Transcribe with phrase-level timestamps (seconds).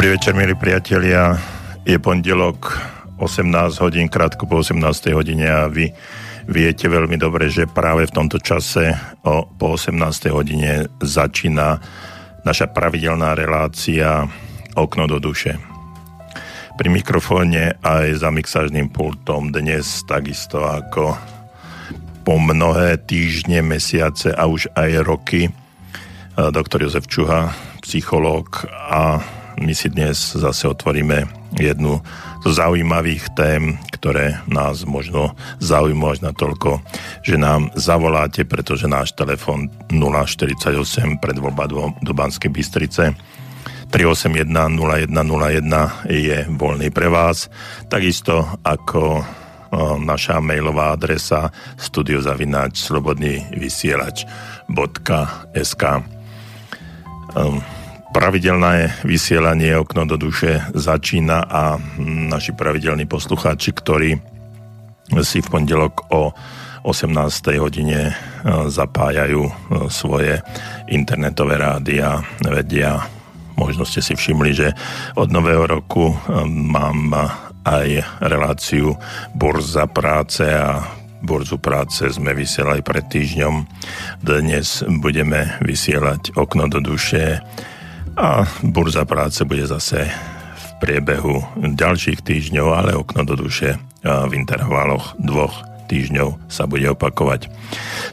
[0.00, 1.36] Dobrý večer, milí priatelia.
[1.84, 2.72] Je pondelok
[3.20, 5.92] 18 hodín, krátko po 18 hodine a vy
[6.48, 8.96] viete veľmi dobre, že práve v tomto čase
[9.28, 10.00] o, po 18
[10.32, 11.84] hodine začína
[12.48, 14.24] naša pravidelná relácia
[14.72, 15.60] Okno do duše.
[16.80, 21.12] Pri mikrofóne aj za mixážnym pultom dnes takisto ako
[22.24, 25.52] po mnohé týždne, mesiace a už aj roky
[26.40, 27.52] doktor Jozef Čuha,
[27.84, 29.20] psychológ a
[29.60, 31.28] my si dnes zase otvoríme
[31.60, 32.00] jednu
[32.40, 36.80] z zaujímavých tém, ktoré nás možno zaujímajú až na toľko,
[37.20, 43.12] že nám zavoláte, pretože náš telefon 048 pred voľba do, do Banskej Bystrice
[43.92, 47.52] 381 0101 je voľný pre vás.
[47.92, 49.20] Takisto ako
[50.00, 55.84] naša mailová adresa studiozavináč slobodný vysielač.sk
[57.38, 57.62] um,
[58.10, 64.18] Pravidelné vysielanie Okno do duše začína a naši pravidelní poslucháči, ktorí
[65.22, 66.34] si v pondelok o
[66.82, 67.14] 18.
[67.62, 68.12] hodine e,
[68.66, 69.52] zapájajú e,
[69.94, 70.42] svoje
[70.90, 72.98] internetové rádia, vedia,
[73.54, 74.68] možno ste si všimli, že
[75.14, 76.16] od nového roku e,
[76.50, 77.14] mám
[77.62, 77.88] aj
[78.26, 78.96] reláciu
[79.38, 80.82] Burza práce a
[81.20, 83.54] Burzu práce sme vysielali pred týždňom.
[84.24, 87.44] Dnes budeme vysielať okno do duše
[88.16, 90.08] a burza práce bude zase
[90.56, 97.50] v priebehu ďalších týždňov, ale okno do duše v intervaloch dvoch týždňov sa bude opakovať.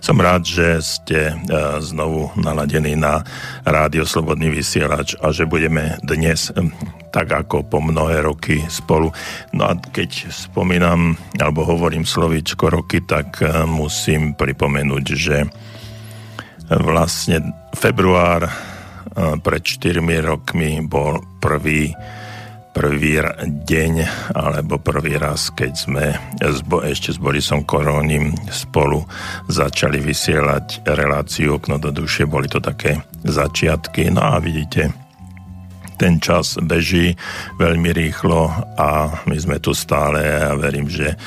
[0.02, 1.38] Som rád, že ste
[1.78, 3.22] znovu naladení na
[3.62, 6.50] Rádio Slobodný vysielač a že budeme dnes
[7.14, 9.14] tak ako po mnohé roky spolu.
[9.54, 15.46] No a keď spomínam alebo hovorím slovíčko roky, tak musím pripomenúť, že
[16.68, 18.50] vlastne február
[19.18, 21.90] pred 4 rokmi bol prvý
[22.78, 23.18] prvý
[23.66, 23.94] deň
[24.38, 26.14] alebo prvý raz, keď sme
[26.86, 29.02] ešte s Borisom Korónim spolu
[29.50, 32.30] začali vysielať reláciu Okno do duše.
[32.30, 34.14] Boli to také začiatky.
[34.14, 34.94] No a vidíte,
[35.98, 37.18] ten čas beží
[37.58, 38.46] veľmi rýchlo
[38.78, 41.18] a my sme tu stále a ja verím, že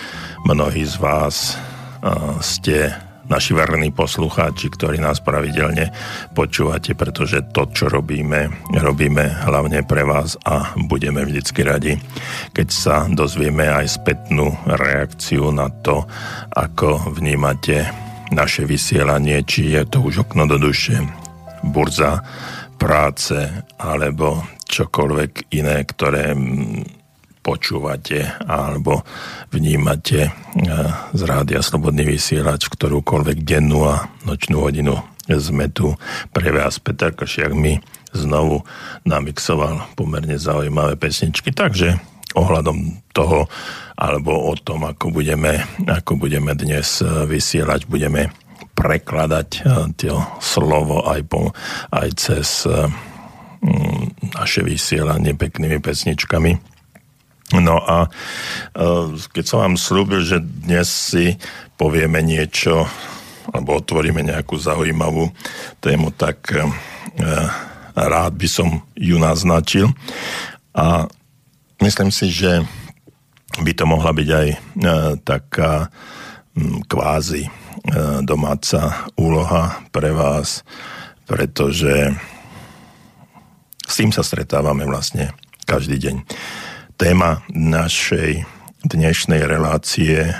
[0.47, 1.59] mnohí z vás
[2.39, 2.95] ste
[3.31, 5.95] naši verní poslucháči, ktorí nás pravidelne
[6.35, 11.95] počúvate, pretože to, čo robíme, robíme hlavne pre vás a budeme vždycky radi,
[12.51, 16.05] keď sa dozvieme aj spätnú reakciu na to,
[16.51, 17.87] ako vnímate
[18.35, 20.99] naše vysielanie, či je to už okno do duše,
[21.63, 22.23] burza
[22.79, 23.37] práce
[23.79, 26.35] alebo čokoľvek iné, ktoré
[27.41, 29.03] počúvate alebo
[29.49, 30.31] vnímate e,
[31.17, 35.95] z rádia Slobodný vysielač v ktorúkoľvek dennú a nočnú hodinu sme tu
[36.35, 36.83] pre vás.
[36.83, 37.81] Peter Kršiak mi
[38.11, 38.67] znovu
[39.07, 41.97] namixoval pomerne zaujímavé pesničky, takže
[42.35, 43.47] ohľadom toho
[44.01, 48.31] alebo o tom, ako budeme, ako budeme dnes e, vysielať, budeme
[48.77, 49.61] prekladať e,
[49.97, 51.57] to slovo aj, po,
[51.93, 52.69] aj cez
[54.33, 56.70] naše vysielanie peknými pesničkami
[57.59, 58.09] No a e,
[59.35, 61.35] keď som vám slúbil, že dnes si
[61.75, 62.87] povieme niečo
[63.51, 65.35] alebo otvoríme nejakú zaujímavú
[65.83, 66.63] tému, tak e,
[67.99, 69.91] rád by som ju naznačil.
[70.79, 71.11] A
[71.83, 72.63] myslím si, že
[73.59, 74.57] by to mohla byť aj e,
[75.27, 75.91] taká
[76.91, 77.47] kvázi
[78.27, 80.67] domáca úloha pre vás,
[81.25, 82.13] pretože
[83.87, 85.33] s tým sa stretávame vlastne
[85.65, 86.17] každý deň.
[87.01, 88.45] Téma našej
[88.85, 90.37] dnešnej relácie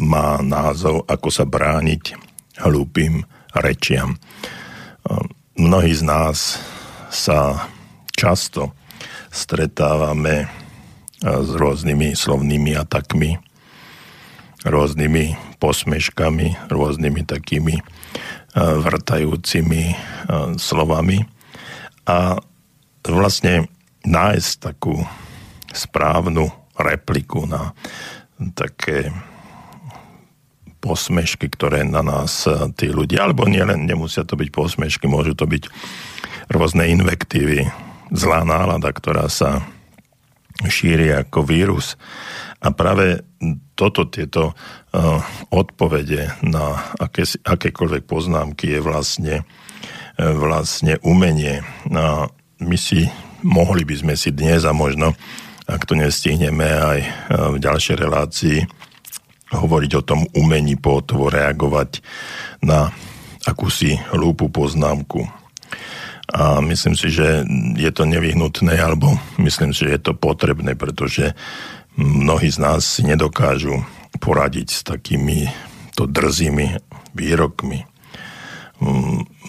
[0.00, 2.16] má názov Ako sa brániť
[2.64, 4.16] hlúpým rečiam.
[5.60, 6.64] Mnohí z nás
[7.12, 7.68] sa
[8.16, 8.72] často
[9.28, 10.48] stretávame
[11.20, 13.36] s rôznymi slovnými atakmi,
[14.64, 17.84] rôznymi posmeškami, rôznymi takými
[18.56, 19.92] vrtajúcimi
[20.56, 21.20] slovami
[22.08, 22.40] a
[23.04, 23.68] vlastne
[24.08, 25.04] nájsť takú
[25.78, 27.70] správnu repliku na
[28.54, 29.14] také
[30.78, 35.46] posmešky, ktoré na nás eh, tí ľudia, alebo nielen nemusia to byť posmešky, môžu to
[35.46, 35.66] byť
[36.48, 37.68] rôzne invektívy,
[38.14, 39.66] zlá nálada, ktorá sa
[40.64, 41.94] šíri ako vírus.
[42.58, 43.22] A práve
[43.78, 45.22] toto, tieto uh,
[45.54, 49.46] odpovede na aké, akékoľvek poznámky je vlastne,
[50.18, 51.62] uh, vlastne umenie.
[51.94, 52.26] A
[52.58, 53.06] my si,
[53.46, 55.14] mohli by sme si dnes a možno
[55.68, 57.08] ak to nestihneme aj e,
[57.52, 58.58] v ďalšej relácii,
[59.52, 62.00] hovoriť o tom umení potvo reagovať
[62.64, 62.92] na
[63.44, 65.24] akúsi hlúpu poznámku.
[66.28, 67.44] A myslím si, že
[67.80, 71.32] je to nevyhnutné, alebo myslím si, že je to potrebné, pretože
[71.96, 73.80] mnohí z nás si nedokážu
[74.20, 75.48] poradiť s takými
[75.96, 76.76] to drzými
[77.16, 77.88] výrokmi.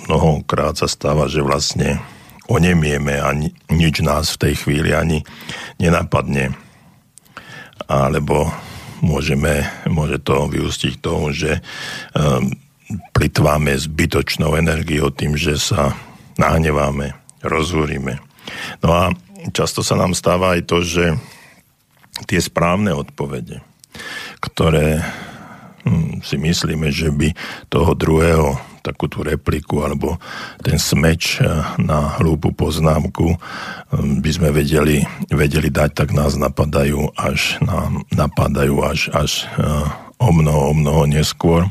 [0.08, 2.00] Mnohokrát sa stáva, že vlastne
[2.50, 3.30] onemieme a
[3.70, 5.22] nič nás v tej chvíli ani
[5.78, 6.58] nenapadne.
[7.86, 8.50] Alebo
[9.00, 11.62] môžeme, môže to vyústiť k tomu, že
[12.18, 12.52] um,
[13.14, 15.94] plitváme zbytočnou energiou tým, že sa
[16.42, 17.14] nahneváme,
[17.46, 18.18] rozhúrime.
[18.82, 19.04] No a
[19.54, 21.06] často sa nám stáva aj to, že
[22.28, 23.62] tie správne odpovede,
[24.42, 25.06] ktoré
[25.86, 27.32] hm, si myslíme, že by
[27.72, 30.18] toho druhého takú tú repliku alebo
[30.64, 31.48] ten smeč eh,
[31.80, 38.76] na hlúpu poznámku hm, by sme vedeli, vedeli dať, tak nás napadajú až, nám napadajú
[38.84, 41.64] až, až eh, o mnoho, o mnoho neskôr.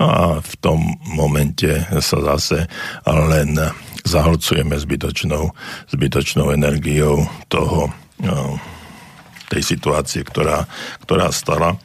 [0.00, 1.68] No a v tom momente
[2.00, 2.66] sa zase
[3.06, 3.54] len
[4.02, 5.52] zahlcujeme zbytočnou,
[5.92, 8.58] zbytočnou energiou toho, no,
[9.48, 10.66] tej situácie, ktorá,
[11.04, 11.76] ktorá stala,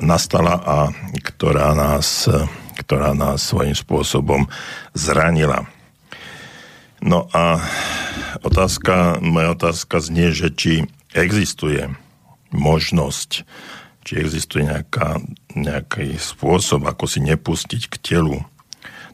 [0.00, 0.78] nastala a
[1.20, 2.28] ktorá nás,
[2.90, 4.50] ktorá nás svojím spôsobom
[4.98, 5.62] zranila.
[6.98, 7.62] No a
[8.42, 10.72] otázka, moja otázka znie, že či
[11.14, 11.86] existuje
[12.50, 13.46] možnosť,
[14.02, 15.22] či existuje nejaká,
[15.54, 18.42] nejaký spôsob, ako si nepustiť k telu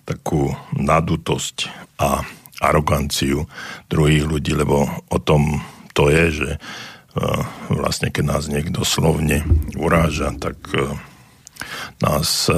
[0.09, 1.69] takú nadutosť
[2.01, 2.25] a
[2.65, 3.45] aroganciu
[3.93, 5.61] druhých ľudí, lebo o tom
[5.93, 6.59] to je, že e,
[7.69, 9.45] vlastne keď nás niekto slovne
[9.77, 10.97] uráža, tak e,
[12.03, 12.57] nás, e,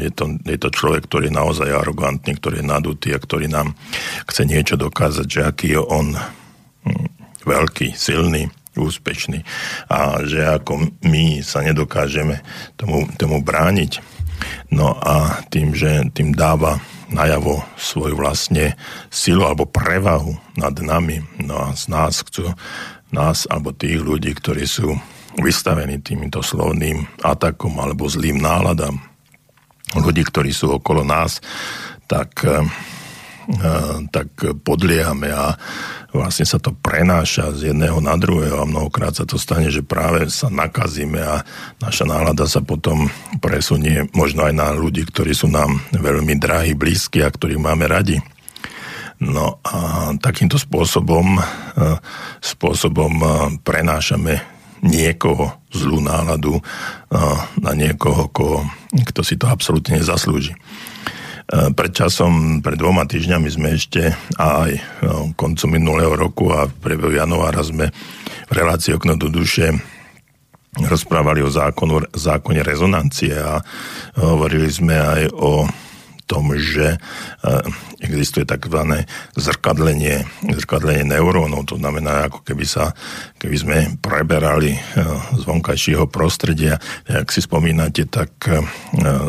[0.00, 3.76] je to, je to človek, ktorý je naozaj arogantný, ktorý je nadutý a ktorý nám
[4.28, 7.06] chce niečo dokázať, že aký je on hm,
[7.44, 9.46] veľký, silný, úspešný
[9.86, 12.42] a že ako my sa nedokážeme
[12.74, 14.02] tomu, tomu brániť,
[14.72, 16.82] No a tým, že tým dáva
[17.12, 18.74] najavo svoju vlastne
[19.12, 21.22] silu alebo prevahu nad nami.
[21.38, 22.50] No a z nás chcú,
[23.14, 24.98] nás alebo tých ľudí, ktorí sú
[25.38, 28.98] vystavení týmto slovným atakom alebo zlým náladám,
[29.94, 31.42] ľudí, ktorí sú okolo nás,
[32.06, 32.62] tak eh,
[34.08, 34.28] tak
[34.64, 35.52] podliehame a
[36.16, 40.32] vlastne sa to prenáša z jedného na druhého a mnohokrát sa to stane, že práve
[40.32, 41.44] sa nakazíme a
[41.76, 43.10] naša nálada sa potom
[43.44, 48.16] presunie možno aj na ľudí, ktorí sú nám veľmi drahí, blízki a ktorých máme radi.
[49.20, 51.38] No a takýmto spôsobom,
[52.42, 53.12] spôsobom
[53.62, 54.53] prenášame
[54.84, 56.60] niekoho zlú náladu
[57.58, 58.28] na niekoho,
[58.92, 60.52] kto si to absolútne nezaslúži.
[61.48, 64.80] Pred časom, pred dvoma týždňami sme ešte aj
[65.36, 67.92] koncom minulého roku a v priebehu januára sme
[68.48, 69.72] v relácii Okno do duše
[70.74, 73.62] rozprávali o zákonu, zákone rezonancie a
[74.18, 75.68] hovorili sme aj o
[76.24, 76.98] tom, že e,
[78.00, 79.04] existuje tzv.
[79.36, 82.92] zrkadlenie, zrkadlenie neurónov, to znamená, ako keby sa,
[83.40, 84.80] keby sme preberali e,
[85.36, 86.80] z vonkajšieho prostredia.
[87.08, 88.60] Jak si spomínate, tak e,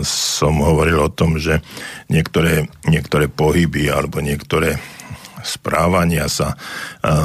[0.07, 1.59] som hovoril o tom, že
[2.07, 4.79] niektoré, niektoré pohyby alebo niektoré
[5.45, 6.57] správania sa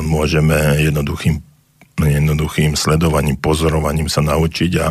[0.04, 1.40] môžeme jednoduchým
[2.08, 4.86] jednoduchým sledovaním, pozorovaním sa naučiť a,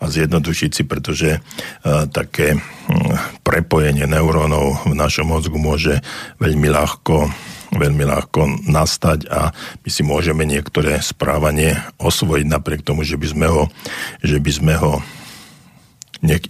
[0.00, 1.40] a zjednodušiť si, pretože e,
[2.08, 2.60] také m,
[3.42, 6.00] prepojenie neurónov v našom mozgu môže
[6.40, 7.28] veľmi ľahko
[7.66, 9.50] veľmi ľahko nastať a
[9.82, 13.62] my si môžeme niektoré správanie osvojiť napriek tomu, že by sme ho,
[14.22, 15.02] že by sme ho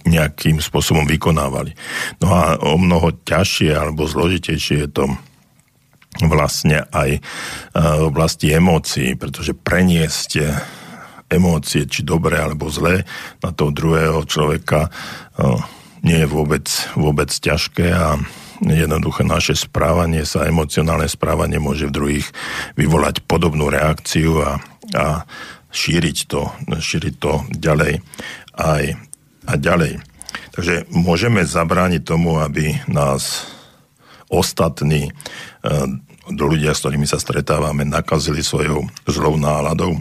[0.07, 1.75] nejakým spôsobom vykonávali.
[2.23, 5.03] No a o mnoho ťažšie alebo zložitejšie je to
[6.25, 7.21] vlastne aj e,
[7.77, 10.31] v oblasti emócií, pretože preniesť
[11.27, 13.03] emócie, či dobré alebo zlé,
[13.43, 14.89] na toho druhého človeka e,
[16.07, 18.15] nie je vôbec, vôbec ťažké a
[18.63, 22.27] jednoduché naše správanie sa, emocionálne správanie môže v druhých
[22.79, 24.51] vyvolať podobnú reakciu a,
[24.95, 25.27] a
[25.69, 28.01] šíriť, to, šíriť to ďalej
[28.57, 28.83] aj
[29.47, 30.01] a ďalej.
[30.57, 33.45] Takže môžeme zabrániť tomu, aby nás
[34.31, 35.11] ostatní e,
[36.31, 39.95] ľudia, s ktorými sa stretávame, nakazili svojou zlou náladou.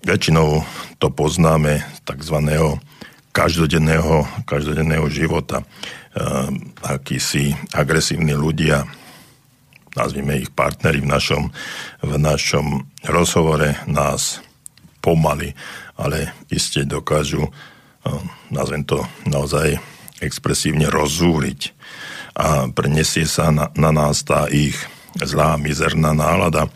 [0.00, 0.64] Väčšinou
[0.96, 2.36] to poznáme tzv.
[3.32, 5.60] každodenného, každodenného života.
[6.80, 8.88] Akísi agresívni ľudia,
[9.94, 11.52] nazvime ich partneri v našom,
[12.00, 14.40] v našom rozhovore, nás
[15.00, 15.52] pomaly,
[15.96, 17.48] ale iste dokážu,
[18.48, 19.76] nazvem to naozaj
[20.20, 21.72] expresívne rozúriť
[22.40, 24.76] a prenesie sa na, na nás tá ich
[25.20, 26.72] zlá, mizerná nálada.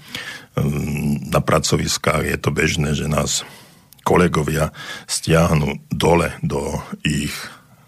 [0.61, 3.49] Ehm, na pracoviskách je to bežné, že nás
[4.05, 4.77] kolegovia
[5.09, 7.33] stiahnu dole do ich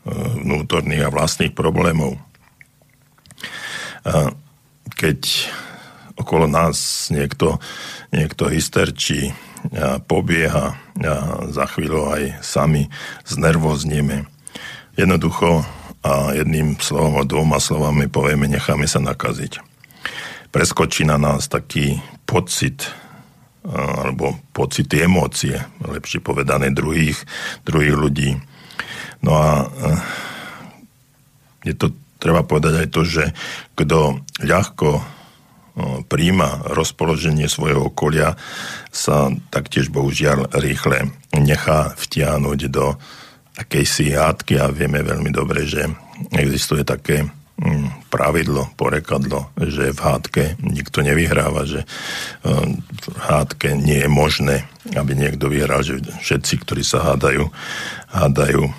[0.09, 2.16] ehm, vnútorných a vlastných problémov.
[4.95, 5.50] keď
[6.14, 7.59] okolo nás niekto,
[8.14, 9.35] niekto hysterčí,
[10.06, 11.14] pobieha a
[11.50, 12.87] za chvíľu aj sami
[13.26, 14.30] znervoznieme.
[14.95, 15.66] Jednoducho
[16.07, 19.59] a jedným slovom a dvoma slovami povieme, necháme sa nakaziť.
[20.55, 22.87] Preskočí na nás taký pocit
[23.67, 27.19] alebo pocity, emócie, lepšie povedané druhých,
[27.67, 28.31] druhých ľudí.
[29.27, 29.67] No a
[31.67, 31.91] je to,
[32.23, 33.25] treba povedať aj to, že
[33.75, 35.03] kto ľahko
[36.07, 38.39] príjma rozpoloženie svojho okolia,
[38.95, 42.95] sa taktiež bohužiaľ rýchle nechá vtiahnuť do
[43.57, 45.89] akejsi hádky a vieme veľmi dobre, že
[46.37, 51.87] existuje také mm, pravidlo, porekadlo, že v hádke nikto nevyhráva, že e,
[52.85, 54.57] v hádke nie je možné,
[54.93, 57.49] aby niekto vyhral, že všetci, ktorí sa hádajú,
[58.13, 58.73] hádajú, e,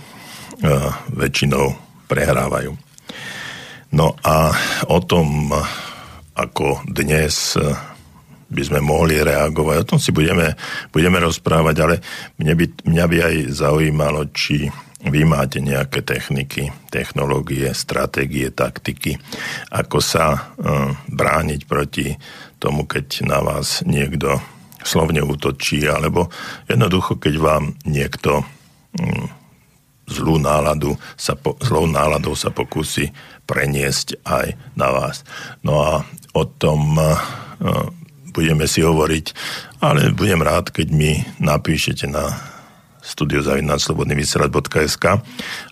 [1.09, 1.73] väčšinou
[2.05, 2.77] prehrávajú.
[3.97, 4.53] No a
[4.91, 5.49] o tom,
[6.37, 7.57] ako dnes
[8.47, 9.75] by sme mohli reagovať.
[9.83, 10.55] O tom si budeme,
[10.91, 11.95] budeme rozprávať, ale
[12.39, 19.21] mne by, mňa by aj zaujímalo, či vy máte nejaké techniky, technológie, stratégie, taktiky,
[19.69, 22.17] ako sa uh, brániť proti
[22.57, 24.41] tomu, keď na vás niekto
[24.81, 26.33] slovne útočí, alebo
[26.65, 29.29] jednoducho, keď vám niekto um,
[30.09, 33.11] zlú náladu sa po, zlou náladou sa pokusí
[33.45, 35.21] preniesť aj na vás.
[35.61, 35.93] No a
[36.33, 37.13] o tom uh,
[38.37, 39.33] budeme si hovoriť,
[39.81, 42.37] ale budem rád, keď mi napíšete na
[43.01, 45.05] studiozavinaslobodnyvysielač.sk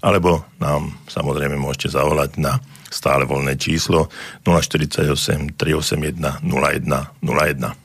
[0.02, 2.58] alebo nám samozrejme môžete zavolať na
[2.90, 4.10] stále voľné číslo
[4.48, 7.85] 048 381 0101.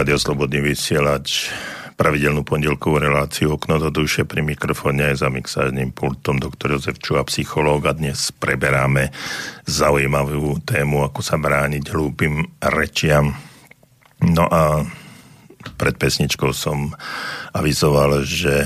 [0.00, 1.52] Rádio Slobodný vysielač,
[2.00, 7.20] pravidelnú pondelkovú reláciu Okno do duše pri mikrofóne aj za mixážnym pultom doktor Jozef Čuha,
[7.28, 9.12] psychológ a dnes preberáme
[9.68, 13.36] zaujímavú tému, ako sa brániť hlúpým rečiam.
[14.24, 14.88] No a
[15.76, 16.96] pred pesničkou som
[17.52, 18.64] avizoval, že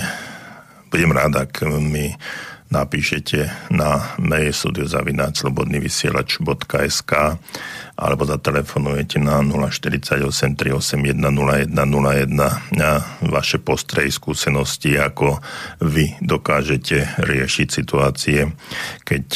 [0.87, 2.15] budem rád, ak mi
[2.75, 7.13] napíšete na mail studiozavináčslobodnyvysielač.sk
[7.95, 10.27] alebo zatelefonujete na 048
[10.59, 11.71] 381 0101
[12.75, 12.91] na
[13.23, 15.39] vaše postrehy, skúsenosti, ako
[15.79, 18.51] vy dokážete riešiť situácie,
[19.07, 19.27] keď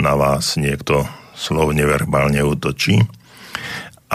[0.00, 1.04] na vás niekto
[1.36, 3.04] slovne verbálne útočí.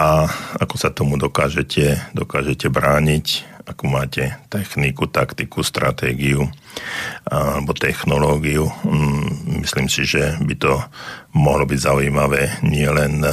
[0.00, 0.24] A
[0.56, 6.48] ako sa tomu dokážete, dokážete brániť, ako máte techniku, taktiku, stratégiu
[7.28, 8.68] alebo technológiu.
[8.84, 10.80] Mm, myslím si, že by to
[11.36, 13.24] mohlo byť zaujímavé nielen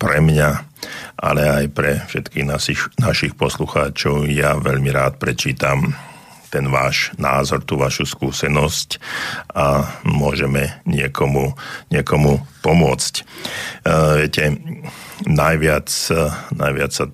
[0.00, 0.50] pre mňa,
[1.20, 4.28] ale aj pre všetkých našich, našich poslucháčov.
[4.28, 5.94] Ja veľmi rád prečítam
[6.54, 9.02] ten váš názor, tú vašu skúsenosť
[9.58, 11.50] a môžeme niekomu,
[11.90, 13.14] niekomu pomôcť.
[13.82, 14.54] Uh, viete,
[15.26, 15.90] najviac,
[16.54, 17.10] najviac sa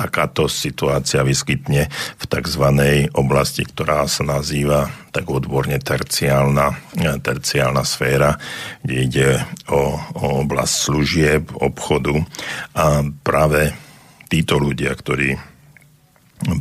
[0.00, 2.64] takáto situácia vyskytne v tzv.
[3.12, 8.40] oblasti, ktorá sa nazýva tak odborne terciálna, terciálna sféra,
[8.80, 9.28] kde ide
[9.68, 12.16] o, o oblasť služieb, obchodu
[12.72, 13.76] a práve
[14.32, 15.36] títo ľudia, ktorí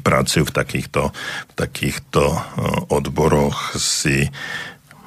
[0.03, 1.15] pracujú v takýchto,
[1.48, 2.39] v takýchto e,
[2.91, 4.27] odboroch si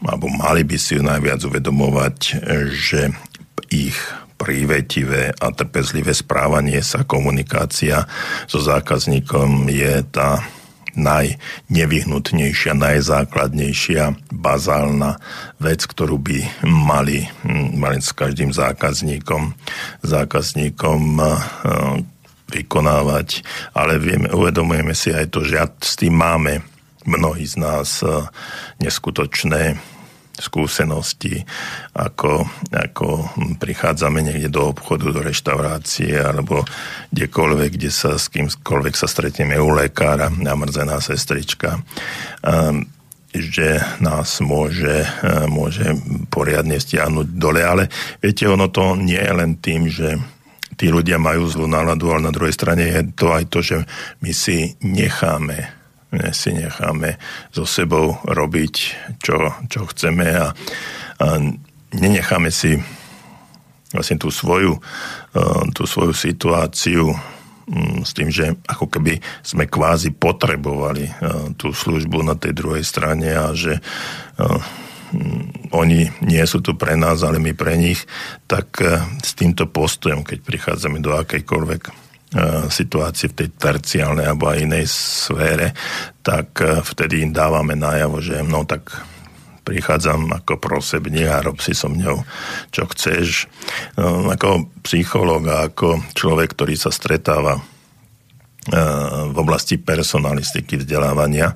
[0.02, 2.42] alebo mali by si najviac uvedomovať,
[2.74, 3.14] že
[3.70, 3.94] ich
[4.42, 8.02] prívetivé a trpezlivé správanie sa, komunikácia
[8.50, 10.42] so zákazníkom je tá
[10.92, 15.16] najnevyhnutnejšia, najzákladnejšia, bazálna
[15.56, 17.24] vec, ktorú by mali,
[17.72, 19.54] mali s každým zákazníkom,
[20.04, 21.28] zákazníkom eh,
[22.52, 23.46] vykonávať.
[23.72, 26.60] Ale vieme, uvedomujeme si aj to, že s tým máme
[27.08, 28.28] mnohí z nás eh,
[28.84, 29.80] neskutočné
[30.38, 31.44] skúsenosti,
[31.92, 33.28] ako, ako
[33.60, 36.64] prichádzame niekde do obchodu, do reštaurácie alebo
[37.12, 41.80] kdekoľvek, kde sa s kýmkoľvek sa stretneme u lekára, namrzená sestrička,
[42.44, 42.84] um,
[43.32, 45.08] že nás môže,
[45.48, 45.96] môže
[46.28, 47.64] poriadne stiahnuť dole.
[47.64, 47.88] Ale
[48.20, 50.20] viete, ono to nie je len tým, že
[50.76, 53.76] tí ľudia majú zlú náladu, ale na druhej strane je to aj to, že
[54.20, 55.81] my si necháme
[56.32, 57.16] si necháme
[57.48, 58.74] so sebou robiť,
[59.24, 60.52] čo, čo chceme a,
[61.16, 61.26] a
[61.96, 62.76] nenecháme si
[63.92, 64.80] vlastne tú svoju, e,
[65.76, 71.12] tú svoju situáciu mm, s tým, že ako keby sme kvázi potrebovali e,
[71.60, 73.82] tú službu na tej druhej strane a že e,
[75.16, 78.00] mm, oni nie sú tu pre nás, ale my pre nich,
[78.48, 78.80] tak
[79.20, 82.11] s týmto postojom, keď prichádzame do akejkoľvek
[82.72, 85.76] situácii v tej terciálnej alebo aj inej sfére,
[86.24, 88.88] tak e, vtedy im dávame najavo, že no tak
[89.62, 92.24] prichádzam ako prosebne a rob si so mňou,
[92.74, 93.46] čo chceš.
[93.94, 97.62] No, ako psychológ a ako človek, ktorý sa stretáva e,
[99.28, 101.52] v oblasti personalistiky vzdelávania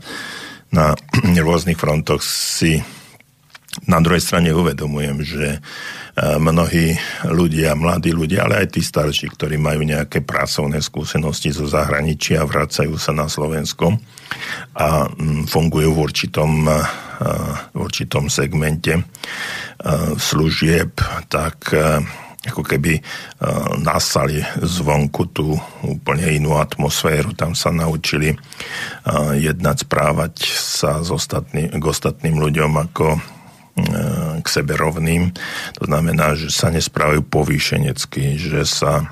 [0.76, 0.92] na
[1.46, 2.78] rôznych frontoch si
[3.84, 5.48] na druhej strane uvedomujem, že
[6.16, 6.96] mnohí
[7.29, 12.96] ľudia, mladí ľudia, ale aj tí starší, ktorí majú nejaké pracovné skúsenosti zo zahraničia, vracajú
[12.96, 13.92] sa na Slovensko
[14.81, 16.52] a mm, fungujú v určitom,
[17.72, 18.96] v určitom segmente
[20.16, 20.96] služieb,
[21.29, 21.76] tak
[22.46, 23.02] ako keby
[23.83, 27.35] nasali zvonku tú úplne inú atmosféru.
[27.35, 28.33] Tam sa naučili
[29.37, 33.20] jednať, správať sa s ostatný, k ostatným ľuďom ako
[34.46, 35.35] k sebe rovným.
[35.82, 39.11] To znamená, že sa nesprávajú povýšenecky, že sa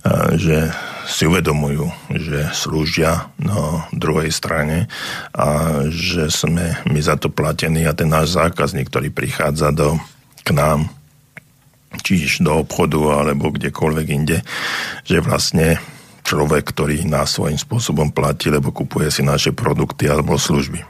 [0.00, 0.72] e, že
[1.04, 4.88] si uvedomujú, že slúžia na druhej strane
[5.36, 10.00] a že sme my za to platení a ten náš zákazník, ktorý prichádza do,
[10.42, 10.88] k nám,
[12.00, 14.40] čiž do obchodu alebo kdekoľvek inde,
[15.04, 15.78] že vlastne
[16.24, 20.80] človek, ktorý nás svojím spôsobom platí, lebo kupuje si naše produkty alebo služby.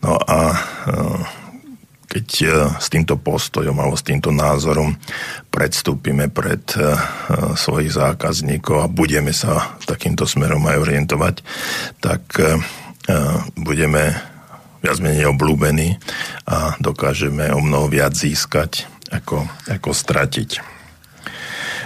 [0.00, 0.58] No a e,
[2.10, 2.46] keď e,
[2.82, 4.98] s týmto postojom alebo s týmto názorom
[5.54, 6.98] predstúpime pred e,
[7.54, 11.36] svojich zákazníkov a budeme sa takýmto smerom aj orientovať,
[12.02, 12.58] tak e,
[13.54, 14.18] budeme
[14.82, 16.02] viac menej oblúbení
[16.50, 20.50] a dokážeme o mnoho viac získať ako, ako stratiť.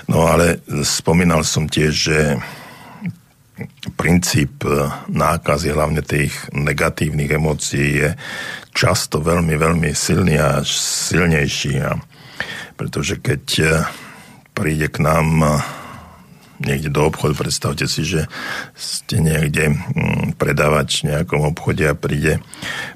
[0.08, 2.18] No ale spomínal som tiež, že
[3.96, 4.66] princíp
[5.08, 8.10] nákazy, hlavne tých negatívnych emócií je
[8.74, 11.80] často veľmi, veľmi silný a silnejší.
[11.80, 11.94] A
[12.74, 13.66] pretože keď e,
[14.50, 15.50] príde k nám e,
[16.66, 18.26] niekde do obchodu, predstavte si, že
[18.74, 19.78] ste niekde
[20.36, 22.42] predávač v nejakom obchode a príde,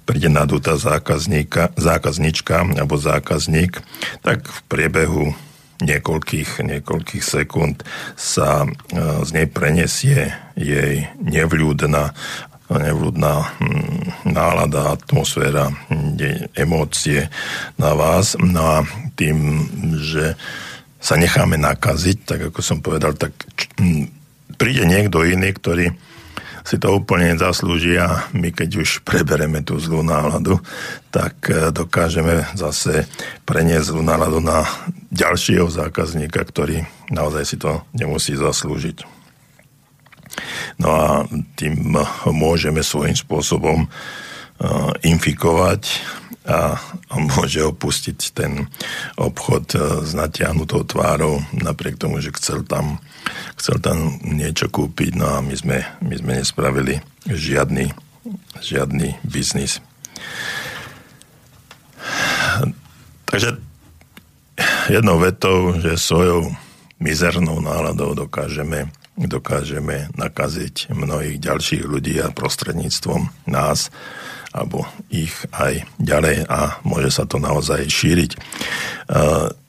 [0.02, 3.78] príde nadúta zákazníka, zákaznička alebo zákazník,
[4.26, 5.24] tak v priebehu
[5.78, 7.86] niekoľkých, niekoľkých sekúnd
[8.18, 8.68] sa e,
[9.22, 12.18] z nej prenesie jej nevľúdna
[12.68, 13.48] nevľúdna,
[14.30, 15.72] nálada, atmosféra,
[16.54, 17.28] emócie
[17.80, 18.36] na vás.
[18.38, 18.78] No a
[19.16, 19.66] tým,
[19.98, 20.36] že
[20.98, 23.32] sa necháme nakaziť, tak ako som povedal, tak
[24.58, 25.94] príde niekto iný, ktorý
[26.68, 30.60] si to úplne nezaslúži a my keď už prebereme tú zlú náladu,
[31.08, 33.08] tak e, dokážeme zase
[33.48, 34.68] preniesť zlú náladu na
[35.08, 39.17] ďalšieho zákazníka, ktorý naozaj si to nemusí zaslúžiť.
[40.78, 41.06] No a
[41.58, 41.96] tým
[42.30, 43.88] môžeme svojím spôsobom e,
[45.06, 45.82] infikovať
[46.48, 46.80] a
[47.12, 48.72] môže opustiť ten
[49.20, 53.02] obchod e, s natiahnutou tvárou, napriek tomu, že chcel tam,
[53.60, 57.92] chcel tam niečo kúpiť, no a my sme, my sme nespravili žiadny,
[58.64, 59.84] žiadny biznis.
[63.28, 63.60] Takže
[64.88, 66.48] jednou vetou, že svojou
[66.98, 68.88] mizernou náladou dokážeme,
[69.26, 73.90] dokážeme nakaziť mnohých ďalších ľudí a prostredníctvom nás
[74.52, 78.30] alebo ich aj ďalej a môže sa to naozaj šíriť.
[78.32, 78.38] E,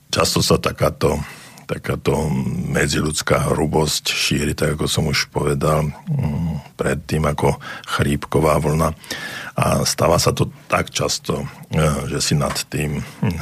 [0.07, 1.19] často sa takáto,
[1.67, 2.31] takáto
[2.71, 7.59] medziludská hrubosť šíri, tak ako som už povedal mm, predtým, ako
[7.91, 8.95] chrípková vlna.
[9.59, 13.39] A stáva sa to tak často, e, že si nad tým hm,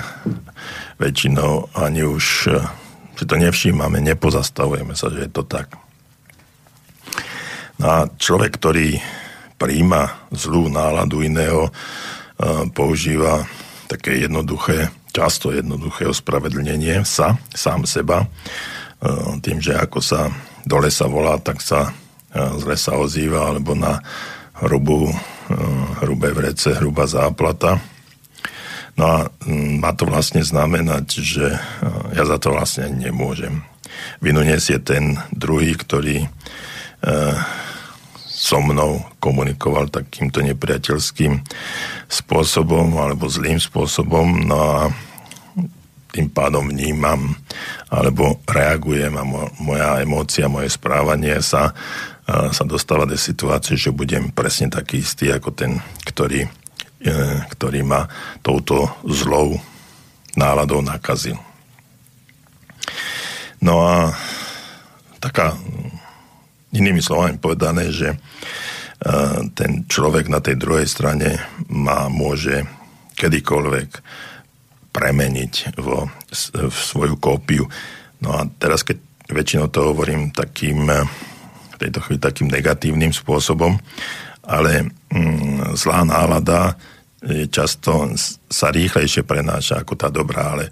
[0.97, 2.59] väčšinou ani už e,
[3.17, 5.86] si to nevšímame, nepozastavujeme sa, že je to tak.
[7.77, 8.97] A človek, ktorý
[9.57, 11.69] príjma zlú náladu iného,
[12.73, 13.45] používa
[13.89, 18.25] také jednoduché, často jednoduché ospravedlnenie sa, sám seba,
[19.41, 20.29] tým, že ako sa
[20.65, 21.93] do lesa volá, tak sa
[22.33, 24.01] z lesa ozýva, alebo na
[24.61, 25.09] hrubú,
[26.01, 27.77] hrubé vrece, hrubá záplata.
[28.97, 29.17] No a
[29.81, 31.53] má to vlastne znamenať, že
[32.13, 33.61] ja za to vlastne nemôžem.
[34.21, 36.25] Vinu nesie ten druhý, ktorý
[38.47, 41.43] so mnou komunikoval takýmto nepriateľským
[42.07, 44.47] spôsobom alebo zlým spôsobom.
[44.47, 44.79] No a
[46.15, 47.35] tým pádom vnímam
[47.91, 49.27] alebo reagujem a
[49.59, 51.75] moja emócia, moje správanie sa,
[52.27, 56.47] sa dostáva do situácie, že budem presne taký istý ako ten, ktorý,
[57.03, 57.11] e,
[57.51, 58.07] ktorý ma
[58.39, 59.59] touto zlou
[60.39, 61.35] náladou nakazil.
[63.59, 64.15] No a
[65.19, 65.59] taká
[66.75, 68.17] Inými slovami povedané, že e,
[69.55, 71.39] ten človek na tej druhej strane
[71.71, 72.67] má, môže
[73.15, 73.89] kedykoľvek
[74.91, 76.09] premeniť vo,
[76.53, 77.65] v svoju kópiu.
[78.19, 78.97] No a teraz, keď
[79.29, 81.07] väčšinou to hovorím takým, e,
[81.73, 83.79] v tejto chvíli takým negatívnym spôsobom,
[84.47, 86.75] ale mm, zlá nálada
[87.23, 88.13] je často
[88.47, 90.71] sa rýchlejšie prenáša ako tá dobrá, ale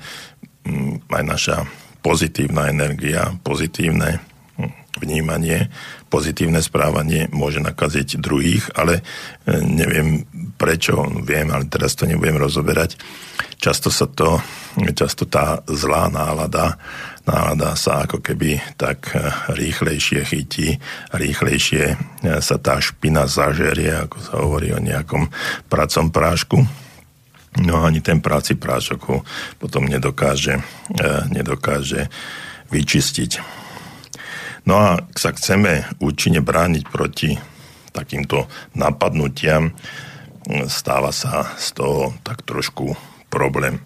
[0.64, 1.58] mm, aj naša
[2.06, 4.35] pozitívna energia, pozitívne
[5.00, 5.68] vnímanie,
[6.08, 9.04] pozitívne správanie môže nakaziť druhých, ale
[9.44, 10.24] e, neviem
[10.56, 12.96] prečo, viem, ale teraz to nebudem rozoberať.
[13.60, 14.40] Často sa to,
[14.96, 16.80] často tá zlá nálada,
[17.28, 20.80] nálada sa ako keby tak e, rýchlejšie chytí,
[21.12, 21.96] rýchlejšie e,
[22.40, 25.28] sa tá špina zažerie, ako sa hovorí o nejakom
[25.68, 26.64] pracom prášku.
[27.56, 29.24] No ani ten práci prášok
[29.56, 30.60] potom nedokáže,
[31.32, 32.12] nedokáže
[32.68, 33.64] vyčistiť.
[34.66, 37.38] No a ak sa chceme účinne brániť proti
[37.94, 39.72] takýmto napadnutiam,
[40.66, 42.98] stáva sa z toho tak trošku
[43.30, 43.82] problém.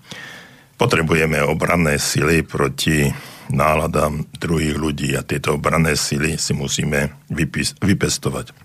[0.79, 3.11] Potrebujeme obranné sily proti
[3.51, 8.55] náladám druhých ľudí a tieto obranné sily si musíme vypis- vypestovať.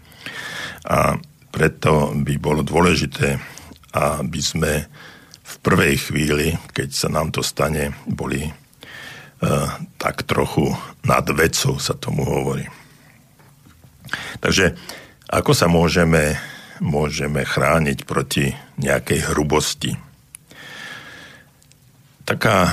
[0.87, 1.19] A
[1.51, 3.39] preto by bolo dôležité,
[3.95, 4.87] aby sme
[5.45, 8.49] v prvej chvíli, keď sa nám to stane, boli
[9.99, 10.73] tak trochu
[11.05, 12.65] nad vecou sa tomu hovorí.
[14.41, 14.77] Takže
[15.29, 16.39] ako sa môžeme,
[16.81, 19.97] môžeme chrániť proti nejakej hrubosti?
[22.25, 22.73] Taká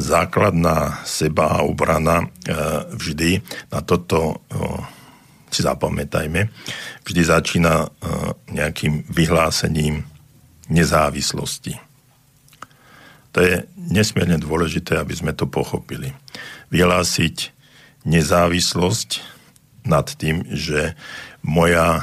[0.00, 2.26] základná seba a obrana e,
[2.94, 4.42] vždy na toto
[5.48, 6.48] si zapamätajme,
[7.04, 7.88] vždy začína e,
[8.52, 10.04] nejakým vyhlásením
[10.68, 11.87] nezávislosti.
[13.38, 16.10] To je nesmierne dôležité, aby sme to pochopili.
[16.74, 17.54] Vyhlásiť
[18.02, 19.22] nezávislosť
[19.86, 20.98] nad tým, že
[21.46, 22.02] moja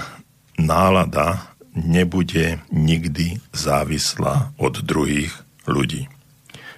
[0.56, 5.36] nálada nebude nikdy závislá od druhých
[5.68, 6.08] ľudí.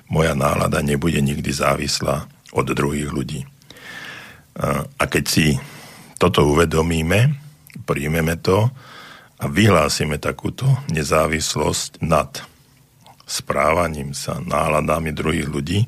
[0.10, 3.46] Moja nálada nebude nikdy závislá od druhých ľudí.
[4.98, 5.54] A keď si
[6.18, 7.38] toto uvedomíme,
[7.86, 8.74] príjmeme to
[9.38, 12.42] a vyhlásime takúto nezávislosť nad
[13.28, 15.84] správaním sa, náladami druhých ľudí,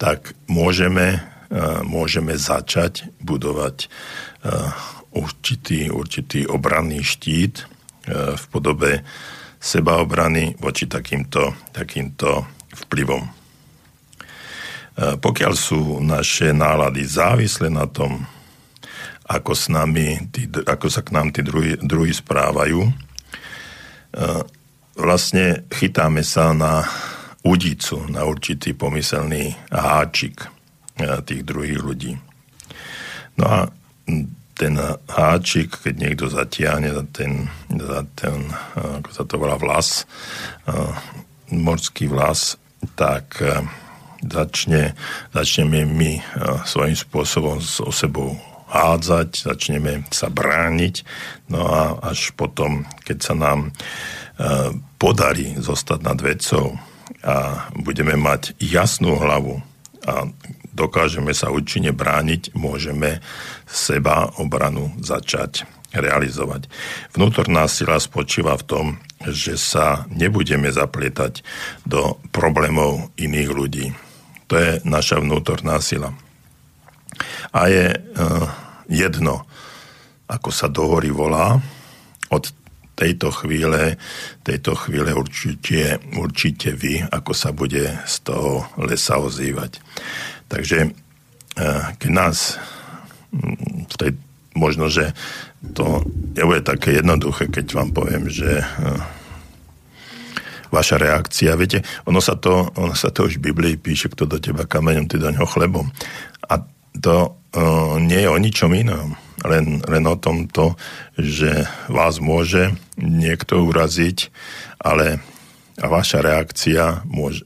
[0.00, 1.20] tak môžeme,
[1.52, 3.88] e, môžeme začať budovať e,
[5.12, 7.68] určitý, určitý obranný štít
[8.10, 9.04] v podobe
[9.60, 12.48] sebaobrany voči takýmto, takýmto
[12.88, 13.28] vplyvom.
[15.20, 18.24] Pokiaľ sú naše nálady závislé na tom,
[19.30, 22.90] ako, s nami, tí, ako sa k nám tí druhí, druhí správajú,
[25.00, 26.84] vlastne chytáme sa na
[27.40, 30.44] udicu, na určitý pomyselný háčik
[31.00, 32.12] tých druhých ľudí.
[33.40, 33.58] No a
[34.60, 34.76] ten
[35.08, 40.04] háčik, keď niekto zatiahne za ten, za ten ako sa to volá, vlas,
[41.48, 42.60] morský vlas,
[42.92, 43.40] tak
[44.20, 44.92] začne,
[45.32, 46.20] začneme my
[46.68, 48.36] svojím spôsobom so sebou
[48.68, 51.02] hádzať, začneme sa brániť,
[51.48, 53.72] no a až potom, keď sa nám
[54.96, 56.76] podarí zostať nad vecou
[57.20, 59.60] a budeme mať jasnú hlavu
[60.08, 60.32] a
[60.72, 63.20] dokážeme sa účinne brániť, môžeme
[63.68, 66.70] seba obranu začať realizovať.
[67.12, 68.86] Vnútorná sila spočíva v tom,
[69.26, 71.44] že sa nebudeme zaplietať
[71.84, 73.86] do problémov iných ľudí.
[74.48, 76.14] To je naša vnútorná sila.
[77.52, 78.46] A je uh,
[78.88, 79.44] jedno,
[80.30, 81.58] ako sa do hory volá,
[82.30, 82.54] od
[83.00, 83.96] tejto chvíle,
[84.44, 89.80] tejto chvíle určite, určite vy, ako sa bude z toho lesa ozývať.
[90.52, 92.60] Takže eh, keď nás
[93.32, 94.10] mm, v tej,
[94.52, 95.16] možno, že
[95.72, 96.04] to
[96.36, 99.20] nebude také jednoduché, keď vám poviem, že eh,
[100.70, 104.38] vaša reakcia, viete, ono sa to, ono sa to už v Biblii píše, kto do
[104.38, 105.90] teba kameňom, ty do ňoho chlebom.
[106.46, 106.62] A
[106.94, 110.76] to uh, nie je o ničom inom, len, len o tomto,
[111.16, 114.28] že vás môže niekto uraziť,
[114.80, 115.20] ale
[115.80, 117.44] vaša reakcia môže,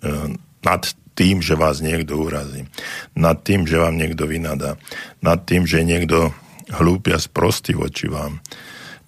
[0.64, 0.82] nad
[1.14, 2.66] tým, že vás niekto urazí,
[3.14, 4.74] nad tým, že vám niekto vynadá,
[5.22, 6.34] nad tým, že niekto
[6.74, 8.42] hlúpia sprostý voči vám.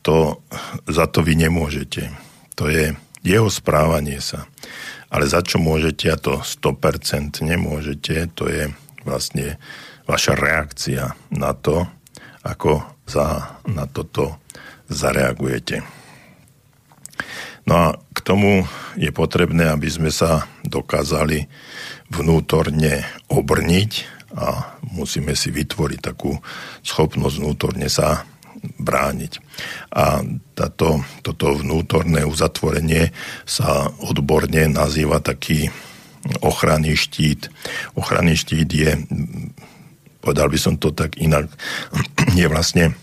[0.06, 0.38] To,
[0.86, 2.14] za to vy nemôžete.
[2.54, 2.94] To je
[3.26, 4.46] jeho správanie sa.
[5.10, 8.70] Ale za čo môžete, a to 100% nemôžete, to je
[9.02, 9.58] vlastne
[10.06, 11.90] vaša reakcia na to,
[12.46, 14.38] ako za, na toto
[14.86, 15.82] zareagujete.
[17.66, 18.62] No a k tomu
[18.94, 21.50] je potrebné, aby sme sa dokázali
[22.06, 23.90] vnútorne obrniť
[24.38, 26.38] a musíme si vytvoriť takú
[26.86, 28.22] schopnosť vnútorne sa
[28.78, 29.32] brániť.
[29.94, 30.22] A
[30.54, 33.10] táto, toto vnútorné uzatvorenie
[33.42, 35.70] sa odborne nazýva taký
[36.42, 37.50] ochranný štít.
[37.94, 38.90] Ochranný štít je,
[40.26, 41.46] povedal by som to tak inak,
[42.40, 42.98] je vlastne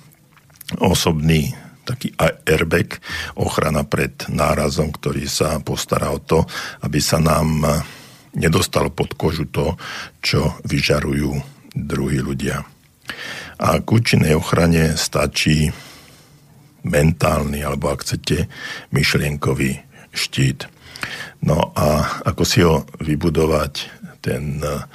[0.84, 1.56] osobný
[1.88, 3.00] taký airbag,
[3.40, 6.44] ochrana pred nárazom, ktorý sa postará o to,
[6.84, 7.64] aby sa nám
[8.36, 9.76] nedostalo pod kožu to,
[10.24, 11.32] čo vyžarujú
[11.76, 12.64] druhí ľudia.
[13.60, 15.70] A k účinnej ochrane stačí
[16.84, 18.48] mentálny, alebo ak chcete,
[18.92, 19.80] myšlienkový
[20.12, 20.68] štít.
[21.44, 23.74] No a ako si ho vybudovať,
[24.24, 24.88] ten uh,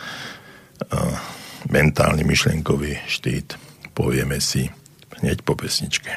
[1.68, 3.54] mentálny myšlienkový štít,
[3.94, 4.70] povieme si
[5.20, 6.16] hneď po pesničke.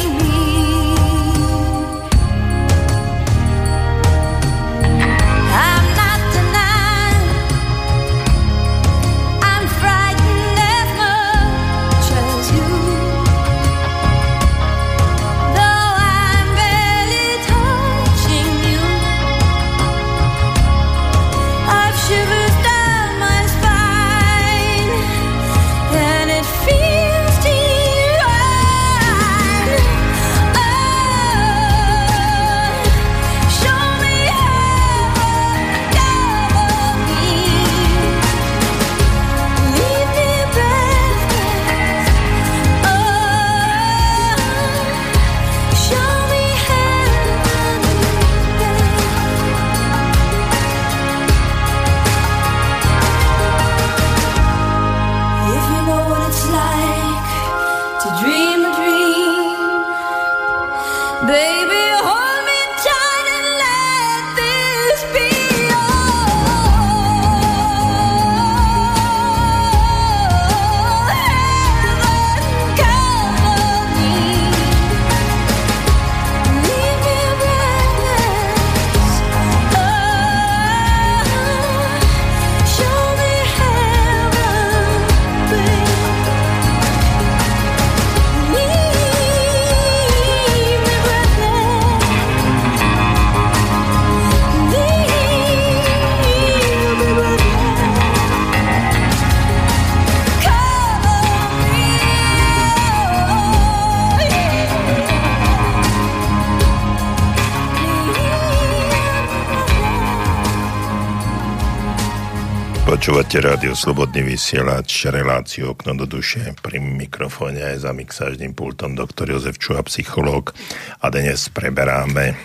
[113.31, 119.31] Počúvate rádio Slobodný vysielač, reláciu okno do duše pri mikrofóne aj za mixážnym pultom doktor
[119.31, 120.51] Jozef Čuha, psychológ
[120.99, 122.35] a dnes preberáme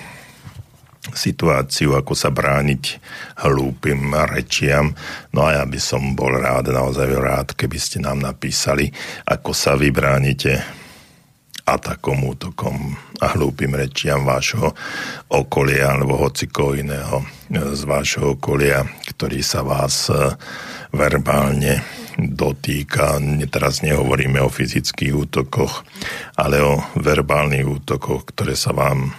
[1.11, 3.03] situáciu, ako sa brániť
[3.35, 4.95] hlúpým rečiam.
[5.35, 8.87] No a ja by som bol rád, naozaj rád, keby ste nám napísali,
[9.27, 10.63] ako sa vybránite
[11.67, 14.71] atakom, útokom a hlúpým rečiam vášho
[15.35, 20.07] okolia alebo hociko iného z vášho okolia, ktorý sa vás
[20.97, 21.85] verbálne
[22.17, 23.21] dotýka.
[23.53, 25.85] Teraz nehovoríme o fyzických útokoch,
[26.41, 29.13] ale o verbálnych útokoch, ktoré sa vám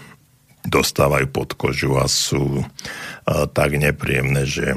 [0.67, 2.65] dostávajú pod kožu a sú e,
[3.55, 4.75] tak nepríjemné, že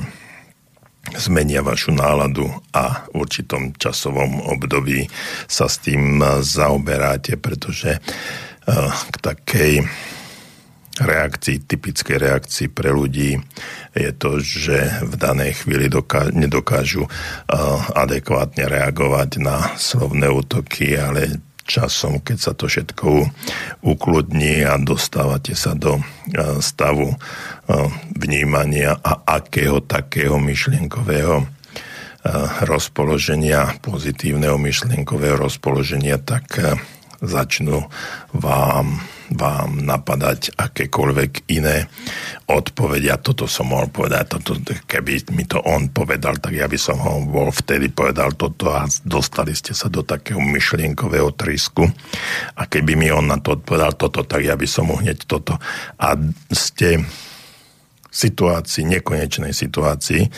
[1.17, 5.09] zmenia vašu náladu a v určitom časovom období
[5.49, 9.73] sa s tým zaoberáte, pretože eh, k takej
[11.03, 13.41] reakcii, typickej reakcii pre ľudí
[13.97, 17.11] je to, že v danej chvíli doká- nedokážu uh,
[17.97, 23.31] adekvátne reagovať na slovné útoky, ale časom, keď sa to všetko
[23.87, 26.03] ukludní a dostávate sa do e,
[26.59, 27.17] stavu e,
[28.19, 31.47] vnímania a akého takého myšlienkového
[32.69, 36.53] rozpoloženia, pozitívneho myšlienkového rozpoloženia, tak
[37.25, 37.89] začnú
[38.37, 41.87] vám vám napadať akékoľvek iné
[42.51, 43.11] odpovede.
[43.15, 46.99] A toto som mohol povedať, toto, keby mi to on povedal, tak ja by som
[46.99, 51.87] ho bol vtedy povedal toto a dostali ste sa do takého myšlienkového trisku.
[52.59, 55.59] A keby mi on na to odpovedal toto, tak ja by som mu hneď toto.
[56.03, 56.19] A
[56.51, 57.07] ste
[58.11, 60.31] situácii, nekonečnej situácii, e,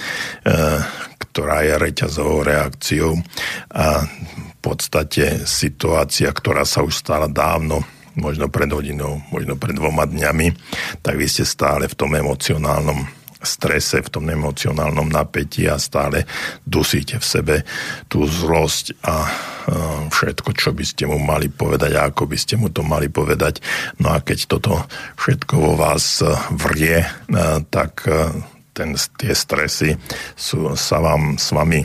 [1.17, 3.17] ktorá je reťazovou reakciou
[3.73, 7.81] a v podstate situácia, ktorá sa už stala dávno
[8.17, 10.53] možno pred hodinou, možno pred dvoma dňami,
[11.01, 16.23] tak vy ste stále v tom emocionálnom strese, v tom emocionálnom napätí a stále
[16.63, 17.57] dusíte v sebe
[18.07, 19.27] tú zlosť a
[20.07, 23.59] všetko, čo by ste mu mali povedať a ako by ste mu to mali povedať.
[23.99, 24.87] No a keď toto
[25.19, 26.23] všetko vo vás
[26.55, 27.03] vrie,
[27.67, 28.07] tak
[28.73, 29.99] ten, tie stresy
[30.39, 31.83] sú, sa vám s vami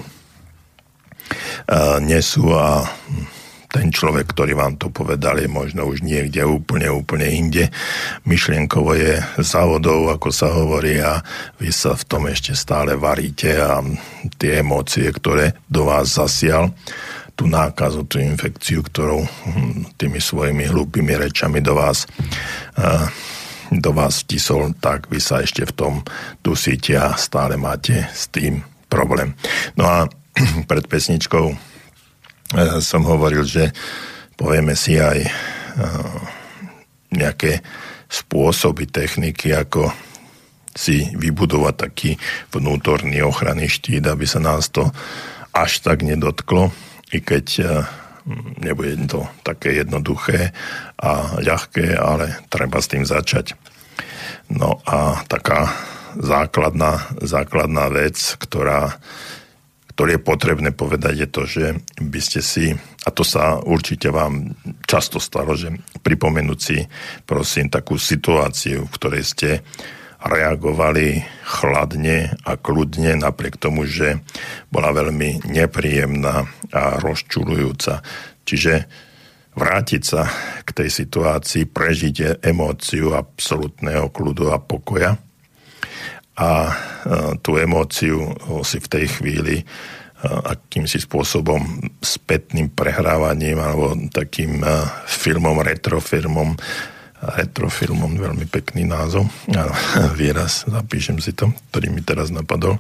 [2.05, 2.85] nesú a
[3.67, 7.67] ten človek, ktorý vám to povedal, je možno už niekde úplne, úplne inde.
[8.23, 11.19] Myšlienkovo je závodov, ako sa hovorí, a
[11.59, 13.83] vy sa v tom ešte stále varíte a
[14.39, 16.71] tie emócie, ktoré do vás zasial,
[17.37, 22.09] tú nákazu, tú infekciu, ktorou hm, tými svojimi hlúpými rečami do vás
[23.71, 25.93] do vás vtisol, tak vy sa ešte v tom
[26.39, 29.35] dusíte a stále máte s tým problém.
[29.75, 29.97] No a
[30.69, 31.66] pred pesničkou
[32.79, 33.75] som hovoril, že
[34.39, 35.29] povieme si aj e,
[37.11, 37.59] nejaké
[38.07, 39.91] spôsoby, techniky, ako
[40.77, 42.11] si vybudovať taký
[42.53, 44.87] vnútorný ochranný štít, aby sa nás to
[45.51, 46.69] až tak nedotklo,
[47.11, 47.63] i keď e,
[48.61, 50.53] nebude to také jednoduché
[51.01, 53.57] a ľahké, ale treba s tým začať.
[54.47, 55.67] No a taká
[56.15, 58.95] základná, základná vec, ktorá
[59.97, 61.65] ktoré je potrebné povedať, je to, že
[61.97, 64.53] by ste si, a to sa určite vám
[64.85, 65.73] často stalo, že
[66.05, 66.85] pripomenúť si,
[67.25, 69.49] prosím, takú situáciu, v ktorej ste
[70.21, 74.21] reagovali chladne a kľudne, napriek tomu, že
[74.69, 76.45] bola veľmi nepríjemná
[76.77, 78.05] a rozčulujúca.
[78.45, 78.85] Čiže
[79.57, 80.29] vrátiť sa
[80.61, 85.17] k tej situácii, prežiť emóciu absolútneho kľudu a pokoja
[86.37, 86.73] a e,
[87.41, 88.29] tú emóciu
[88.61, 89.65] si v tej chvíli e,
[90.21, 94.69] akýmsi spôsobom spätným prehrávaním alebo takým e,
[95.09, 96.53] filmom, retrofilmom,
[97.17, 99.25] retrofilmom, veľmi pekný názov,
[100.21, 102.77] výraz, zapíšem si to, ktorý mi teraz napadol,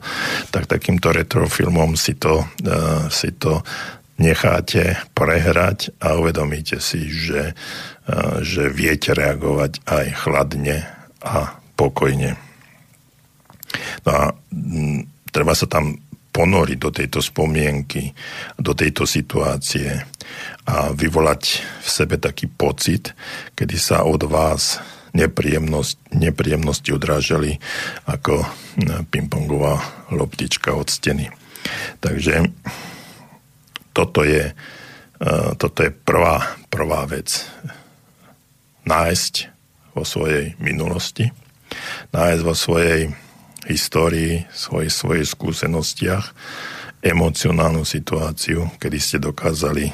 [0.53, 2.45] tak takýmto retrofilmom si to,
[3.09, 3.65] si to
[4.21, 7.57] necháte prehrať a uvedomíte si, že,
[8.45, 10.85] že viete reagovať aj chladne
[11.25, 12.46] a pokojne.
[14.05, 14.99] No a m, mm,
[15.31, 15.97] treba sa tam
[16.37, 18.13] ponoriť do tejto spomienky,
[18.61, 19.89] do tejto situácie
[20.69, 21.43] a vyvolať
[21.81, 23.17] v sebe taký pocit,
[23.57, 24.77] kedy sa od vás
[25.17, 27.57] nepríjemnosť, nepríjemnosti odrážali
[28.05, 29.81] ako mm, pingpongová
[30.13, 31.25] loptička od steny.
[31.97, 32.53] Takže
[33.97, 34.53] toto je,
[35.17, 37.49] e, toto je prvá, prvá vec.
[38.85, 39.33] Nájsť
[39.97, 41.33] vo svojej minulosti,
[42.13, 43.09] nájsť vo svojej
[43.67, 46.25] histórii, svojich, svojich skúsenostiach,
[47.03, 49.93] emocionálnu situáciu, kedy ste dokázali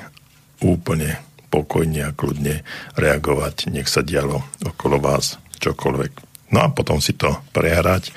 [0.64, 1.20] úplne
[1.52, 2.66] pokojne a kľudne
[2.98, 6.12] reagovať, nech sa dialo okolo vás čokoľvek.
[6.54, 8.10] No a potom si to prehrať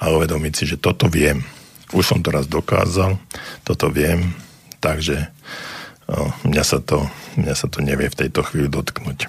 [0.00, 1.44] a uvedomiť si, že toto viem,
[1.92, 3.16] už som to raz dokázal,
[3.64, 4.32] toto viem,
[4.80, 5.28] takže
[6.08, 7.08] o, mňa, sa to,
[7.40, 9.28] mňa sa to nevie v tejto chvíli dotknúť.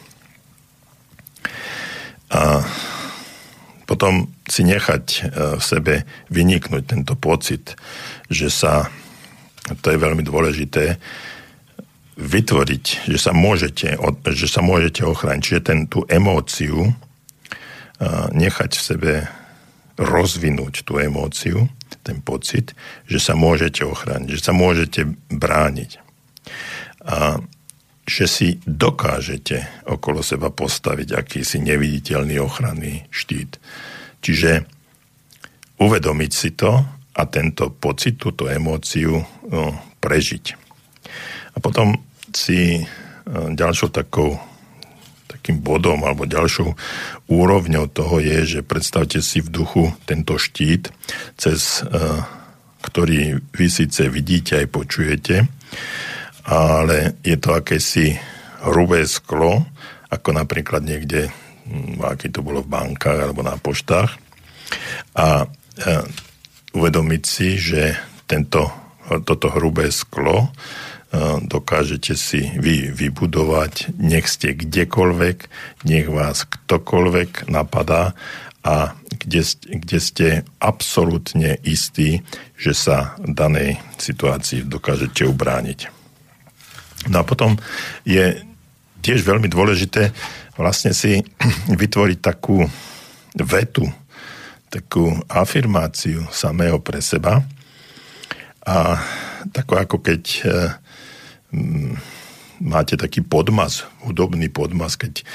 [2.30, 2.62] A
[3.90, 5.20] potom si nechať e,
[5.58, 5.94] v sebe
[6.30, 7.74] vyniknúť tento pocit,
[8.30, 8.94] že sa,
[9.82, 11.02] to je veľmi dôležité,
[12.20, 13.96] vytvoriť, že sa môžete,
[14.36, 16.92] že sa môžete ochrániť, čiže ten, tú emóciu
[18.32, 19.14] nechať v sebe
[20.00, 21.68] rozvinúť tú emóciu,
[22.04, 22.72] ten pocit,
[23.12, 26.00] že sa môžete ochrániť, že sa môžete brániť.
[27.04, 27.44] A
[28.10, 33.62] že si dokážete okolo seba postaviť akýsi neviditeľný ochranný štít.
[34.26, 34.66] Čiže
[35.78, 36.82] uvedomiť si to
[37.14, 39.64] a tento pocit, túto emóciu no,
[40.02, 40.46] prežiť.
[41.54, 42.02] A potom
[42.34, 42.82] si
[43.30, 44.42] ďalšou takou
[45.30, 46.74] takým bodom alebo ďalšou
[47.30, 50.90] úrovňou toho je, že predstavte si v duchu tento štít,
[51.38, 51.86] cez
[52.82, 55.36] ktorý vy síce vidíte aj počujete,
[56.50, 58.18] ale je to akési
[58.66, 59.62] hrubé sklo,
[60.10, 61.30] ako napríklad niekde,
[61.70, 64.18] hm, aký to bolo v bankách alebo na poštách.
[65.14, 66.06] A uh,
[66.74, 67.94] uvedomiť si, že
[68.26, 68.66] tento,
[69.26, 70.50] toto hrubé sklo
[71.42, 75.38] dokážete si vy vybudovať, nech ste kdekoľvek,
[75.90, 78.14] nech vás ktokoľvek napadá
[78.62, 80.28] a kde, kde ste
[80.62, 82.22] absolútne istí,
[82.54, 85.99] že sa danej situácii dokážete ubrániť.
[87.08, 87.56] No a potom
[88.04, 88.44] je
[89.00, 90.12] tiež veľmi dôležité
[90.60, 91.24] vlastne si
[91.82, 92.68] vytvoriť takú
[93.40, 93.88] vetu,
[94.68, 97.40] takú afirmáciu samého pre seba.
[98.68, 99.00] A
[99.56, 100.24] tako ako keď
[101.50, 101.98] Mm,
[102.62, 105.26] máte taký podmas, hudobný podmas, keď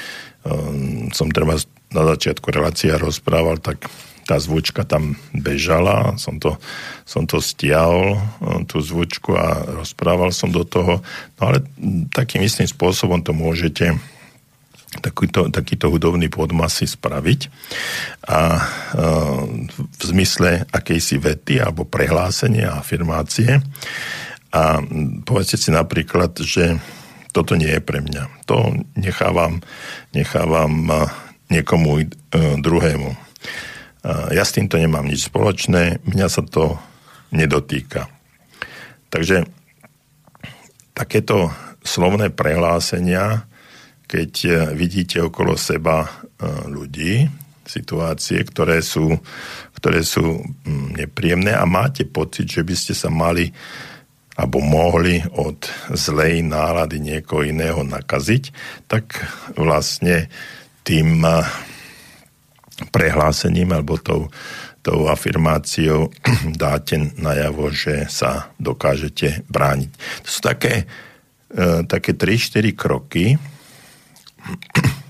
[0.47, 1.59] um, som treba
[1.91, 3.91] na začiatku relácia rozprával, tak
[4.25, 6.57] tá zvučka tam bežala, som to,
[7.05, 11.05] som to stiahol, um, tú zvučku a rozprával som do toho.
[11.37, 11.61] No ale
[12.09, 13.93] takým istým spôsobom to môžete
[14.99, 17.53] takýto, takýto hudobný podmas spraviť
[18.25, 18.39] a
[18.97, 23.61] um, v zmysle akejsi vety alebo prehlásenia, afirmácie
[24.55, 24.79] a
[25.27, 26.79] povedzte si napríklad, že
[27.35, 28.47] toto nie je pre mňa.
[28.47, 29.59] To nechávam,
[30.15, 30.87] nechávam
[31.51, 32.05] niekomu e,
[32.63, 33.11] druhému.
[34.05, 36.77] Ja s týmto nemám nič spoločné, mňa sa to
[37.33, 38.05] nedotýka.
[39.09, 39.49] Takže
[40.93, 41.49] takéto
[41.81, 43.49] slovné prehlásenia,
[44.05, 46.09] keď e, vidíte okolo seba e,
[46.69, 47.25] ľudí,
[47.65, 49.17] situácie, ktoré sú,
[49.81, 53.49] ktoré sú mm, nepríjemné a máte pocit, že by ste sa mali
[54.35, 55.63] alebo mohli od
[55.95, 58.51] zlej nálady niekoho iného nakaziť,
[58.91, 59.15] tak
[59.55, 60.27] vlastne
[60.83, 61.23] tým
[62.91, 64.27] prehlásením alebo tou,
[64.83, 66.11] tou afirmáciou
[66.63, 69.89] dáte najavo, že sa dokážete brániť.
[70.27, 70.83] To sú také,
[71.51, 73.39] e, také 3-4 kroky,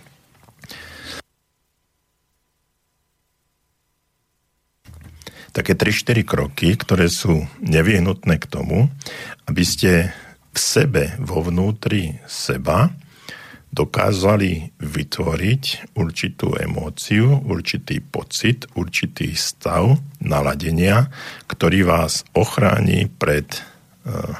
[5.55, 8.91] také 3-4 kroky, ktoré sú nevyhnutné k tomu,
[9.47, 10.11] aby ste
[10.55, 12.91] v sebe, vo vnútri seba,
[13.75, 21.11] dokázali vytvoriť určitú emóciu, určitý pocit, určitý stav naladenia,
[21.51, 24.31] ktorý vás ochráni pred uh,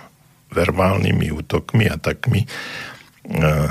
[0.56, 3.68] verbálnymi útokmi a takmi uh,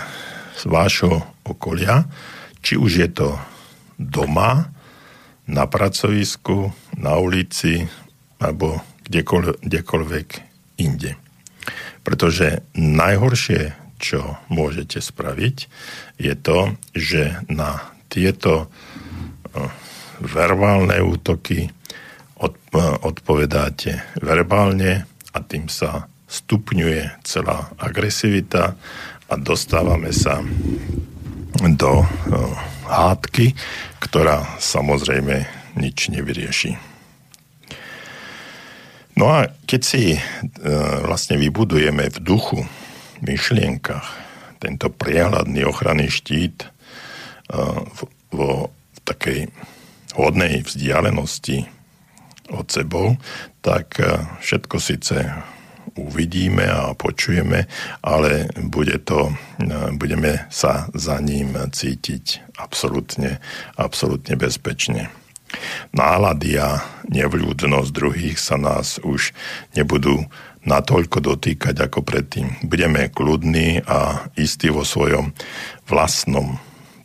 [0.53, 2.05] z vášho okolia,
[2.61, 3.29] či už je to
[3.97, 4.75] doma,
[5.45, 7.85] na pracovisku, na ulici
[8.41, 8.81] alebo
[9.61, 10.29] kdekoľvek
[10.81, 11.17] inde.
[12.05, 15.57] Pretože najhoršie, čo môžete spraviť,
[16.21, 18.71] je to, že na tieto
[20.23, 21.71] verbálne útoky
[23.03, 28.75] odpovedáte verbálne a tým sa stupňuje celá agresivita
[29.31, 30.43] a dostávame sa
[31.79, 32.03] do
[32.91, 33.55] hádky,
[34.03, 35.47] ktorá samozrejme
[35.79, 36.75] nič nevyrieši.
[39.15, 40.19] No a keď si
[41.07, 42.67] vlastne vybudujeme v duchu,
[43.25, 44.07] myšlienkach
[44.61, 46.69] tento priehľadný ochranný štít e,
[48.33, 48.73] vo
[49.05, 49.53] takej
[50.17, 51.69] hodnej vzdialenosti
[52.49, 53.21] od sebou,
[53.61, 55.17] tak e, všetko síce
[55.95, 57.71] uvidíme a počujeme,
[58.03, 59.31] ale bude to,
[59.95, 63.39] budeme sa za ním cítiť absolútne,
[63.79, 65.13] absolútne bezpečne.
[65.95, 69.31] Nálady a nevľúdnosť druhých sa nás už
[69.79, 70.27] nebudú
[70.65, 72.65] natoľko dotýkať ako predtým.
[72.65, 75.33] Budeme kľudní a istí vo svojom
[75.89, 76.57] vlastnom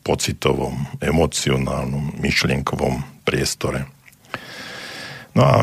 [0.04, 3.86] pocitovom, emocionálnom, myšlienkovom priestore.
[5.36, 5.58] No a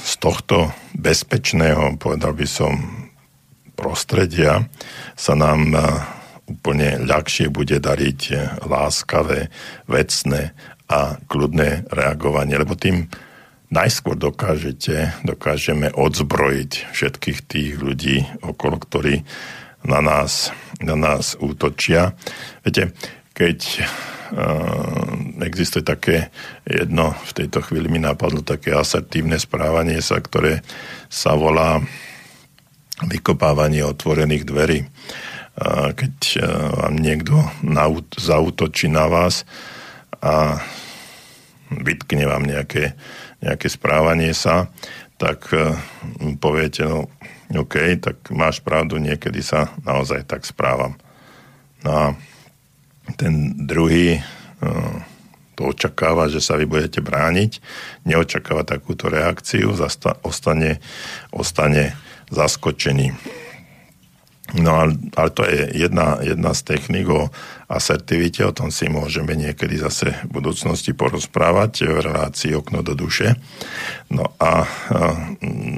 [0.00, 2.72] z tohto bezpečného, povedal by som,
[3.76, 4.64] prostredia
[5.14, 5.74] sa nám
[6.50, 8.20] úplne ľahšie bude dariť
[8.66, 9.52] láskavé,
[9.86, 10.50] vecné
[10.90, 13.06] a kľudné reagovanie, lebo tým
[13.70, 19.22] najskôr dokážete, dokážeme odzbrojiť všetkých tých ľudí okolo, ktorí
[19.86, 20.52] na nás,
[20.82, 22.12] na nás útočia.
[22.66, 22.92] Viete,
[23.32, 26.28] keď uh, existuje také
[26.68, 30.60] jedno, v tejto chvíli mi napadlo také asertívne správanie sa, ktoré
[31.08, 31.80] sa volá
[33.00, 34.78] vykopávanie otvorených dverí.
[35.56, 36.44] Uh, keď uh,
[36.84, 37.40] vám niekto
[38.20, 39.48] zautočí na vás
[40.20, 40.60] a
[41.70, 42.98] vytkne vám nejaké,
[43.40, 44.68] nejaké správanie sa,
[45.20, 45.76] tak uh,
[46.40, 47.08] poviete, no
[47.50, 50.94] OK, tak máš pravdu, niekedy sa naozaj tak správam.
[51.82, 52.04] No a
[53.16, 54.96] ten druhý eh,
[55.58, 57.58] to očakáva, že sa vy budete brániť,
[58.06, 59.74] neočakáva takúto reakciu,
[60.24, 60.80] ostane,
[61.34, 61.98] ostane
[62.30, 63.12] zaskočený.
[64.58, 67.30] No ale, ale to je jedna, jedna z techník o
[67.70, 73.38] asertivite, o tom si môžeme niekedy zase v budúcnosti porozprávať v relácii okno do duše.
[74.10, 74.56] No a, a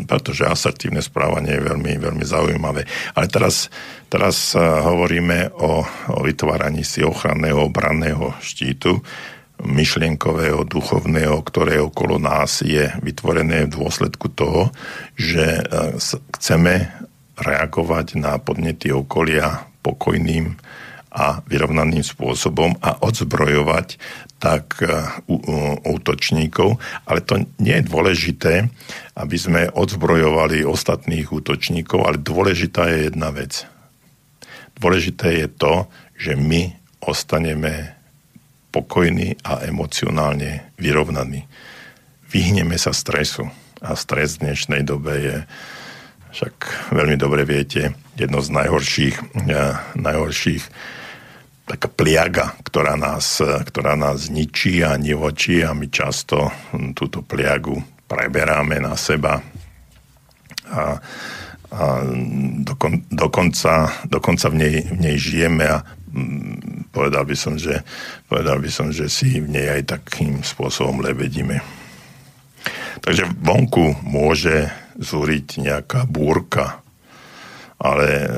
[0.08, 2.88] pretože asertívne správanie je veľmi, veľmi zaujímavé.
[3.12, 3.68] Ale teraz,
[4.08, 5.84] teraz hovoríme o,
[6.16, 9.04] o vytváraní si ochranného obranného štítu,
[9.62, 14.74] myšlienkového, duchovného, ktoré okolo nás je vytvorené v dôsledku toho,
[15.14, 15.62] že
[16.34, 16.90] chceme
[17.42, 20.56] reagovať na podnety okolia pokojným
[21.12, 24.00] a vyrovnaným spôsobom a odzbrojovať
[24.40, 24.88] tak e,
[25.84, 26.80] útočníkov.
[27.04, 28.54] Ale to nie je dôležité,
[29.12, 33.68] aby sme odzbrojovali ostatných útočníkov, ale dôležitá je jedna vec.
[34.80, 35.84] Dôležité je to,
[36.16, 36.72] že my
[37.04, 37.92] ostaneme
[38.72, 41.44] pokojní a emocionálne vyrovnaní.
[42.32, 43.52] Vyhneme sa stresu.
[43.82, 45.36] A stres v dnešnej dobe je
[46.32, 46.54] však
[46.96, 49.16] veľmi dobre viete, jedno z najhorších,
[49.48, 50.64] eh, najhorších
[51.62, 56.50] taká pliaga, ktorá nás, ktorá nás ničí a nevočí a my často
[56.92, 57.78] túto pliagu
[58.10, 59.40] preberáme na seba
[60.68, 61.00] a,
[61.72, 61.82] a
[62.60, 65.80] dokon, dokonca, dokonca v, nej, v nej žijeme a
[66.12, 67.80] mm, povedal by som, že,
[68.28, 71.62] povedal by som, že si v nej aj takým spôsobom lebedíme.
[73.00, 74.68] Takže vonku môže
[74.98, 76.82] zúriť nejaká búrka,
[77.80, 78.28] ale e,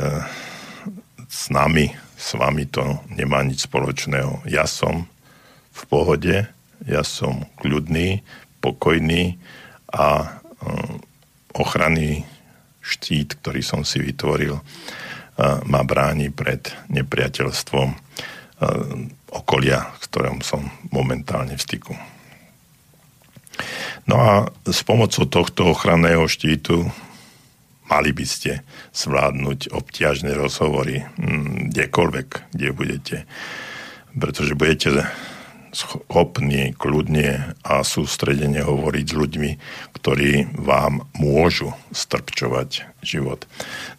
[1.29, 4.47] s nami, s vami to nemá nič spoločného.
[4.49, 5.05] Ja som
[5.75, 6.37] v pohode,
[6.87, 8.23] ja som kľudný,
[8.65, 9.37] pokojný
[9.93, 10.27] a e,
[11.55, 12.25] ochranný
[12.85, 14.63] štít, ktorý som si vytvoril, e,
[15.69, 18.07] ma bráni pred nepriateľstvom
[19.35, 22.14] okolia, s ktorom som momentálne v styku.
[24.05, 24.33] No a
[24.69, 26.93] s pomocou tohto ochranného štítu
[27.89, 28.61] mali by ste
[28.93, 33.17] zvládnuť obťažné rozhovory mm, kdekoľvek, kde budete.
[34.13, 35.09] Pretože budete
[35.75, 39.51] schopní kľudne a sústredene hovoriť s ľuďmi,
[39.99, 43.45] ktorí vám môžu strpčovať život.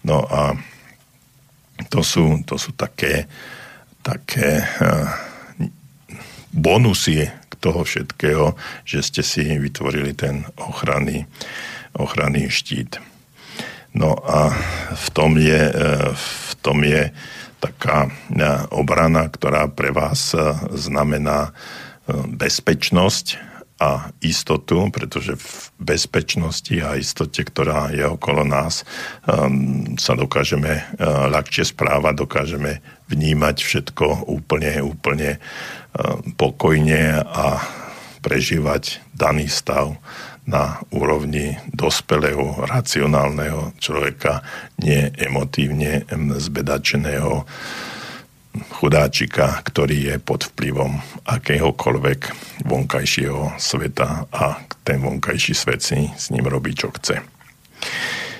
[0.08, 0.56] No a
[1.92, 3.28] to sú, to sú také,
[4.00, 5.12] také uh,
[6.56, 7.28] bonusy,
[7.66, 8.54] toho všetkého,
[8.86, 11.26] že ste si vytvorili ten ochranný,
[11.98, 13.02] ochranný štít.
[13.98, 14.54] No a
[14.94, 15.74] v tom je, e,
[16.14, 17.10] v tom je
[17.58, 18.10] taká e,
[18.70, 21.58] obrana, ktorá pre vás e, znamená
[22.38, 23.55] bezpečnosť
[23.86, 28.82] a istotu, pretože v bezpečnosti a istote, ktorá je okolo nás,
[30.02, 30.90] sa dokážeme
[31.30, 32.82] ľahšie správať, dokážeme
[33.14, 35.38] vnímať všetko úplne, úplne
[36.34, 37.62] pokojne a
[38.26, 40.02] prežívať daný stav
[40.50, 44.42] na úrovni dospelého, racionálneho človeka,
[44.82, 46.10] nie emotívne
[46.42, 47.46] zbedačeného
[48.80, 52.20] chudáčika, ktorý je pod vplyvom akéhokoľvek
[52.66, 57.22] vonkajšieho sveta a ten vonkajší svet si s ním robí, čo chce.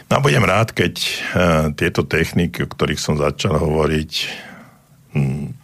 [0.06, 4.44] No a budem rád, keď uh, tieto techniky, o ktorých som začal hovoriť,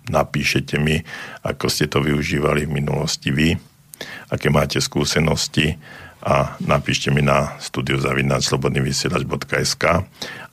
[0.07, 1.03] napíšete mi,
[1.43, 3.51] ako ste to využívali v minulosti vy,
[4.31, 5.75] aké máte skúsenosti
[6.23, 9.83] a napíšte mi na studiozavinaclobodnyvysielač.sk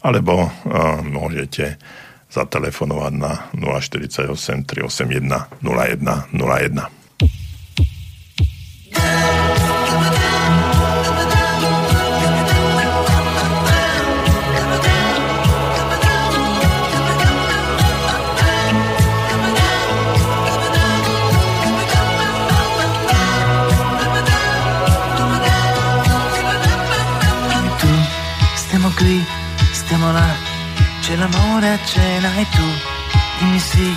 [0.02, 0.50] alebo uh,
[1.04, 1.76] môžete
[2.28, 6.98] zatelefonovať na 048 381 0101.
[31.08, 32.68] C'è l'amore a cena e tu,
[33.38, 33.96] dimmi sì,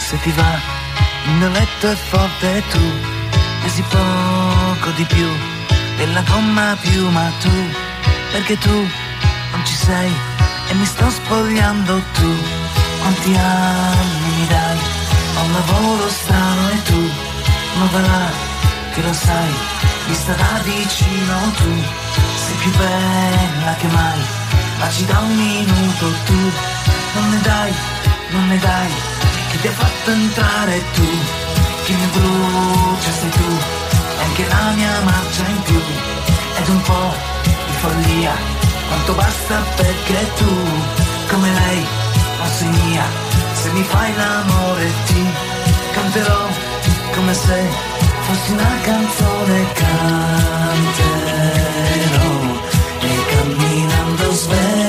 [0.00, 0.58] se ti va,
[1.26, 2.82] il mio letto è forte e tu,
[3.62, 5.28] pesi poco di più,
[5.98, 7.52] della gomma più, ma tu,
[8.32, 8.74] perché tu
[9.52, 10.12] non ci sei
[10.70, 12.34] e mi sto spogliando tu,
[13.02, 14.78] quanti anni mi dai,
[15.36, 17.10] ho un lavoro strano e tu,
[17.76, 18.30] non là,
[18.94, 19.52] che lo sai,
[20.08, 21.82] vista da vicino tu.
[22.34, 24.20] Sei più bella che mai,
[24.78, 26.40] ma ci dà un minuto tu,
[27.14, 27.72] non ne dai,
[28.30, 28.90] non ne dai,
[29.50, 31.08] chi ti ha fatto entrare tu,
[31.84, 33.50] chi mi brucia sei tu,
[34.18, 35.80] e anche la mia marcia in più,
[36.58, 38.34] ed un po' di follia,
[38.88, 40.52] quanto basta perché tu,
[41.30, 41.86] come lei,
[42.40, 43.04] non mia,
[43.54, 45.26] se mi fai l'amore ti
[45.92, 46.46] canterò
[47.14, 47.60] come se
[48.20, 51.17] fossi una canzone canterò
[54.38, 54.87] was when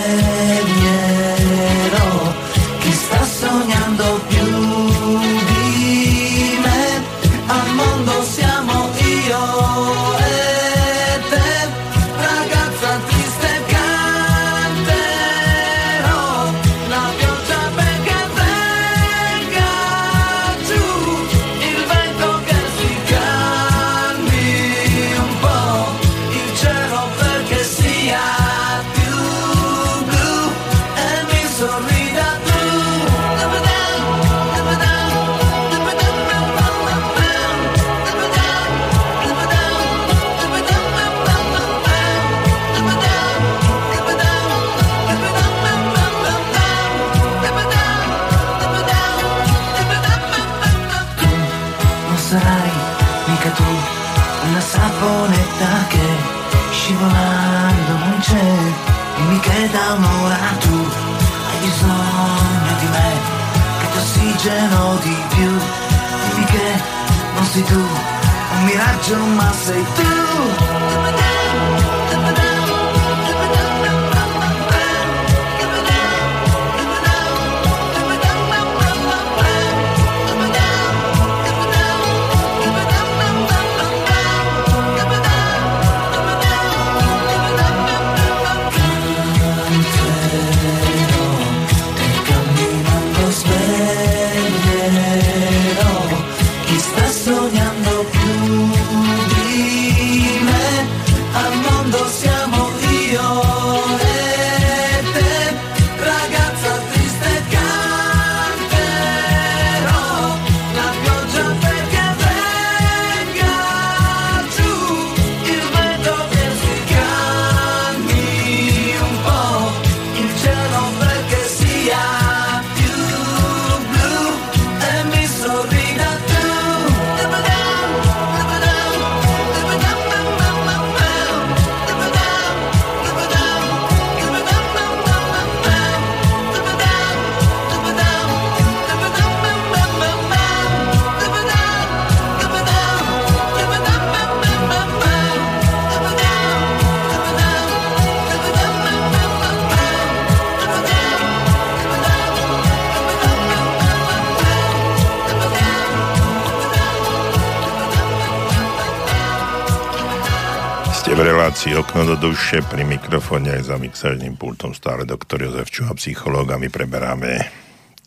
[162.49, 167.45] duše pri mikrofóne aj za mixážnym pultom stále doktor Jozef Čuha, psychológ a my preberáme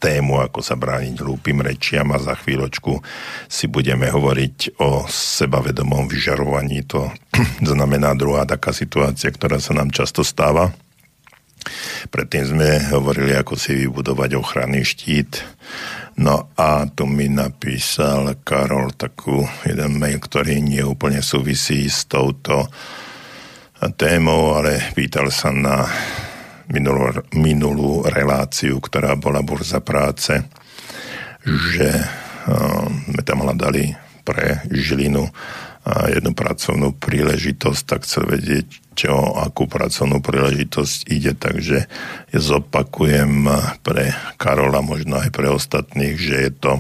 [0.03, 2.99] tému, ako sa brániť hlúpým rečiam a za chvíľočku
[3.47, 6.83] si budeme hovoriť o sebavedomom vyžarovaní.
[6.91, 7.15] To
[7.71, 10.75] znamená druhá taká situácia, ktorá sa nám často stáva.
[12.11, 15.39] Predtým sme hovorili, ako si vybudovať ochranný štít.
[16.19, 22.67] No a tu mi napísal Karol takú jeden mail, ktorý nie úplne súvisí s touto
[23.91, 25.83] témou, ale pýtal sa na
[26.71, 30.39] minulú, minulú reláciu, ktorá bola burza práce,
[31.43, 35.33] že uh, sme tam hľadali pre Žilinu uh,
[36.07, 41.91] jednu pracovnú príležitosť, tak chcel vedieť, čo, akú pracovnú príležitosť ide, takže
[42.31, 43.49] zopakujem
[43.83, 46.73] pre Karola, možno aj pre ostatných, že je to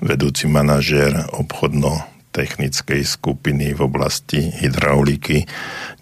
[0.00, 5.44] vedúci manažér obchodno technickej skupiny v oblasti hydrauliky,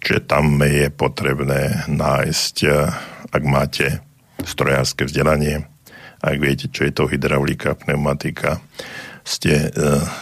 [0.01, 2.89] čiže tam je potrebné nájsť, eh,
[3.33, 4.01] ak máte
[4.45, 5.65] strojárske vzdelanie,
[6.19, 8.59] ak viete, čo je to hydraulika, pneumatika,
[9.29, 9.69] ste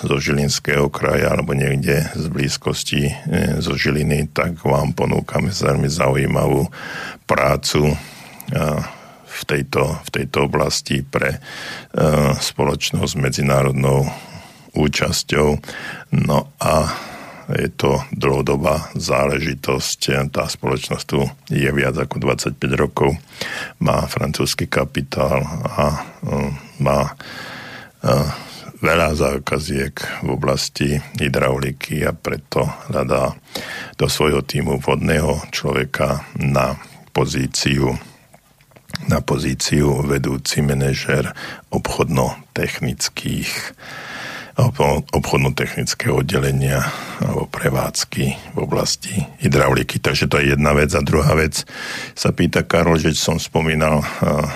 [0.03, 3.07] zo Žilinského kraja alebo niekde z blízkosti
[3.63, 6.67] zo Žiliny, tak vám ponúkame veľmi zaujímavú
[7.23, 7.95] prácu
[9.23, 11.39] v tejto, v tejto oblasti pre
[12.35, 14.11] spoločnosť medzinárodnou
[14.77, 15.47] účasťou.
[16.13, 16.73] No a
[17.47, 20.29] je to dlhodobá záležitosť.
[20.29, 23.15] Tá spoločnosť tu je viac ako 25 rokov,
[23.79, 26.51] má francúzsky kapitál a uh,
[26.83, 28.27] má uh,
[28.83, 33.33] veľa zákaziek v oblasti hydrauliky a preto hľadá
[33.97, 36.77] do svojho týmu vodného človeka na
[37.15, 37.97] pozíciu
[39.05, 41.29] na pozíciu vedúci manažer
[41.69, 43.51] obchodno-technických
[44.57, 46.81] obchodno-technické oddelenia
[47.21, 50.01] alebo prevádzky v oblasti hydrauliky.
[50.01, 50.89] Takže to je jedna vec.
[50.97, 51.61] A druhá vec
[52.17, 54.01] sa pýta Karol, že som spomínal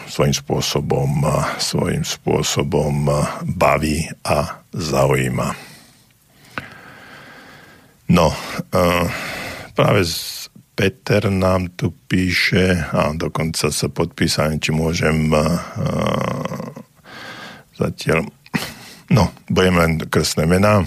[0.09, 1.21] svojím spôsobom,
[1.61, 3.05] svojím spôsobom
[3.45, 5.72] baví a zaujíma.
[8.09, 9.07] No, uh,
[9.75, 10.03] práve
[10.75, 15.61] Peter nám tu píše, a dokonca sa podpísam, či môžem uh,
[17.77, 18.25] zatiaľ,
[19.13, 20.83] no, budem len krstné mená.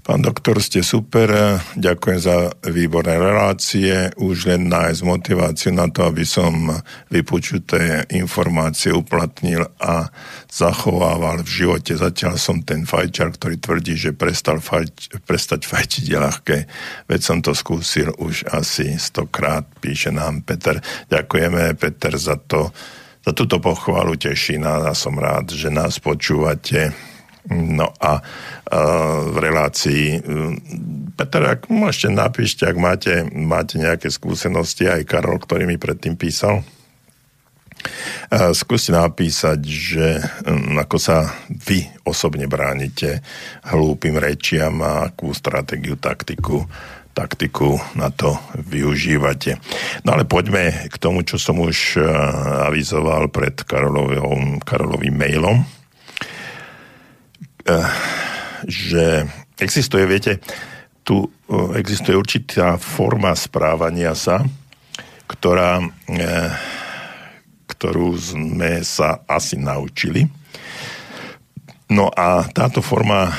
[0.00, 6.24] Pán doktor, ste super, ďakujem za výborné relácie, už len nájsť motiváciu na to, aby
[6.24, 6.72] som
[7.12, 10.08] vypočuté informácie uplatnil a
[10.48, 12.00] zachovával v živote.
[12.00, 16.56] Zatiaľ som ten fajčar, ktorý tvrdí, že prestal fajč, prestať fajčiť je ľahké.
[17.04, 20.80] Veď som to skúsil už asi stokrát, píše nám Peter.
[21.12, 22.72] Ďakujeme, Peter, za to,
[23.20, 27.09] za túto pochvalu teší nás a som rád, že nás počúvate
[27.48, 28.20] No a
[29.30, 30.20] v relácii
[31.16, 36.60] Peter, ak môžete napíšte, ak máte, máte nejaké skúsenosti, aj Karol, ktorý mi predtým písal,
[38.52, 40.20] skúste napísať, že
[40.76, 43.24] ako sa vy osobne bránite
[43.72, 46.68] hlúpým rečiam a akú stratégiu, taktiku
[47.10, 49.58] taktiku na to využívate.
[50.06, 51.98] No ale poďme k tomu, čo som už
[52.70, 55.66] avizoval pred Karolovým, Karolovým mailom
[58.66, 59.28] že
[59.60, 60.40] existuje, viete,
[61.04, 64.44] tu eh, existuje určitá forma správania sa,
[65.28, 65.80] ktorá,
[66.10, 66.50] eh,
[67.70, 70.28] ktorú sme sa asi naučili.
[71.90, 73.34] No a táto forma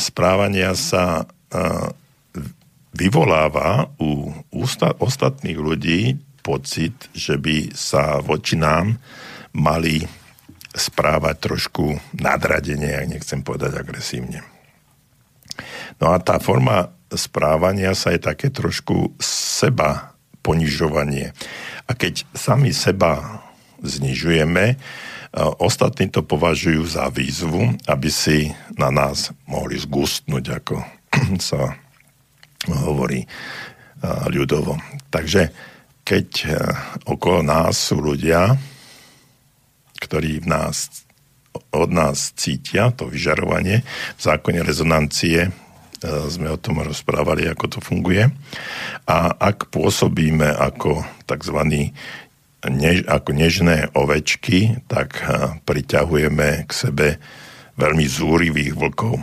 [0.00, 1.28] správania sa
[2.94, 4.32] vyvoláva u
[5.02, 8.96] ostatných ľudí pocit, že by sa voči nám
[9.52, 10.02] mali
[10.80, 14.40] správať trošku nadradenie, ak nechcem povedať agresívne.
[16.00, 21.36] No a tá forma správania sa je také trošku seba ponižovanie.
[21.84, 23.44] A keď sami seba
[23.84, 24.76] znižujeme, e,
[25.60, 30.76] ostatní to považujú za výzvu, aby si na nás mohli zgustnúť, ako
[31.50, 31.76] sa
[32.68, 33.28] hovorí e,
[34.32, 34.80] ľudovo.
[35.12, 35.52] Takže
[36.06, 36.48] keď e,
[37.10, 38.56] okolo nás sú ľudia,
[40.00, 41.04] ktorí v nás,
[41.70, 43.84] od nás cítia, to vyžarovanie.
[44.16, 45.50] V zákone rezonancie e,
[46.26, 48.32] sme o tom rozprávali, ako to funguje.
[49.04, 51.58] A ak pôsobíme ako tzv.
[52.60, 57.06] Než, ako nežné ovečky, tak e, priťahujeme k sebe
[57.76, 59.20] veľmi zúrivých vlkov.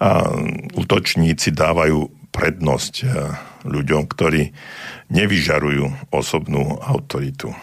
[0.00, 0.28] A
[0.74, 3.06] útočníci dávajú prednosť e,
[3.64, 4.50] ľuďom, ktorí
[5.08, 7.54] nevyžarujú osobnú autoritu.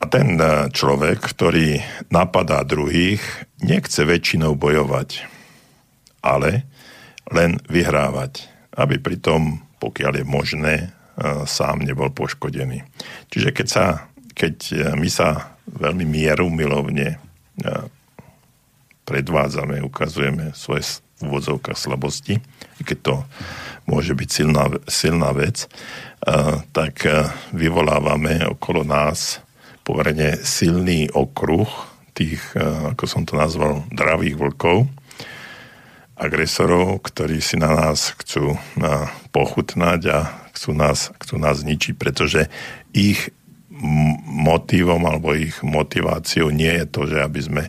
[0.00, 3.20] A ten e, človek, ktorý napadá druhých,
[3.60, 5.28] nechce väčšinou bojovať,
[6.24, 6.64] ale
[7.28, 8.48] len vyhrávať,
[8.80, 10.88] aby pritom, pokiaľ je možné, e,
[11.44, 12.80] sám nebol poškodený.
[13.28, 17.20] Čiže keď, sa, keď e, my sa veľmi mieru milovne
[19.04, 21.28] predvádzame, ukazujeme svoje v
[21.76, 22.40] slabosti,
[22.80, 23.14] keď to
[23.84, 25.68] môže byť silná, silná vec,
[26.72, 27.04] tak
[27.52, 29.44] vyvolávame okolo nás
[29.90, 31.66] pomerne silný okruh
[32.14, 32.38] tých,
[32.94, 34.86] ako som to nazval, dravých vlkov,
[36.14, 38.54] agresorov, ktorí si na nás chcú
[39.34, 40.18] pochutnať a
[40.54, 42.46] chcú nás, chcú nás zničiť, pretože
[42.94, 43.34] ich
[44.30, 47.62] motivom alebo ich motiváciou nie je to, že aby sme,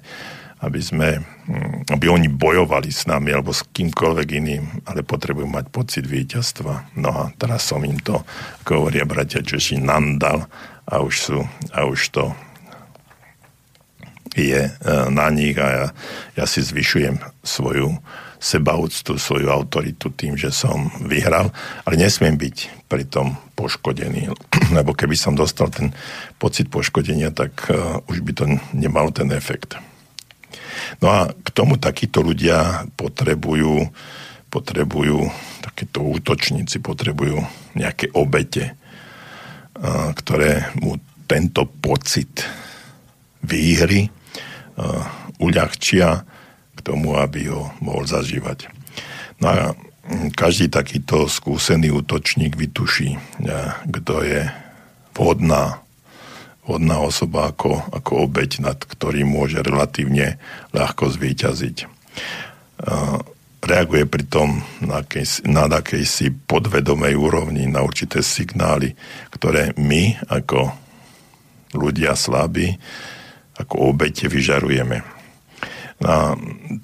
[0.59, 5.65] aby sme mm, aby oni bojovali s nami alebo s kýmkoľvek iným, ale potrebujú mať
[5.71, 6.99] pocit víťazstva.
[6.99, 8.19] No a teraz som im to,
[8.67, 10.51] ako hovoria bratia Češi, nandal
[10.91, 11.39] a už sú,
[11.71, 12.35] a už to
[14.35, 14.71] je e,
[15.11, 15.85] na nich a ja,
[16.35, 17.95] ja si zvyšujem svoju
[18.41, 21.53] sebaúctu, svoju autoritu tým, že som vyhral,
[21.85, 24.33] ale nesmiem byť pritom poškodený,
[24.77, 25.93] lebo keby som dostal ten
[26.41, 29.77] pocit poškodenia, tak uh, už by to nemalo ten efekt.
[30.99, 33.93] No a k tomu takíto ľudia potrebujú,
[34.49, 35.29] potrebujú
[35.61, 37.45] takíto útočníci potrebujú
[37.77, 38.73] nejaké obete,
[40.15, 42.45] ktoré mu tento pocit
[43.41, 44.13] výhry
[45.41, 46.23] uľahčia
[46.81, 48.65] tomu, aby ho mohol zažívať.
[49.37, 49.77] No a
[50.33, 53.21] každý takýto skúsený útočník vytuší,
[53.85, 54.49] kto je
[55.13, 55.85] vhodná,
[56.65, 60.41] vhodná osoba ako, ako obeď, nad ktorým môže relatívne
[60.73, 61.85] ľahko zvíťaziť.
[63.61, 68.97] Reaguje pritom na, akejsi, na akejsi podvedomej úrovni na určité signály,
[69.29, 70.73] ktoré my ako
[71.77, 72.73] ľudia slabí,
[73.55, 75.05] ako obete vyžarujeme.
[76.01, 76.33] A,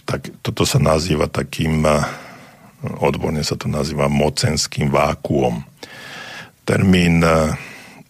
[0.06, 1.82] tak toto sa nazýva takým,
[3.02, 5.66] odborne sa to nazýva mocenským vákuom.
[6.62, 7.26] Termín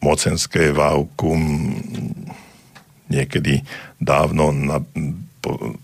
[0.04, 1.72] mocenské vákuum
[3.08, 3.64] niekedy
[3.98, 4.84] dávno na,
[5.40, 5.80] po,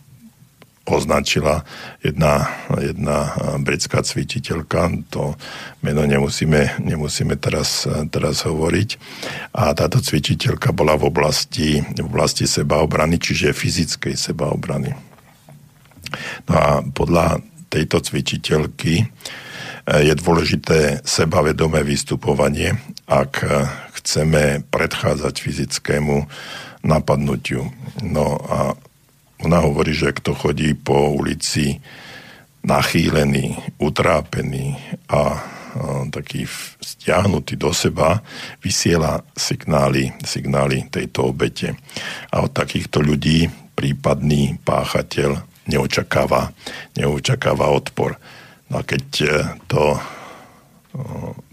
[0.84, 1.64] označila
[2.04, 5.40] jedna, jedna britská cvičiteľka, to
[5.80, 8.90] meno nemusíme, nemusíme teraz, teraz hovoriť.
[9.56, 15.14] A táto cvičiteľka bola v oblasti, v oblasti sebaobrany, čiže fyzickej sebaobrany
[16.50, 19.08] No a podľa tejto cvičiteľky eh,
[20.04, 22.78] je dôležité sebavedomé vystupovanie,
[23.10, 23.52] ak eh,
[24.02, 26.16] chceme predchádzať fyzickému
[26.84, 27.72] napadnutiu.
[28.04, 28.76] No a
[29.44, 31.80] ona hovorí, že kto chodí po ulici
[32.64, 34.80] nachýlený, utrápený
[35.12, 35.44] a,
[36.14, 36.46] taký
[36.80, 38.22] stiahnutý do seba,
[38.62, 41.76] vysiela signály, signály tejto obete.
[42.30, 46.54] A od takýchto ľudí prípadný páchateľ neočakáva,
[46.94, 48.16] neočakáva odpor.
[48.70, 49.30] No a keď e,
[49.66, 50.00] to e,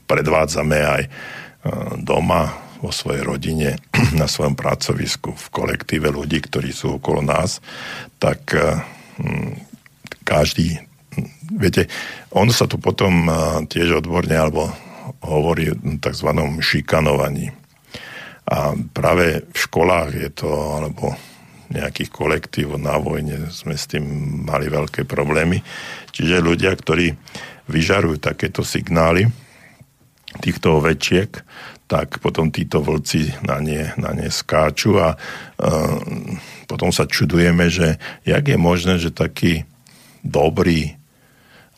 [0.04, 1.10] predvádzame aj e,
[2.04, 3.76] doma, vo svojej rodine,
[4.20, 7.60] na svojom pracovisku, v kolektíve ľudí, ktorí sú okolo nás,
[8.20, 8.52] tak
[10.24, 10.80] každý,
[11.52, 11.88] viete,
[12.32, 13.28] ono sa tu potom
[13.68, 14.70] tiež odborne alebo
[15.24, 16.28] hovorí o tzv.
[16.62, 17.52] šikanovaní.
[18.50, 21.14] A práve v školách je to, alebo
[21.70, 24.02] nejakých kolektív na vojne sme s tým
[24.42, 25.62] mali veľké problémy.
[26.10, 27.14] Čiže ľudia, ktorí
[27.70, 29.30] vyžarujú takéto signály
[30.42, 31.30] týchto ovečiek,
[31.90, 35.98] tak potom títo vlci na ne, na ne skáču a uh,
[36.70, 39.66] potom sa čudujeme, že jak je možné, že taký
[40.22, 40.94] dobrý,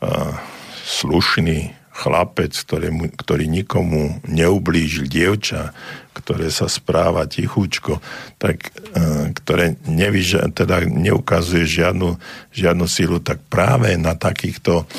[0.05, 0.37] uh,
[0.85, 5.77] slušný chlapec, ktorý, ktorý nikomu neublížil dievča,
[6.17, 8.01] ktoré sa správa tichúčko,
[8.41, 12.17] tak, e, ktoré nevyža, teda neukazuje žiadnu,
[12.49, 14.89] žiadnu silu, tak práve na takýchto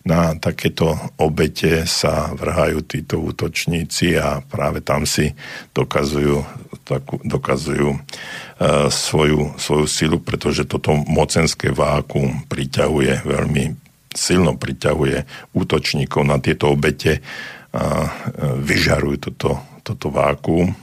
[0.00, 5.36] na takéto obete sa vrhajú títo útočníci a práve tam si
[5.76, 6.40] dokazujú,
[6.88, 13.64] takú, dokazujú uh, svoju, svoju silu, pretože toto mocenské vákuum priťahuje veľmi
[14.10, 15.22] silno priťahuje
[15.54, 17.22] útočníkov na tieto obete
[17.70, 18.10] a
[18.58, 20.74] vyžarujú toto, toto vákuum.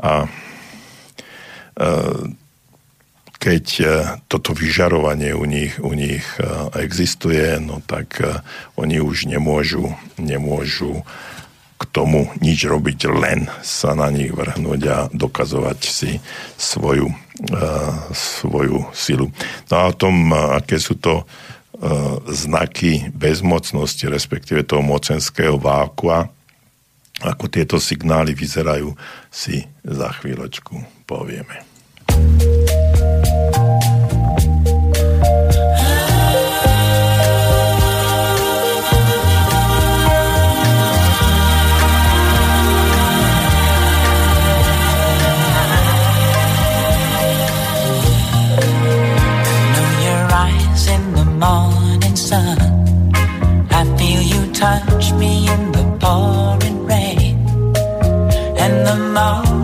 [0.00, 0.24] A
[3.42, 3.64] keď
[4.30, 6.22] toto vyžarovanie u nich, u nich
[6.78, 8.22] existuje, no tak
[8.78, 11.02] oni už nemôžu, nemôžu
[11.74, 16.22] k tomu nič robiť, len sa na nich vrhnúť a dokazovať si
[16.54, 17.10] svoju,
[18.14, 19.34] svoju silu.
[19.66, 21.26] No a o tom, aké sú to
[21.82, 21.88] E,
[22.30, 26.30] znaky bezmocnosti, respektíve toho mocenského vákua.
[27.18, 28.94] Ako tieto signály vyzerajú,
[29.34, 30.78] si za chvíľočku
[31.10, 31.66] povieme.
[54.62, 57.34] touch me in the pouring rain
[58.62, 59.61] and the mountain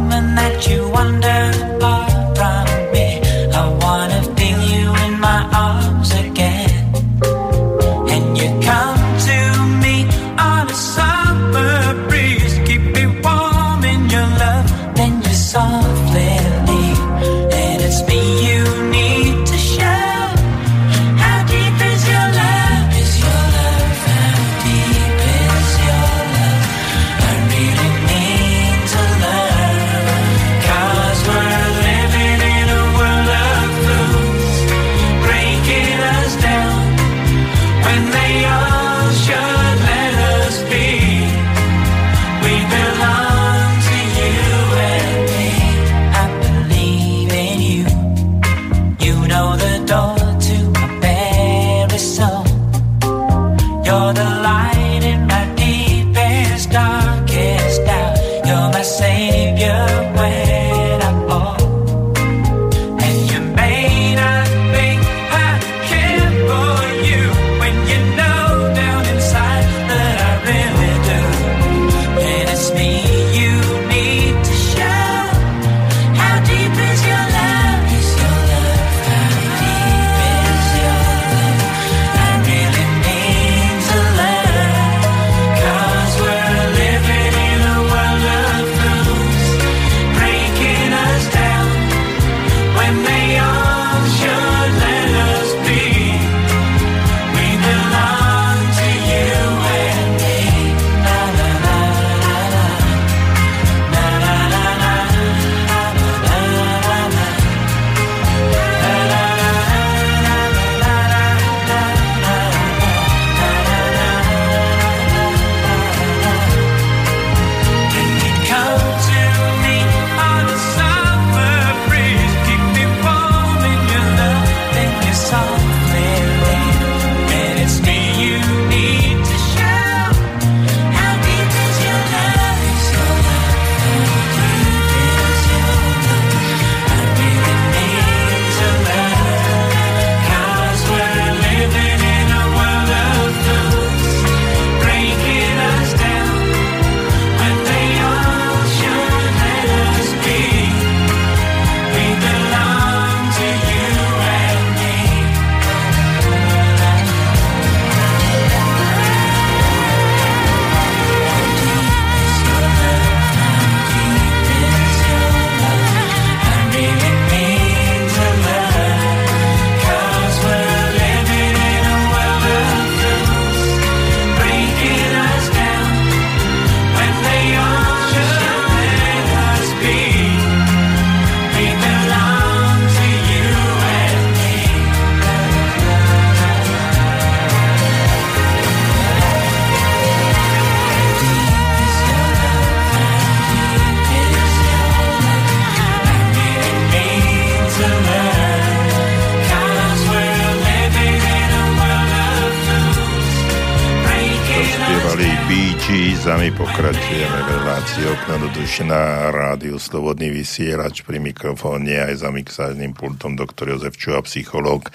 [208.87, 214.93] na rádiu Slobodný vysierač pri mikrofóne aj za mixážnym pultom doktor Jozef Čuha, psychológ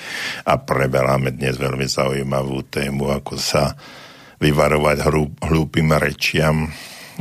[0.48, 3.76] a preberáme dnes veľmi zaujímavú tému, ako sa
[4.40, 6.72] vyvarovať hlú, hlúpým rečiam.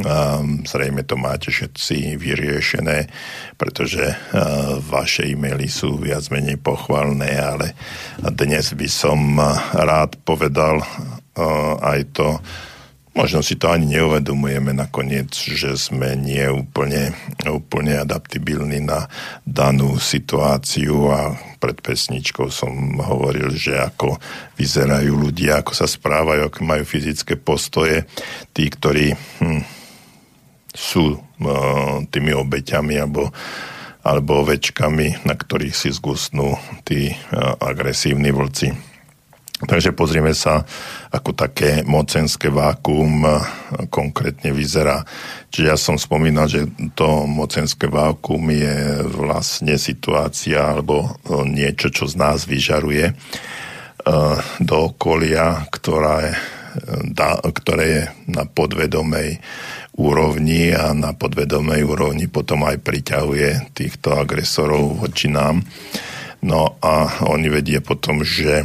[0.02, 3.10] Um, zrejme to máte všetci vyriešené,
[3.58, 7.74] pretože uh, vaše e-maily sú viac menej pochvalné, ale
[8.18, 9.18] dnes by som
[9.74, 12.28] rád povedal uh, aj to,
[13.12, 17.12] Možno si to ani neuvedomujeme nakoniec, že sme nie úplne,
[17.44, 19.04] úplne adaptibilní na
[19.44, 24.16] danú situáciu a pred pesničkou som hovoril, že ako
[24.56, 28.08] vyzerajú ľudia, ako sa správajú, aké majú fyzické postoje.
[28.56, 29.12] Tí, ktorí
[29.44, 29.60] hm,
[30.72, 33.28] sú eh, tými obeťami alebo,
[34.08, 36.56] alebo ovečkami, na ktorých si zgusnú
[36.88, 37.16] tí eh,
[37.60, 38.91] agresívni vlci.
[39.62, 40.66] Takže pozrieme sa,
[41.14, 43.38] ako také mocenské vákuum eh,
[43.94, 45.06] konkrétne vyzerá.
[45.54, 46.66] Čiže ja som spomínal, že
[46.98, 54.76] to mocenské vákuum je vlastne situácia alebo eh, niečo, čo z nás vyžaruje eh, do
[54.90, 56.34] okolia, ktorá je,
[57.52, 58.02] ktoré je
[58.32, 59.38] na podvedomej
[59.92, 65.60] úrovni a na podvedomej úrovni potom aj priťahuje týchto agresorov voči nám.
[66.42, 68.64] No a oni vedie potom, že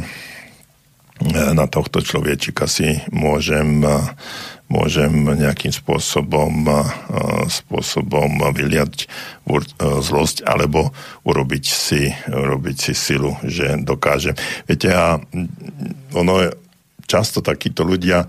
[1.54, 3.82] na tohto človečika si môžem
[4.68, 6.68] môžem nejakým spôsobom,
[7.48, 9.08] spôsobom vyliať
[9.80, 10.92] zlosť alebo
[11.24, 14.36] urobiť si, urobiť si silu, že dokáže.
[14.68, 15.16] Viete, a
[16.12, 16.48] ono je
[17.08, 18.28] často takíto ľudia,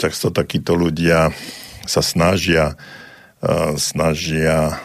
[0.00, 1.28] často takíto ľudia
[1.84, 2.80] sa snažia,
[3.76, 4.80] snažia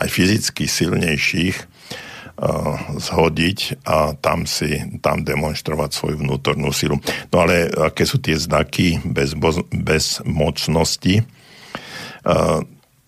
[0.00, 1.75] aj fyzicky silnejších
[3.00, 7.00] zhodiť a tam si, tam demonstrovať svoju vnútornú silu.
[7.32, 9.32] No ale aké sú tie znaky bez,
[9.72, 11.24] bez mocnosti?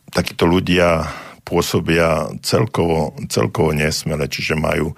[0.08, 1.04] Takíto ľudia
[1.44, 4.96] pôsobia celkovo, celkovo nesmele, čiže majú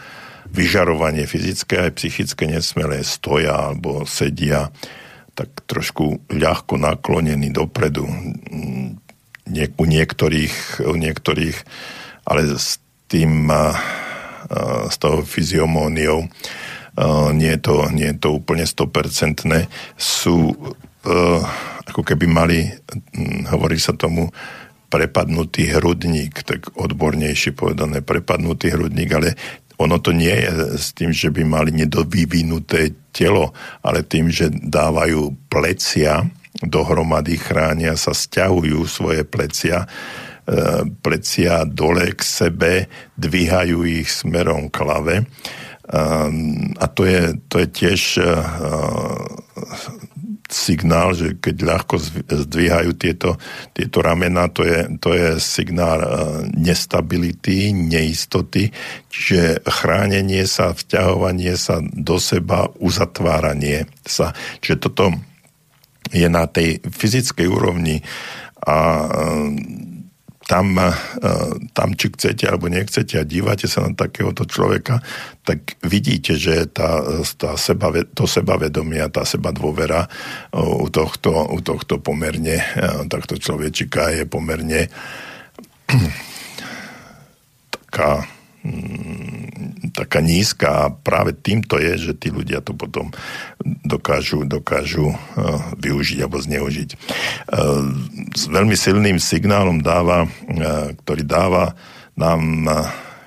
[0.51, 4.71] vyžarovanie fyzické aj psychické nesmelé, stoja alebo sedia
[5.35, 8.07] tak trošku ľahko naklonený dopredu.
[9.51, 11.57] Nie, u niektorých, u niektorých
[12.27, 12.79] ale s
[13.11, 13.51] tým
[14.91, 16.27] s tou fyziomóniou,
[17.33, 19.47] nie je to, nie je to úplne 100%,
[19.95, 20.53] sú
[21.87, 22.67] ako keby mali,
[23.49, 24.29] hovorí sa tomu,
[24.91, 29.39] prepadnutý hrudník, tak odbornejšie povedané prepadnutý hrudník, ale
[29.79, 33.55] ono to nie je s tým, že by mali nedovyvinuté telo,
[33.87, 36.27] ale tým, že dávajú plecia
[36.67, 40.30] dohromady, chránia sa, stiahujú svoje plecia E,
[41.01, 42.73] plecia dole k sebe,
[43.17, 45.17] dvíhajú ich smerom k lave.
[45.21, 45.27] E,
[46.77, 48.33] a to je, to je tiež e,
[50.51, 51.95] signál, že keď ľahko
[52.27, 53.39] zdvíhajú tieto,
[53.71, 56.03] tieto ramena, to je, to je signál
[56.51, 58.75] nestability, neistoty,
[59.09, 64.35] čiže chránenie sa, vťahovanie sa do seba, uzatváranie sa.
[64.59, 65.15] Čiže toto
[66.11, 68.03] je na tej fyzickej úrovni
[68.67, 69.07] a
[70.51, 70.91] tam, eh,
[71.71, 74.99] tam, či chcete alebo nechcete a dívate sa na takéhoto človeka,
[75.47, 81.63] tak vidíte, že tá, tá seba, to a tá seba dôvera eh, u tohto, u
[81.63, 84.91] tohto pomerne, eh, takto človečika je pomerne
[87.71, 88.27] taká
[89.91, 93.11] taká nízka a práve týmto je, že tí ľudia to potom
[93.85, 95.17] dokážu, dokážu uh,
[95.81, 96.91] využiť alebo zneužiť.
[97.49, 97.89] Uh,
[98.37, 101.73] s veľmi silným signálom dáva, uh, ktorý dáva
[102.21, 102.69] nám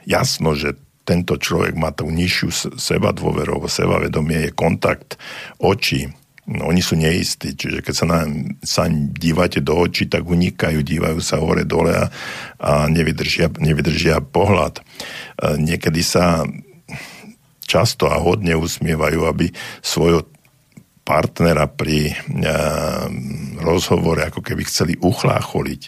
[0.06, 5.18] jasno, že tento človek má tú nižšiu seba dôverovo, sebavedomie, je kontakt
[5.60, 8.28] očí, No, oni sú neistí, čiže keď sa, na,
[8.60, 12.12] sa dívate do očí, tak unikajú, dívajú sa hore dole a,
[12.60, 14.76] a nevydržia, nevydržia pohľad.
[14.76, 14.84] E,
[15.40, 16.46] niekedy sa
[17.64, 19.50] často a hodne usmievajú, aby
[19.82, 20.30] svojho
[21.04, 22.14] partnera pri e,
[23.60, 25.82] rozhovore ako keby chceli uchlácholiť,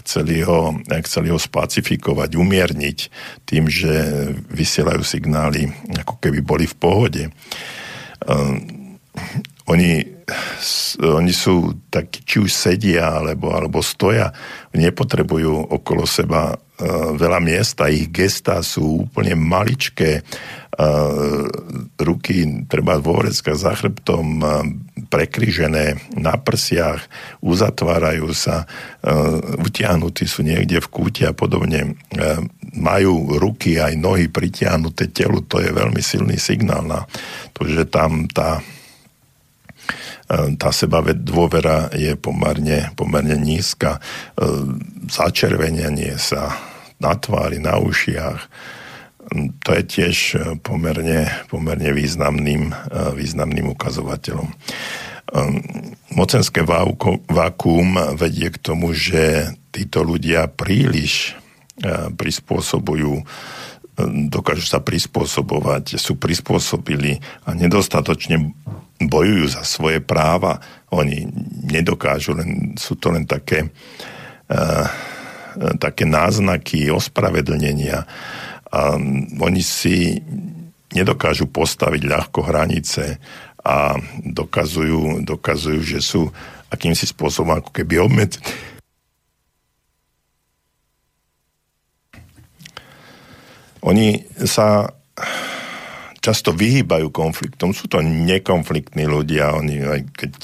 [0.00, 0.72] chceli ho,
[1.04, 2.98] chceli ho spacifikovať, umierniť
[3.44, 3.92] tým, že
[4.48, 5.68] vysielajú signály,
[6.00, 7.22] ako keby boli v pohode.
[7.28, 7.30] E,
[9.68, 10.13] oni,
[11.00, 14.32] oni sú takí, či už sedia alebo, alebo stoja,
[14.72, 21.44] nepotrebujú okolo seba uh, veľa miesta, ich gestá sú úplne maličké, uh,
[22.00, 24.64] ruky treba dôvrecka za chrbtom uh,
[25.12, 27.06] prekryžené na prsiach,
[27.38, 28.66] uzatvárajú sa,
[29.62, 31.94] utiahnutí sú niekde v kúte a podobne.
[32.74, 37.06] Majú ruky aj nohy pritiahnuté telu, to je veľmi silný signál na
[37.54, 38.83] to, že tam tá E,
[40.30, 44.00] tá seba dôvera je pomerne, pomerne nízka.
[44.00, 44.00] E,
[45.12, 46.56] začervenenie sa
[46.96, 48.40] na tvári, na ušiach,
[49.64, 50.16] to je tiež
[50.64, 52.74] pomerne, pomerne významným, e,
[53.16, 54.48] významným ukazovateľom.
[56.14, 56.62] Mocenské
[57.26, 61.34] vákuum vedie k tomu, že títo ľudia príliš
[62.14, 63.26] prispôsobujú
[64.28, 68.50] dokážu sa prispôsobovať, sú prispôsobili a nedostatočne
[68.98, 70.58] bojujú za svoje práva.
[70.90, 71.26] Oni
[71.66, 73.70] nedokážu, len, sú to len také,
[74.50, 74.86] uh,
[75.78, 78.06] také náznaky ospravedlnenia.
[78.74, 78.98] A
[79.38, 80.18] oni si
[80.94, 83.18] nedokážu postaviť ľahko hranice
[83.62, 86.30] a dokazujú, dokazujú že sú
[86.70, 88.34] akýmsi spôsobom ako keby obmed,
[93.84, 94.88] Oni sa
[96.24, 97.76] často vyhýbajú konfliktom.
[97.76, 100.34] Sú to nekonfliktní ľudia, oni aj keď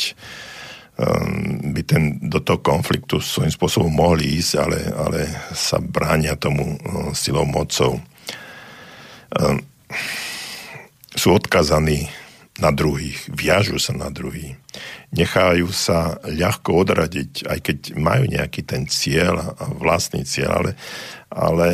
[1.00, 5.20] um, by ten, do toho konfliktu svojím spôsobom mohli ísť, ale, ale
[5.56, 7.96] sa bránia tomu um, silou mocou.
[9.32, 9.56] Um,
[11.16, 12.19] sú odkazaní
[12.58, 14.58] na druhých, viažu sa na druhých,
[15.14, 20.70] nechajú sa ľahko odradiť, aj keď majú nejaký ten cieľ, vlastný cieľ, ale,
[21.30, 21.68] ale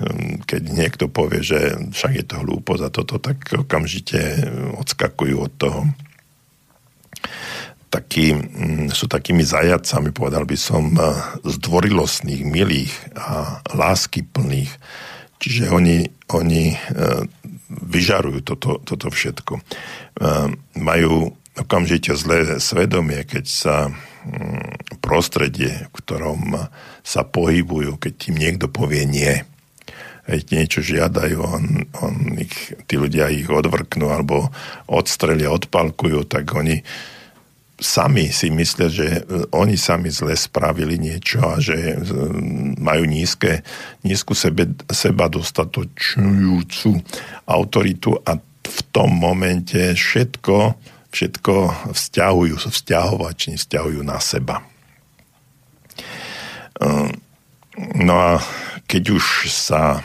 [0.00, 4.48] hm, keď niekto povie, že však je to hlúpo za toto, tak okamžite
[4.80, 5.80] odskakujú od toho.
[7.92, 10.96] Taký, hm, sú takými zajacami, povedal by som,
[11.44, 14.72] zdvorilostných, milých a lásky plných.
[15.38, 16.72] Čiže oni, oni
[17.70, 19.60] vyžarujú toto, toto všetko.
[20.76, 21.12] Majú
[21.54, 26.58] okamžite zlé svedomie, keď sa mm, prostredie, v ktorom
[27.06, 29.46] sa pohybujú, keď im niekto povie nie,
[30.24, 31.64] keď niečo žiadajú, on,
[32.00, 34.50] on ich, tí ľudia ich odvrknú alebo
[34.88, 36.80] odstrelia, odpalkujú, tak oni
[37.80, 39.20] sami si myslia, že e,
[39.50, 41.96] oni sami zle spravili niečo a že e,
[42.78, 43.66] majú nízke,
[44.06, 46.90] nízku sebe, seba dostatočujúcu
[47.50, 50.78] autoritu a v tom momente všetko,
[51.10, 51.54] všetko
[51.92, 54.62] vzťahujú, sú vzťahovační, vzťahujú na seba.
[54.62, 54.64] E,
[57.98, 58.38] no a
[58.86, 59.98] keď už sa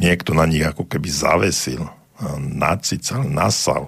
[0.00, 1.84] niekto na nich ako keby zavesil,
[2.38, 3.86] nacical, nasal,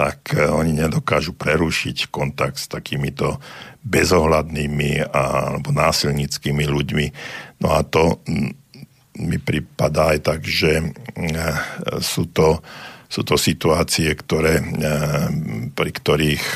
[0.00, 3.36] tak e, oni nedokážu prerušiť kontakt s takýmito
[3.84, 7.06] bezohľadnými alebo násilnickými ľuďmi.
[7.60, 8.24] No a to
[9.20, 10.84] mi pripadá aj tak, že e,
[12.00, 12.64] sú to,
[13.12, 14.64] sú to situácie, ktoré, e,
[15.76, 16.46] pri ktorých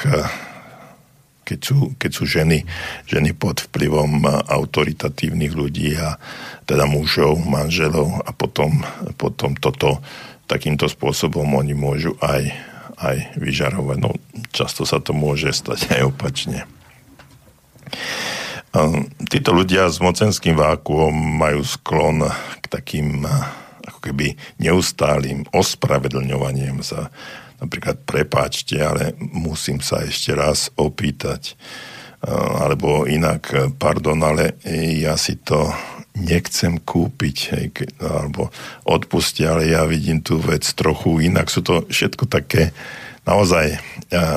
[1.44, 2.64] keď sú, keď sú ženy,
[3.04, 6.16] ženy pod vplyvom autoritatívnych ľudí a
[6.64, 8.80] teda mužov, manželov a potom,
[9.20, 10.00] potom toto
[10.48, 12.48] takýmto spôsobom oni môžu aj
[13.05, 13.97] aj vyžarovať.
[14.01, 14.16] No,
[14.55, 16.64] často sa to môže stať aj opačne.
[19.31, 22.26] Títo ľudia s mocenským vákuom majú sklon
[22.59, 23.22] k takým
[23.85, 27.12] ako keby neustálým ospravedlňovaniem sa.
[27.62, 31.55] Napríklad prepáčte, ale musím sa ešte raz opýtať.
[32.26, 34.59] Alebo inak, pardon, ale
[34.98, 35.70] ja si to
[36.14, 37.66] nechcem kúpiť, hej,
[37.98, 38.54] alebo
[38.86, 41.50] odpustia, ale ja vidím tú vec trochu inak.
[41.50, 42.70] Sú to všetko také
[43.26, 43.80] naozaj,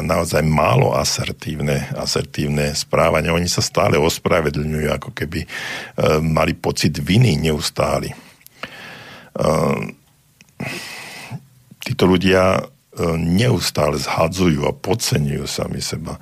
[0.01, 3.29] naozaj málo asertívne, asertívne správanie.
[3.29, 5.47] Oni sa stále ospravedlňujú, ako keby e,
[6.23, 8.09] mali pocit viny neustáli.
[8.09, 8.17] E,
[11.83, 12.61] títo ľudia e,
[13.19, 16.17] neustále zhadzujú a podceňujú sami seba.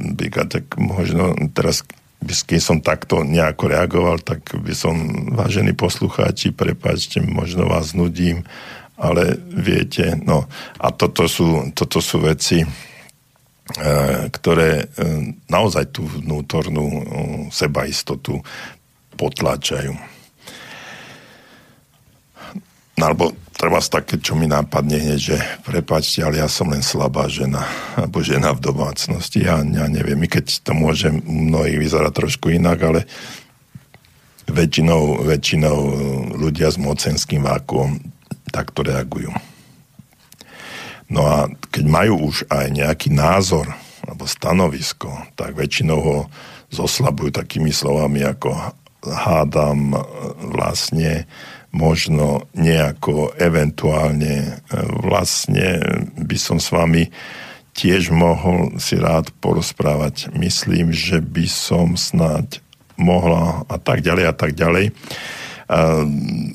[0.00, 1.84] Napríklad, tak možno teraz
[2.24, 4.96] keď som takto nejako reagoval, tak by som,
[5.36, 8.42] vážení poslucháči, prepáčte, možno vás nudím,
[8.96, 10.48] ale viete, no
[10.80, 12.68] a toto sú, toto sú veci, e,
[14.32, 14.86] ktoré e,
[15.52, 17.02] naozaj tú vnútornú e,
[17.52, 18.40] sebaistotu
[19.20, 20.15] potláčajú.
[22.96, 25.36] No, alebo treba také, čo mi nápadne hneď, že
[25.68, 29.44] prepáčte, ale ja som len slabá žena, alebo žena v domácnosti.
[29.44, 33.00] Ja, ja neviem, i keď to môže mnohých vyzerať trošku inak, ale
[34.48, 35.78] väčšinou, väčšinou
[36.40, 38.00] ľudia s mocenským vákuom
[38.48, 39.28] takto reagujú.
[41.12, 43.68] No a keď majú už aj nejaký názor
[44.06, 46.18] alebo stanovisko, tak väčšinou ho
[46.70, 48.74] zoslabujú takými slovami ako
[49.06, 49.94] hádam
[50.50, 51.26] vlastne
[51.74, 54.50] možno nejako eventuálne e,
[55.02, 55.80] vlastne
[56.16, 57.10] by som s vami
[57.76, 60.32] tiež mohol si rád porozprávať.
[60.32, 62.64] Myslím, že by som snáď
[62.96, 64.96] mohla a tak ďalej a tak ďalej.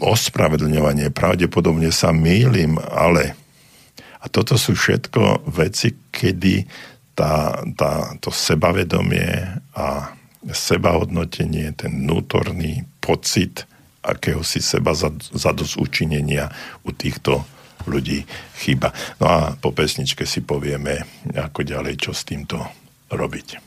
[0.02, 3.36] ospravedlňovanie, pravdepodobne sa mýlim, ale
[4.22, 6.64] a toto sú všetko veci, kedy
[7.18, 10.14] tá, tá, to sebavedomie a
[10.48, 13.66] sebahodnotenie, ten vnútorný pocit
[14.02, 16.50] akéhosi seba zadosť učinenia
[16.86, 17.46] u týchto
[17.86, 18.26] ľudí
[18.58, 18.94] chýba.
[19.18, 22.62] No a po pesničke si povieme, ako ďalej, čo s týmto
[23.10, 23.58] robiť.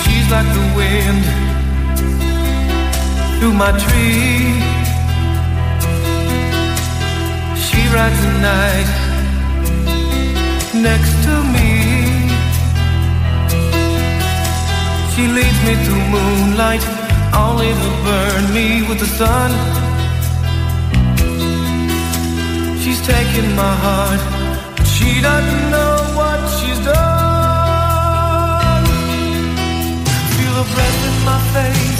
[0.00, 1.24] She's like the wind
[3.40, 4.79] through my tree
[7.94, 8.88] rides the night
[10.74, 11.70] next to me.
[15.12, 16.84] She leads me through moonlight,
[17.34, 19.50] only to burn me with the sun.
[22.82, 24.20] She's taken my heart,
[24.94, 28.84] she doesn't know what she's done.
[30.36, 31.99] Feel her breath in my face,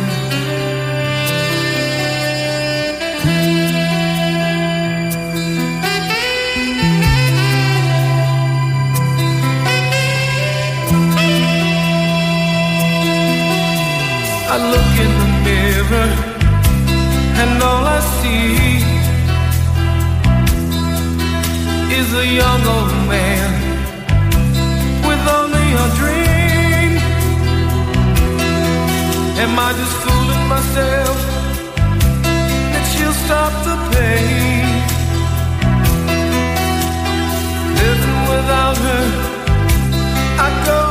[14.53, 16.11] I look in the mirror
[17.41, 18.83] and all I see
[21.99, 23.51] is a young old man
[25.07, 26.91] with only a dream.
[29.43, 31.17] Am I just fooling myself
[32.73, 34.67] that she'll stop the pain?
[37.81, 39.05] Living without her,
[40.45, 40.90] I go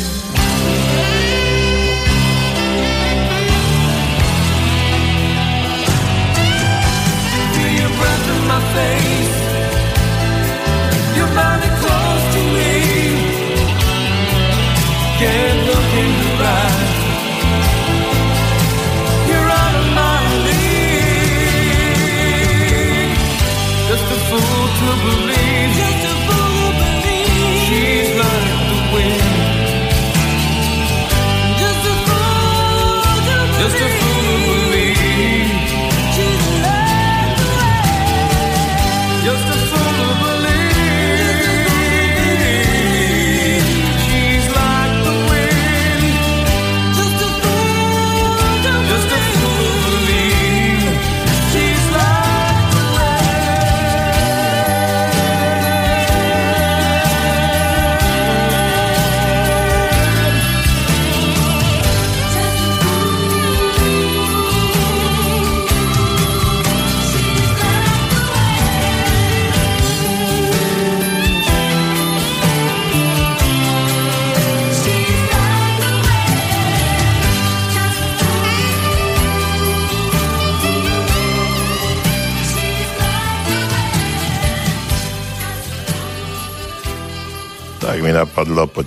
[23.91, 26.10] Just a fool to believe.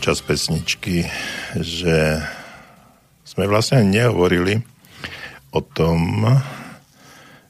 [0.05, 1.09] Počas pesničky,
[1.57, 2.21] že
[3.25, 4.61] sme vlastne nehovorili
[5.49, 6.29] o tom,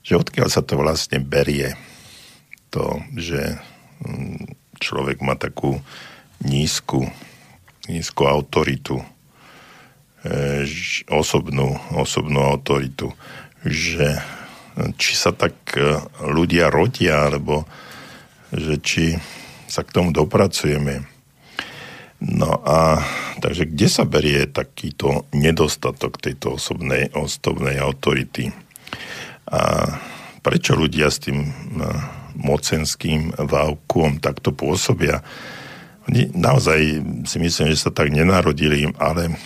[0.06, 1.74] že odkiaľ sa to vlastne berie.
[2.70, 3.58] To, že
[4.06, 5.82] mm, človek má takú
[6.46, 7.10] nízku,
[7.90, 9.02] nízku autoritu,
[10.22, 10.62] e,
[11.10, 13.10] osobnú, osobnú autoritu,
[13.66, 14.14] že
[14.94, 17.66] či sa tak e, ľudia rodia, alebo
[18.54, 19.18] že či
[19.66, 21.13] sa k tomu dopracujeme.
[22.22, 23.02] No a
[23.42, 28.54] takže kde sa berie takýto nedostatok tejto osobnej, osobnej autority?
[29.50, 29.92] A
[30.40, 31.90] prečo ľudia s tým no,
[32.38, 35.20] mocenským vákuom takto pôsobia?
[36.08, 36.80] Oni naozaj
[37.24, 39.36] si myslím, že sa tak nenarodili, ale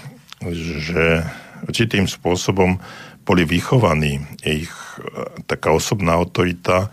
[0.42, 1.22] že
[1.66, 2.78] určitým spôsobom
[3.26, 4.22] boli vychovaní.
[4.40, 5.02] Ich e,
[5.44, 6.88] taká osobná autorita e,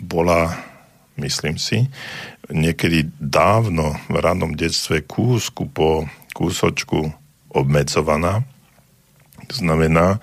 [0.00, 0.54] bola,
[1.18, 1.90] myslím si,
[2.48, 7.10] niekedy dávno v rannom detstve kúsku po kúsočku
[7.52, 8.46] obmedzovaná.
[9.48, 10.22] To znamená,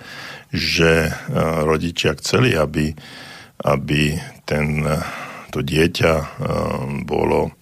[0.54, 1.10] že e,
[1.66, 2.94] rodičia chceli, aby,
[3.66, 4.16] aby
[4.46, 4.96] ten, e,
[5.50, 6.26] to dieťa e,
[7.04, 7.52] bolo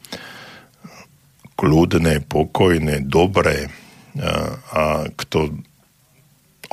[1.55, 3.71] kľudné, pokojné, dobré
[4.75, 5.59] a kto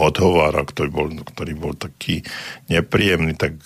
[0.02, 2.26] odhovára, ktorý bol, ktorý bol taký
[2.68, 3.62] nepríjemný, tak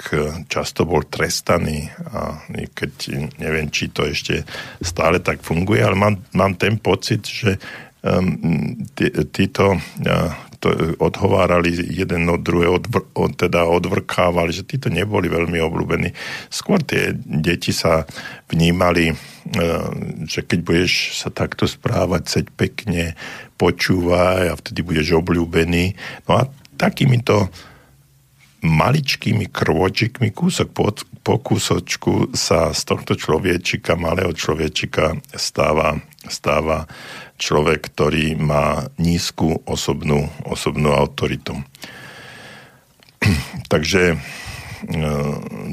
[0.51, 1.87] často bol trestaný.
[2.11, 2.43] A
[2.75, 2.93] keď
[3.39, 4.43] neviem, či to ešte
[4.83, 7.55] stále tak funguje, ale mám, mám ten pocit, že
[8.03, 10.31] um, tí, títo uh,
[10.65, 16.09] to odhovárali jeden od druhého, odvr, od, teda odvrkávali, že títo neboli veľmi obľúbení.
[16.49, 18.09] Skôr tie deti sa
[18.49, 19.87] vnímali, uh,
[20.25, 23.03] že keď budeš sa takto správať, seď pekne,
[23.61, 25.93] počúvaj a vtedy budeš obľúbený.
[26.25, 26.49] No a
[26.81, 27.53] takýmito
[28.65, 30.89] maličkými krôčikmi, kúsok po,
[31.21, 36.89] po kúsočku sa z tohto človečika, malého človečika stáva, stáva
[37.35, 41.59] človek, ktorý má nízku osobnú, osobnú autoritu.
[43.73, 44.17] Takže e,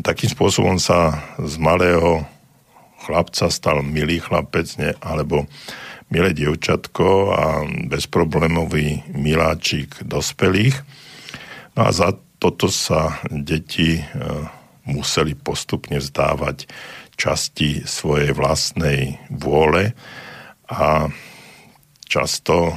[0.03, 2.27] takým spôsobom sa z malého
[3.03, 5.47] chlapca stal milý chlapec, ne, alebo
[6.13, 7.45] milé dievčatko a
[7.89, 10.77] bezproblémový miláčik dospelých.
[11.75, 14.05] No a za toto sa deti e,
[14.87, 16.67] museli postupne vzdávať
[17.15, 19.95] časti svojej vlastnej vôle
[20.67, 21.07] a
[22.13, 22.77] často,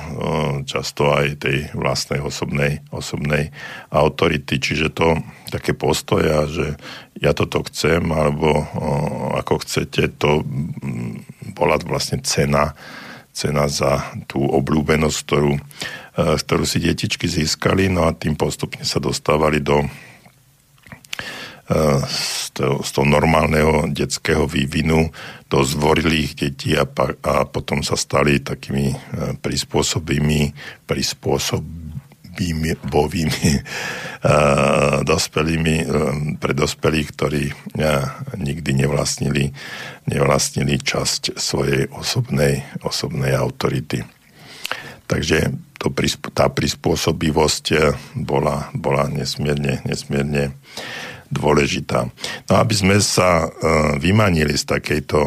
[0.63, 3.51] často aj tej vlastnej osobnej, osobnej
[3.91, 4.63] autority.
[4.63, 5.19] Čiže to
[5.51, 6.79] také postoja, že
[7.19, 8.63] ja toto chcem, alebo
[9.35, 10.47] ako chcete, to
[11.51, 12.71] bola vlastne cena,
[13.35, 15.53] cena za tú obľúbenosť, ktorú,
[16.15, 19.83] ktorú si detičky získali, no a tým postupne sa dostávali do
[22.55, 25.11] toho, z toho normálneho detského vývinu
[25.51, 28.97] do zvorilých detí a, pa, a potom sa stali takými e,
[29.37, 30.55] prispôsobými,
[30.87, 35.87] prispôsobými bovými uh, dospelými uh,
[36.35, 37.43] pre dospelých, ktorí
[38.35, 39.55] nikdy nevlastnili,
[40.11, 44.03] nevlastnili časť svojej osobnej, osobnej autority.
[45.07, 45.95] Takže to,
[46.35, 50.51] tá prispôsobivosť bola, bola nesmierne, nesmierne
[51.31, 52.09] dôležitá.
[52.49, 53.47] No aby sme sa e,
[53.97, 55.19] vymanili z takejto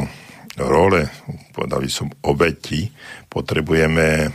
[0.63, 1.07] role,
[1.55, 2.91] povedal by som obeti,
[3.31, 4.31] potrebujeme e,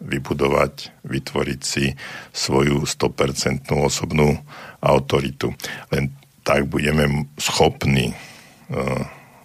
[0.00, 1.92] vybudovať, vytvoriť si
[2.32, 4.36] svoju 100% osobnú
[4.80, 5.52] autoritu.
[5.92, 6.12] Len
[6.42, 8.16] tak budeme schopní e,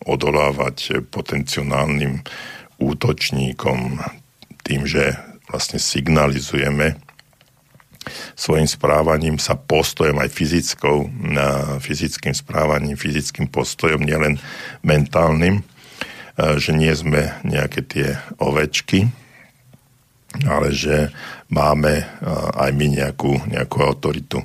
[0.08, 2.24] odolávať potenciálnym
[2.80, 4.00] útočníkom
[4.64, 5.16] tým, že
[5.48, 7.07] vlastne signalizujeme
[8.34, 10.98] svojim správaním sa postojom aj fyzickou,
[11.80, 14.40] fyzickým správaním, fyzickým postojom, nielen
[14.84, 15.64] mentálnym, e,
[16.62, 18.08] že nie sme nejaké tie
[18.38, 19.10] ovečky,
[20.46, 21.10] ale že
[21.50, 22.06] máme e,
[22.56, 24.44] aj my nejakú, nejakú autoritu.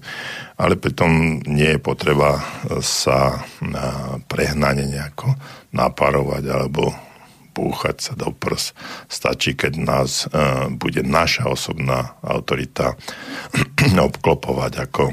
[0.57, 2.39] Ale pritom nie je potreba
[2.79, 3.43] sa
[4.31, 5.35] prehnane nejako
[5.75, 7.12] naparovať alebo
[7.53, 8.73] búchať sa do prs.
[9.07, 12.97] Stačí, keď nás uh, bude naša osobná autorita
[14.09, 15.05] obklopovať ako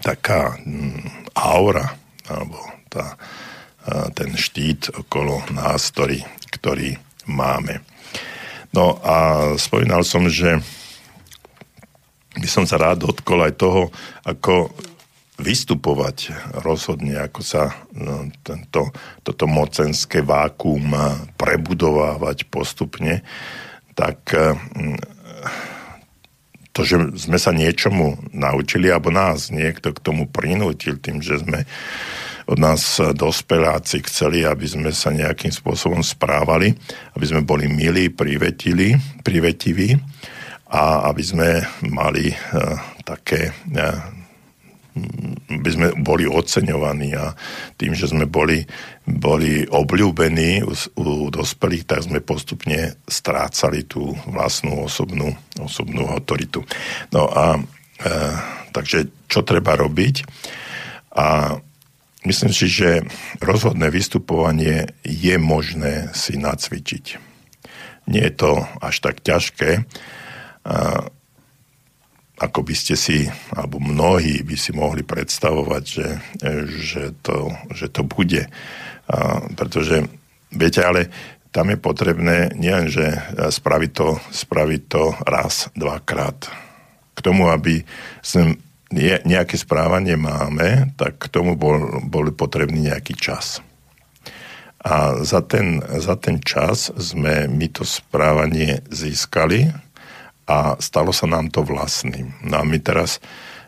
[0.00, 0.98] taká um,
[1.36, 1.94] aura
[2.28, 3.16] alebo tá,
[3.86, 6.96] uh, ten štít okolo nás, ktorý, ktorý
[7.28, 7.84] máme.
[8.72, 10.60] No a spomínal som, že
[12.38, 13.82] by som sa rád dotkol aj toho,
[14.22, 14.70] ako
[15.38, 16.34] vystupovať
[16.66, 18.90] rozhodne, ako sa no, tento,
[19.22, 20.92] toto mocenské vákuum
[21.38, 23.22] prebudovávať postupne,
[23.94, 24.98] tak mm,
[26.74, 31.66] to, že sme sa niečomu naučili, alebo nás niekto k tomu prinútil tým, že sme
[32.48, 36.72] od nás dospeláci chceli, aby sme sa nejakým spôsobom správali,
[37.12, 39.98] aby sme boli milí, privetili, privetiví
[40.72, 41.48] a aby sme
[41.92, 44.17] mali uh, také uh,
[45.48, 47.32] by sme boli oceňovaní a
[47.80, 48.62] tým, že sme boli,
[49.04, 56.62] boli obľúbení u, u dospelých, tak sme postupne strácali tú vlastnú osobnú, osobnú autoritu.
[57.10, 57.60] No a e,
[58.72, 60.24] takže čo treba robiť?
[61.18, 61.58] A
[62.28, 63.02] myslím si, že
[63.42, 67.04] rozhodné vystupovanie je možné si nacvičiť.
[68.08, 69.84] Nie je to až tak ťažké.
[70.68, 71.08] A
[72.38, 76.08] ako by ste si, alebo mnohí by si mohli predstavovať, že,
[76.78, 78.46] že, to, že to bude.
[79.10, 80.06] A, pretože,
[80.54, 81.10] viete, ale
[81.50, 86.46] tam je potrebné nie že spraviť to, spraviť to raz, dvakrát.
[87.16, 87.82] K tomu, aby
[88.22, 88.60] sme
[89.24, 93.60] nejaké správanie máme, tak k tomu bol, bol potrebný nejaký čas.
[94.78, 99.74] A za ten, za ten čas sme my to správanie získali,
[100.48, 102.32] a stalo sa nám to vlastným.
[102.40, 103.20] No a my teraz,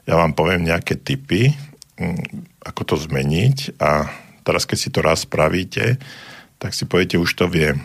[0.08, 1.52] ja vám poviem nejaké typy,
[2.00, 4.08] mm, ako to zmeniť a
[4.42, 6.00] teraz keď si to raz spravíte,
[6.56, 7.84] tak si poviete, už to viem.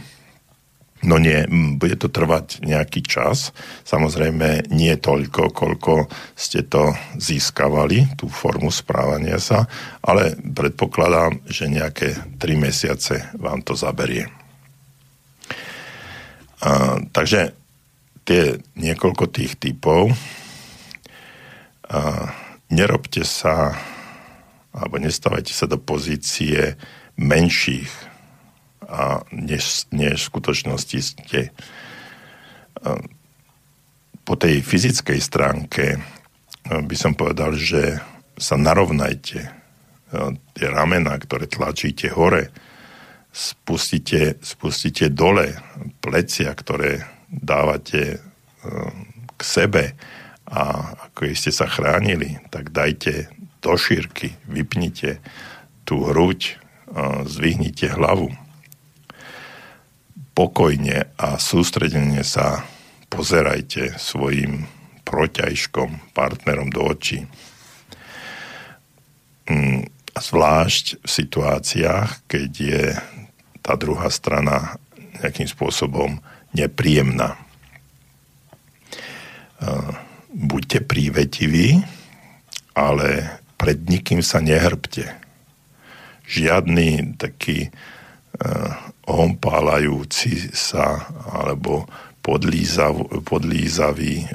[1.06, 1.46] No nie,
[1.78, 3.54] bude to trvať nejaký čas.
[3.86, 9.70] Samozrejme nie toľko, koľko ste to získavali, tú formu správania sa,
[10.02, 14.32] ale predpokladám, že nejaké 3 mesiace vám to zaberie.
[16.64, 17.54] A, takže
[18.26, 20.12] tie niekoľko tých typov.
[21.86, 22.34] A
[22.74, 23.78] nerobte sa
[24.76, 26.76] alebo nestávajte sa do pozície
[27.16, 27.88] menších,
[28.86, 31.56] a než, než v skutočnosti ste.
[32.84, 33.00] A
[34.28, 36.04] po tej fyzickej stránke
[36.68, 38.04] by som povedal, že
[38.36, 39.40] sa narovnajte.
[40.54, 42.52] Tie ramena, ktoré tlačíte hore,
[43.32, 45.56] spustite, spustite dole
[46.04, 48.92] plecia, ktoré dávate eh,
[49.36, 49.98] k sebe
[50.46, 53.34] a ako ste sa chránili, tak dajte
[53.66, 55.18] do šírky, vypnite
[55.84, 58.34] tú hruď, eh, zvihnite hlavu.
[60.36, 62.68] pokojne a sústredene sa
[63.08, 64.68] pozerajte svojim
[65.08, 67.24] proťažkom, partnerom do očí.
[69.48, 72.86] Mm, zvlášť v situáciách, keď je
[73.64, 74.76] tá druhá strana
[75.24, 76.20] nejakým spôsobom
[76.56, 77.36] nepríjemná.
[80.32, 81.84] Buďte prívetiví,
[82.76, 85.08] ale pred nikým sa nehrbte.
[86.28, 87.72] Žiadny taký
[89.08, 91.88] ompálajúci sa alebo
[92.20, 94.28] podlízav, podlízavý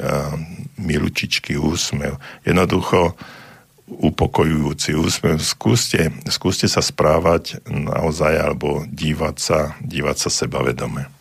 [0.81, 2.17] milučičký úsmev.
[2.49, 3.13] Jednoducho
[3.91, 5.37] upokojujúci úsmev.
[5.43, 11.20] Skúste, skúste sa správať naozaj alebo dívať sa, dívať sa sebavedome.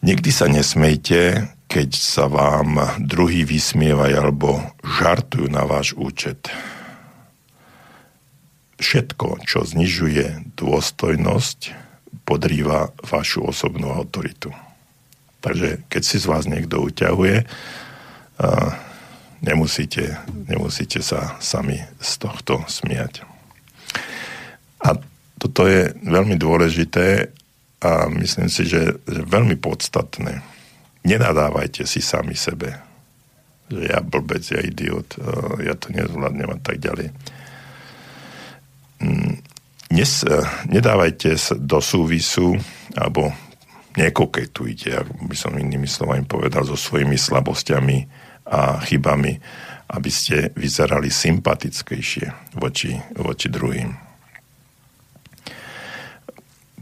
[0.00, 6.48] Nikdy sa nesmejte, keď sa vám druhý vysmievajú alebo žartujú na váš účet.
[8.80, 11.76] Všetko, čo znižuje dôstojnosť,
[12.24, 14.56] podrýva vašu osobnú autoritu.
[15.44, 17.44] Takže keď si z vás niekto uťahuje,
[19.44, 20.16] nemusíte,
[20.48, 23.20] nemusíte sa sami z tohto smiať.
[24.80, 24.96] A
[25.36, 27.36] toto je veľmi dôležité
[27.80, 30.44] a myslím si, že, že veľmi podstatné.
[31.00, 32.76] Nenadávajte si sami sebe,
[33.72, 35.16] že ja blbec, ja idiot,
[35.64, 37.08] ja to nezvládnem a tak ďalej.
[39.00, 39.40] Mm,
[39.96, 40.12] nes,
[40.68, 42.60] nedávajte do súvisu
[42.92, 43.32] alebo
[43.96, 47.98] nekoketujte, ako by som inými slovami povedal, so svojimi slabosťami
[48.50, 49.40] a chybami,
[49.90, 54.09] aby ste vyzerali sympatickejšie voči, voči druhým.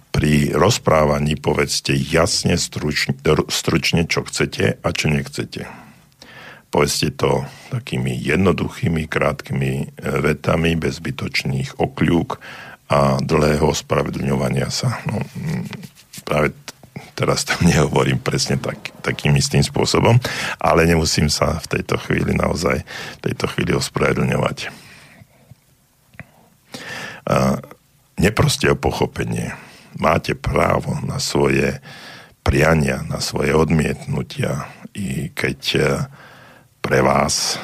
[0.09, 3.15] Pri rozprávaní povedzte jasne, stručne,
[3.49, 5.69] stručne, čo chcete a čo nechcete.
[6.69, 9.87] Povedzte to takými jednoduchými, krátkými e,
[10.21, 12.29] vetami, bez zbytočných okľúk
[12.89, 15.01] a dlhého spravedlňovania sa.
[15.09, 15.21] No,
[16.25, 16.53] práve
[17.17, 20.21] teraz tam nehovorím presne tak, takým istým spôsobom,
[20.61, 22.85] ale nemusím sa v tejto chvíli naozaj
[23.19, 24.89] v tejto chvíli ospravedlňovať.
[28.19, 29.55] Neproste o pochopenie.
[29.97, 31.81] Máte právo na svoje
[32.45, 35.81] priania, na svoje odmietnutia, i keď e,
[36.85, 37.57] pre vás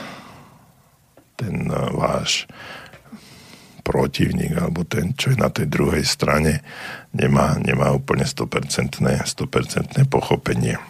[1.36, 2.48] ten e, váš
[3.84, 6.64] protivník alebo ten, čo je na tej druhej strane,
[7.12, 10.80] nemá, nemá úplne 100%, 100% pochopenie.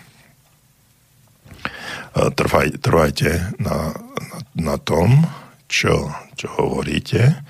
[2.14, 5.26] Trvaj, trvajte na, na, na tom,
[5.66, 7.42] čo, čo hovoríte,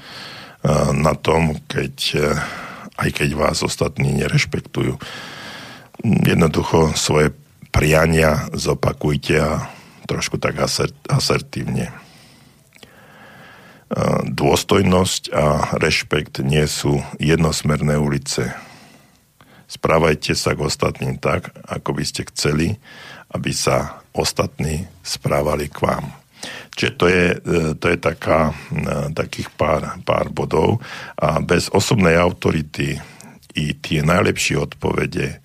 [0.96, 2.24] na tom, keď,
[2.98, 4.98] aj keď vás ostatní nerešpektujú.
[6.04, 7.34] Jednoducho svoje
[7.74, 9.50] priania zopakujte a
[10.06, 10.62] trošku tak
[11.08, 11.90] asertívne
[14.26, 18.54] dôstojnosť a rešpekt nie sú jednosmerné ulice.
[19.70, 22.78] Správajte sa k ostatným tak, ako by ste chceli,
[23.30, 26.06] aby sa ostatní správali k vám.
[26.74, 27.36] Čiže to je, e,
[27.78, 30.82] to je taká, e, takých pár, pár bodov
[31.14, 32.98] a bez osobnej autority
[33.54, 35.38] i tie najlepšie odpovede e,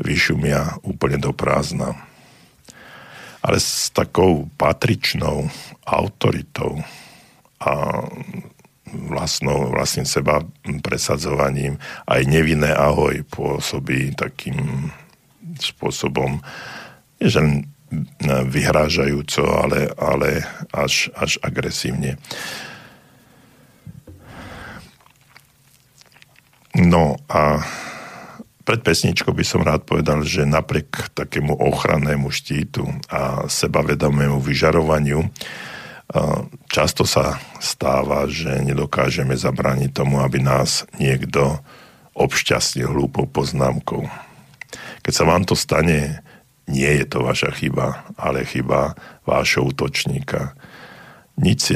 [0.00, 1.94] vyšumia úplne do prázdna.
[3.44, 5.46] Ale s takou patričnou
[5.86, 6.82] autoritou
[7.62, 8.02] a
[8.92, 10.40] vlastnou, vlastným seba
[10.80, 11.76] presadzovaním
[12.08, 14.90] aj nevinné ahoj pôsobí takým
[15.60, 16.40] spôsobom,
[17.20, 17.42] že
[18.48, 22.20] vyhrážajúco, ale, ale až, až agresívne.
[26.76, 27.64] No a
[28.62, 35.24] pred pesničkou by som rád povedal, že napriek takému ochrannému štítu a sebavedomému vyžarovaniu
[36.72, 41.60] Často sa stáva, že nedokážeme zabrániť tomu, aby nás niekto
[42.16, 44.08] obšťastnil hlúpou poznámkou.
[45.04, 46.24] Keď sa vám to stane,
[46.68, 50.52] nie je to vaša chyba, ale chyba vášho útočníka.
[51.40, 51.74] Nič si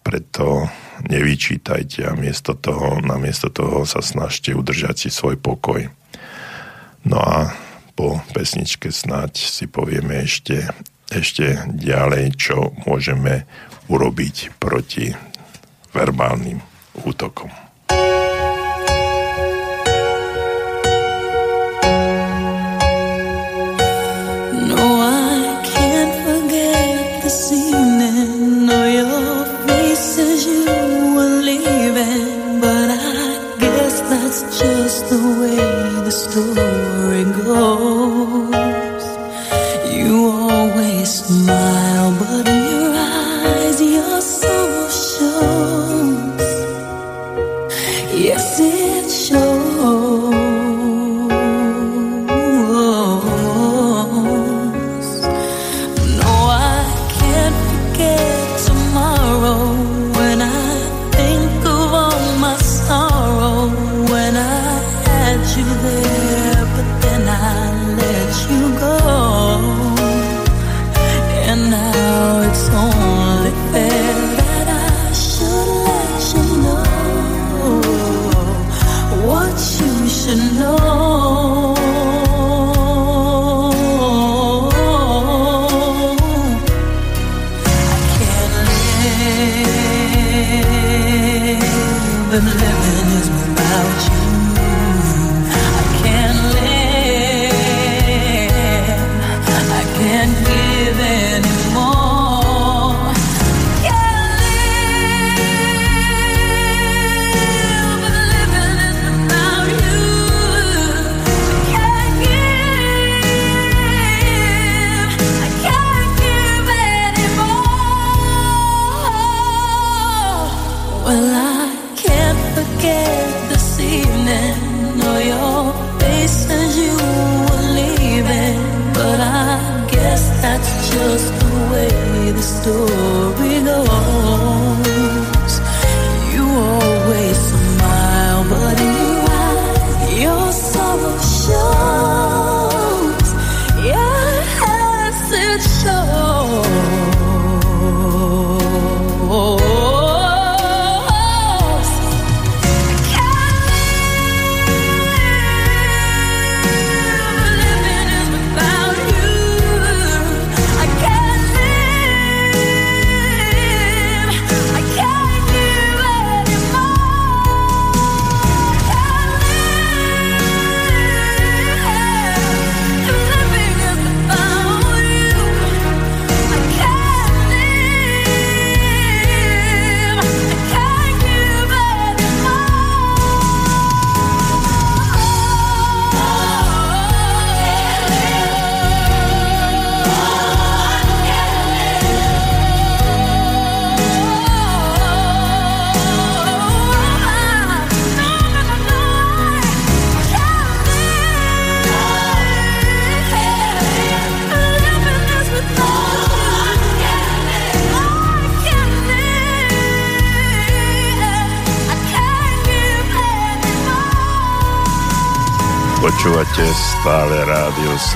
[0.00, 0.66] preto
[1.06, 5.86] nevyčítajte a miesto toho, namiesto toho sa snažte udržať si svoj pokoj.
[7.04, 7.52] No a
[7.96, 10.72] po pesničke snáď si povieme ešte,
[11.12, 13.44] ešte ďalej, čo môžeme
[13.92, 15.12] urobiť proti
[15.92, 16.64] verbálnym
[17.04, 17.50] útokom.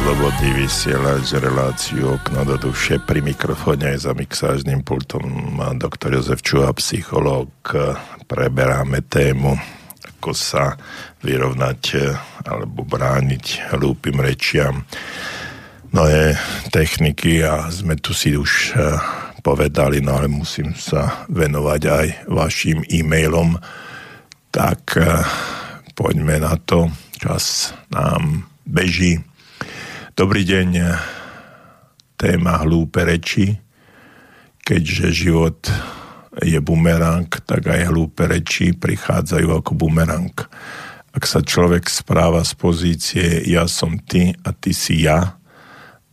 [0.05, 3.01] Slobodný vysielač, reláciu okno do duše.
[3.01, 7.49] Pri mikrofóne aj za mixážnym pultom doktor Jozef Čuha, psychológ.
[8.29, 9.57] Preberáme tému,
[10.05, 10.77] ako sa
[11.25, 12.05] vyrovnať
[12.45, 14.85] alebo brániť hlúpým rečiam.
[15.89, 16.37] Mnohé
[16.69, 19.01] techniky a sme tu si už eh,
[19.41, 23.57] povedali, no ale musím sa venovať aj vašim e-mailom.
[24.53, 25.25] Tak eh,
[25.97, 29.33] poďme na to čas nám beží.
[30.15, 30.95] Dobrý deň,
[32.15, 33.59] téma hlúpe reči.
[34.63, 35.67] Keďže život
[36.39, 40.31] je bumerang, tak aj hlúpe reči prichádzajú ako bumerang.
[41.11, 45.35] Ak sa človek správa z pozície ja som ty a ty si ja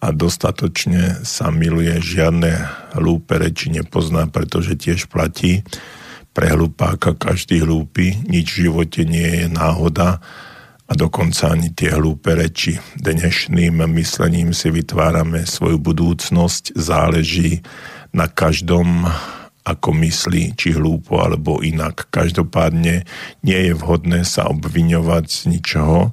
[0.02, 2.58] a dostatočne sa miluje, žiadne
[2.98, 5.62] hlúpe reči nepozná, pretože tiež platí
[6.34, 10.26] pre hlupáka každý hlúpy, nič v živote nie je náhoda,
[10.92, 12.76] a dokonca ani tie hlúpe reči.
[13.00, 17.64] Dnešným myslením si vytvárame svoju budúcnosť, záleží
[18.12, 19.08] na každom,
[19.64, 22.12] ako myslí, či hlúpo alebo inak.
[22.12, 23.08] Každopádne
[23.40, 26.12] nie je vhodné sa obviňovať z ničoho,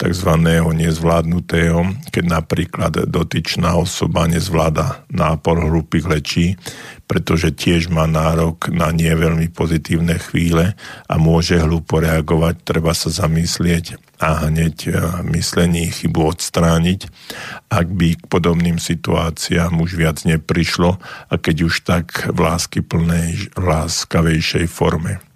[0.00, 0.30] tzv.
[0.74, 6.46] nezvládnutého, keď napríklad dotyčná osoba nezvláda nápor hrubých lečí,
[7.06, 10.74] pretože tiež má nárok na nie veľmi pozitívne chvíle
[11.06, 14.90] a môže hlúpo reagovať, treba sa zamyslieť a hneď e,
[15.34, 17.10] myslení chybu odstrániť,
[17.68, 23.52] ak by k podobným situáciám už viac neprišlo a keď už tak v lásky plnej,
[23.58, 25.31] láskavejšej forme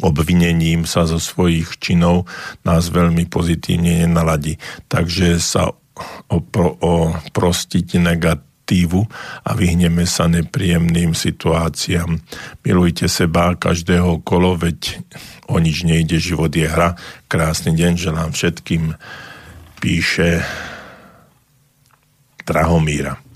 [0.00, 2.26] obvinením sa zo svojich činov
[2.64, 4.56] nás veľmi pozitívne nenaladí.
[4.86, 5.74] Takže sa
[6.30, 9.00] oprostiť negatívu
[9.42, 12.22] a vyhneme sa nepríjemným situáciám.
[12.62, 15.02] Milujte seba každého kolo, veď
[15.50, 16.94] o nič nejde, život je hra.
[17.26, 18.94] Krásny deň želám všetkým,
[19.82, 20.46] píše
[22.46, 23.27] Drahomíra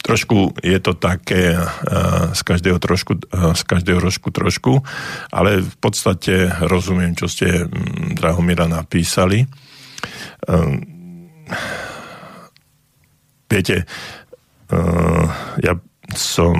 [0.00, 4.80] trošku je to také uh, z každého trošku, uh, z každého rožku trošku,
[5.30, 9.44] ale v podstate rozumiem, čo ste um, Drahomíra napísali.
[10.48, 10.80] Um,
[13.46, 13.84] viete,
[14.72, 15.26] uh,
[15.60, 15.76] ja
[16.10, 16.58] som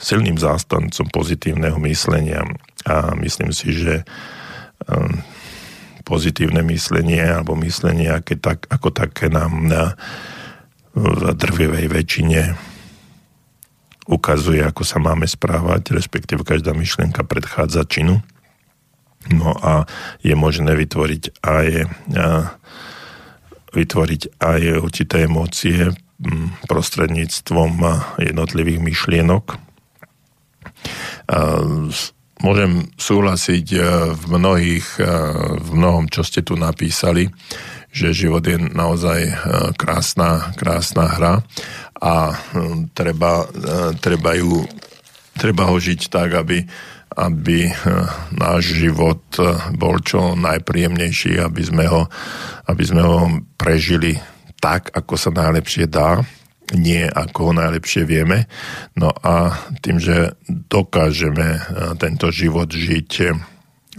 [0.00, 2.40] silným zástancom pozitívneho myslenia
[2.88, 4.00] a myslím si, že
[4.88, 5.20] um,
[6.06, 9.66] pozitívne myslenie alebo myslenie ako, tak, ako také nám
[10.96, 12.56] v drvivej väčšine
[14.08, 18.24] ukazuje, ako sa máme správať, respektíve každá myšlienka predchádza činu.
[19.28, 19.84] No a
[20.22, 21.68] je možné vytvoriť aj,
[23.74, 25.90] vytvoriť aj určité emócie
[26.70, 27.72] prostredníctvom
[28.22, 29.44] jednotlivých myšlienok.
[32.40, 33.66] Môžem súhlasiť
[34.14, 34.86] v mnohých,
[35.60, 37.26] v mnohom, čo ste tu napísali,
[37.96, 39.34] že život je naozaj e,
[39.80, 41.34] krásna, krásna hra
[41.96, 42.34] a e,
[42.92, 44.68] treba, e, treba, ju,
[45.32, 46.60] treba ho žiť tak, aby,
[47.16, 47.72] aby
[48.36, 49.24] náš život
[49.72, 52.04] bol čo najpríjemnejší, aby sme ho,
[52.68, 54.20] aby sme ho prežili
[54.60, 56.20] tak, ako sa najlepšie dá,
[56.76, 58.44] nie ako ho najlepšie vieme.
[58.92, 61.62] No a tým, že dokážeme
[61.96, 63.32] tento život žiť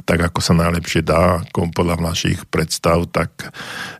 [0.06, 3.56] tak ako sa najlepšie dá, ako podľa našich predstav, tak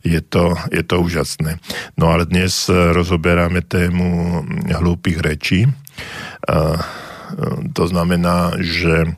[0.06, 1.58] je to, je to úžasné.
[1.98, 5.66] No ale dnes rozoberáme tému hlúpých rečí.
[7.74, 9.18] To znamená, že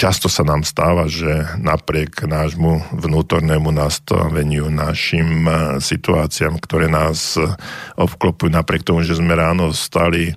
[0.00, 7.44] často sa nám stáva, že napriek nášmu vnútornému nastaveniu, našim e, situáciám, ktoré nás e,
[8.00, 10.34] obklopujú, napriek tomu, že sme ráno stali e,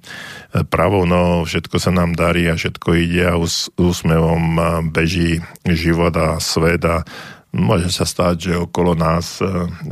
[0.68, 3.40] pravou no, všetko sa nám darí a všetko ide a
[3.80, 4.60] úsmevom
[4.91, 7.07] beží život a svet a
[7.56, 9.40] môže sa stať, že okolo nás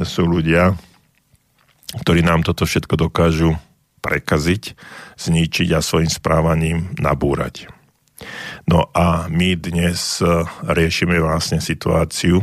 [0.03, 0.75] sú ľudia,
[2.03, 3.55] ktorí nám toto všetko dokážu
[4.03, 4.75] prekaziť,
[5.15, 7.80] zničiť a svojim správaním nabúrať.
[8.69, 10.25] No a my dnes e,
[10.67, 12.41] riešime vlastne situáciu,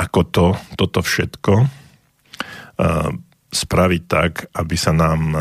[0.00, 0.46] ako to,
[0.76, 1.66] toto všetko e,
[3.50, 5.40] spraviť tak, aby sa nám e,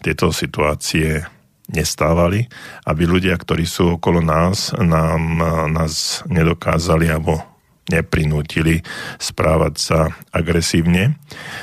[0.00, 1.26] tieto situácie
[1.68, 2.48] nestávali,
[2.88, 5.36] aby ľudia, ktorí sú okolo nás, nám,
[5.68, 7.44] nás nedokázali alebo
[7.92, 8.84] neprinútili
[9.20, 10.00] správať sa
[10.32, 11.20] agresívne.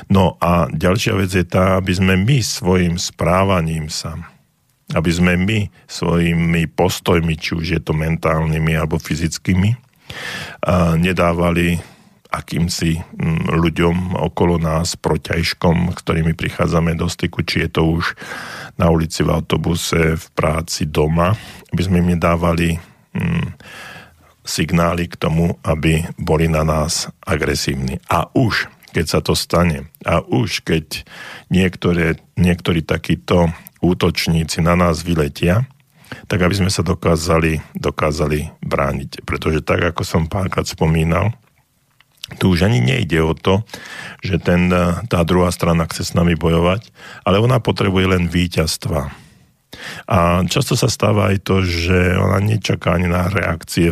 [0.09, 4.34] No a ďalšia vec je tá, aby sme my svojim správaním sa
[4.93, 9.73] aby sme my svojimi postojmi, či už je to mentálnymi alebo fyzickými,
[11.01, 11.81] nedávali
[12.29, 12.99] akýmsi
[13.49, 18.13] ľuďom okolo nás, proťažkom, ktorými prichádzame do styku, či je to už
[18.75, 21.31] na ulici, v autobuse, v práci, doma,
[21.71, 22.77] aby sme im nedávali
[24.45, 28.03] signály k tomu, aby boli na nás agresívni.
[28.11, 31.03] A už keď sa to stane a už keď
[31.51, 33.51] niektoré, niektorí takíto
[33.85, 35.69] útočníci na nás vyletia,
[36.25, 39.25] tak aby sme sa dokázali, dokázali brániť.
[39.25, 41.33] Pretože tak, ako som párkrát spomínal,
[42.41, 43.61] tu už ani nejde o to,
[44.25, 44.73] že ten,
[45.05, 46.89] tá druhá strana chce s nami bojovať,
[47.21, 49.13] ale ona potrebuje len víťazstva.
[50.09, 53.91] A často sa stáva aj to, že ona nečaká ani na reakcie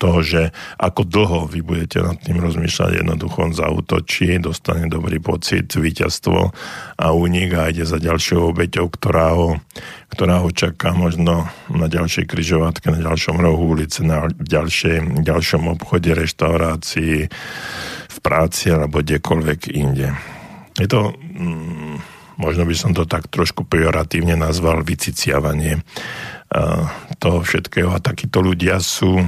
[0.00, 5.68] toho, že ako dlho vy budete nad tým rozmýšľať, jednoducho on zautočí, dostane dobrý pocit,
[5.68, 6.56] víťazstvo
[6.96, 9.60] a únik a ide za ďalšou obeťou, ktorá ho,
[10.08, 16.16] ktorá ho čaká možno na ďalšej kryžovatke, na ďalšom rohu ulice, na ďalšej, ďalšom obchode,
[16.16, 17.28] reštaurácii,
[18.10, 20.16] v práci alebo kdekoľvek inde.
[20.80, 21.96] Je to, mm,
[22.40, 25.84] možno by som to tak trošku pejoratívne nazval, vyciciavanie
[27.22, 29.22] toho všetkého a takíto ľudia sú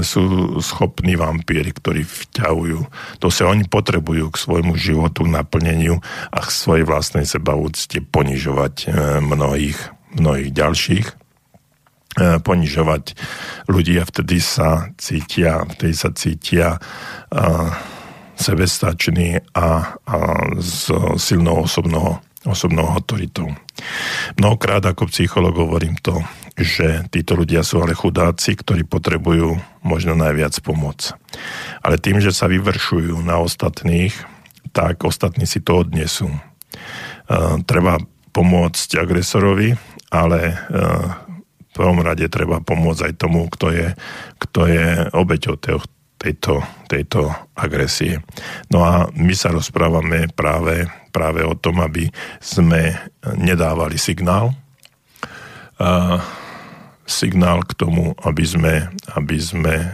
[0.00, 2.80] sú schopní vampíry, ktorí vťahujú.
[3.20, 6.00] To sa oni potrebujú k svojmu životu, naplneniu
[6.32, 9.78] a k svojej vlastnej sebaúcte ponižovať e, mnohých,
[10.16, 11.14] mnohých ďalších e,
[12.40, 13.04] ponižovať
[13.68, 16.68] ľudí a vtedy sa cítia, vtedy sa cítia
[17.30, 17.68] uh,
[18.36, 20.16] sebestační a, a
[20.58, 23.50] s silnou osobnou, osobnou autoritou.
[24.38, 26.22] Mnohokrát ako psycholog hovorím to,
[26.58, 31.16] že títo ľudia sú ale chudáci, ktorí potrebujú možno najviac pomoc.
[31.80, 34.12] Ale tým, že sa vyvršujú na ostatných,
[34.72, 36.28] tak ostatní si to odnesú.
[36.28, 38.00] Uh, treba
[38.32, 39.76] pomôcť agresorovi,
[40.12, 41.08] ale uh,
[41.60, 43.88] v prvom rade treba pomôcť aj tomu, kto je,
[44.40, 48.20] kto je obeťou tejto, tejto agresie.
[48.68, 52.08] No a my sa rozprávame práve, práve o tom, aby
[52.40, 52.96] sme
[53.36, 54.56] nedávali signál,
[55.78, 56.18] uh,
[57.06, 58.74] signál k tomu, aby sme,
[59.18, 59.86] aby sme e,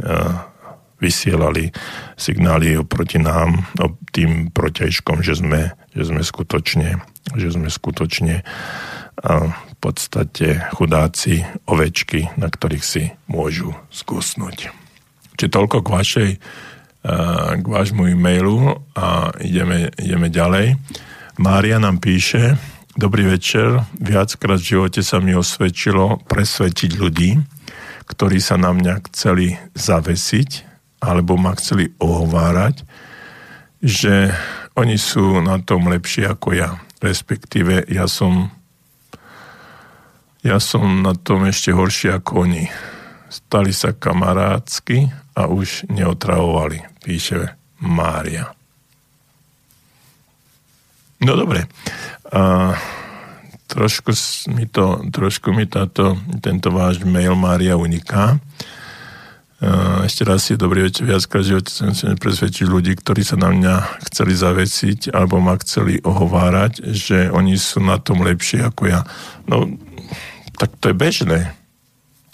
[1.02, 1.72] vysielali
[2.14, 3.66] signály oproti nám,
[4.12, 7.00] tým protiažkom, že sme, že sme skutočne,
[7.34, 8.44] že sme skutočne
[9.26, 14.70] v podstate chudáci ovečky, na ktorých si môžu skúsnuť.
[15.38, 16.30] Čiže toľko k vašej
[17.58, 20.74] k vášmu e-mailu a ideme, ideme ďalej.
[21.38, 22.58] Mária nám píše,
[22.98, 23.86] Dobrý večer.
[24.02, 27.38] Viackrát v živote sa mi osvedčilo presvedčiť ľudí,
[28.10, 30.66] ktorí sa na mňa chceli zavesiť
[30.98, 32.82] alebo ma chceli ohovárať,
[33.78, 34.34] že
[34.74, 36.82] oni sú na tom lepšie ako ja.
[36.98, 38.50] Respektíve ja som
[40.42, 42.66] ja som na tom ešte horšie ako oni.
[43.30, 45.06] Stali sa kamarádsky
[45.38, 48.57] a už neotravovali, píše Mária.
[51.18, 51.66] No dobre.
[52.30, 52.74] A
[53.66, 54.14] trošku
[54.54, 58.38] mi to, trošku mi táto, tento váš mail Mária uniká.
[60.06, 64.06] Ešte raz si dobrý večer, viackrát živote som sa presvedčiť ľudí, ktorí sa na mňa
[64.06, 69.02] chceli zavesiť alebo ma chceli ohovárať, že oni sú na tom lepšie ako ja.
[69.50, 69.66] No,
[70.54, 71.40] tak to je bežné.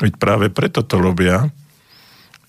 [0.04, 1.48] Veď práve preto to robia,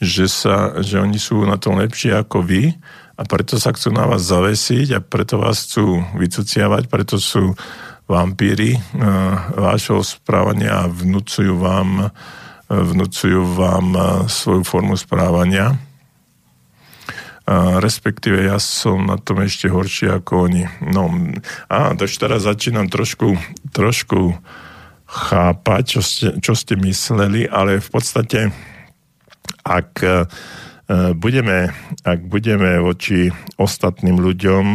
[0.04, 2.76] že, sa, že oni sú na tom lepšie ako vy
[3.16, 7.56] a preto sa chcú na vás zavesiť a preto vás chcú vycuciavať, preto sú
[8.06, 8.82] vampíry uh,
[9.56, 12.12] vášho správania a vnúcujú vám
[12.70, 13.88] vnúcujú vám
[14.26, 15.78] svoju formu správania.
[17.46, 20.66] A respektíve ja som na tom ešte horší ako oni.
[20.82, 21.14] No,
[21.70, 23.38] a už teraz začínam trošku,
[23.70, 24.34] trošku
[25.06, 28.50] chápať, čo ste, čo ste mysleli, ale v podstate
[29.62, 30.02] ak
[31.18, 31.74] budeme,
[32.06, 34.66] ak budeme voči ostatným ľuďom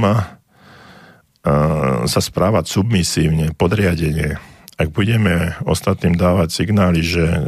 [2.05, 4.37] sa správať submisívne, podriadenie,
[4.81, 7.41] ak budeme ostatným dávať signály, že e,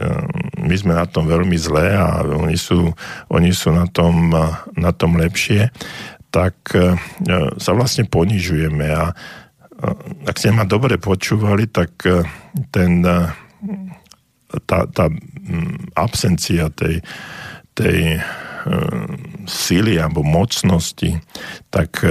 [0.60, 2.92] my sme na tom veľmi zlé a oni sú,
[3.32, 4.36] oni sú na, tom,
[4.76, 5.72] na tom lepšie,
[6.32, 6.56] tak
[7.60, 9.12] sa vlastne ponižujeme a
[10.24, 11.92] ak ste ma dobre počúvali, tak
[12.72, 13.04] ten,
[14.64, 15.04] tá, tá
[15.92, 17.04] absencia tej,
[17.76, 18.16] tej
[19.48, 21.18] síly alebo mocnosti,
[21.70, 22.02] tak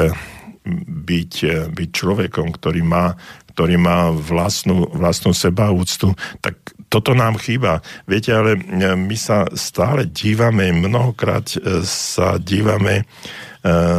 [1.07, 1.33] byť,
[1.73, 3.17] byť človekom, ktorý má,
[3.55, 6.55] ktorý má vlastnú, vlastnú sebaúctu, tak
[6.91, 7.79] toto nám chýba.
[8.03, 8.59] Viete, ale
[8.95, 13.03] my sa stále dívame, mnohokrát e, sa dívame e,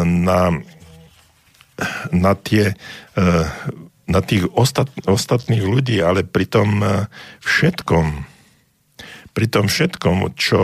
[0.04, 0.52] na,
[2.12, 2.76] na tie
[3.16, 3.26] e,
[4.02, 6.84] na tých ostat, ostatných ľudí, ale pri tom
[7.40, 8.26] všetkom,
[9.32, 10.60] pri tom všetkom, čo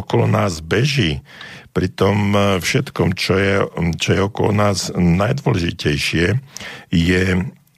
[0.00, 1.20] okolo nás beží,
[1.78, 3.54] pri tom e, všetkom, čo je,
[4.02, 6.26] čo je okolo nás najdôležitejšie,
[6.90, 7.24] je,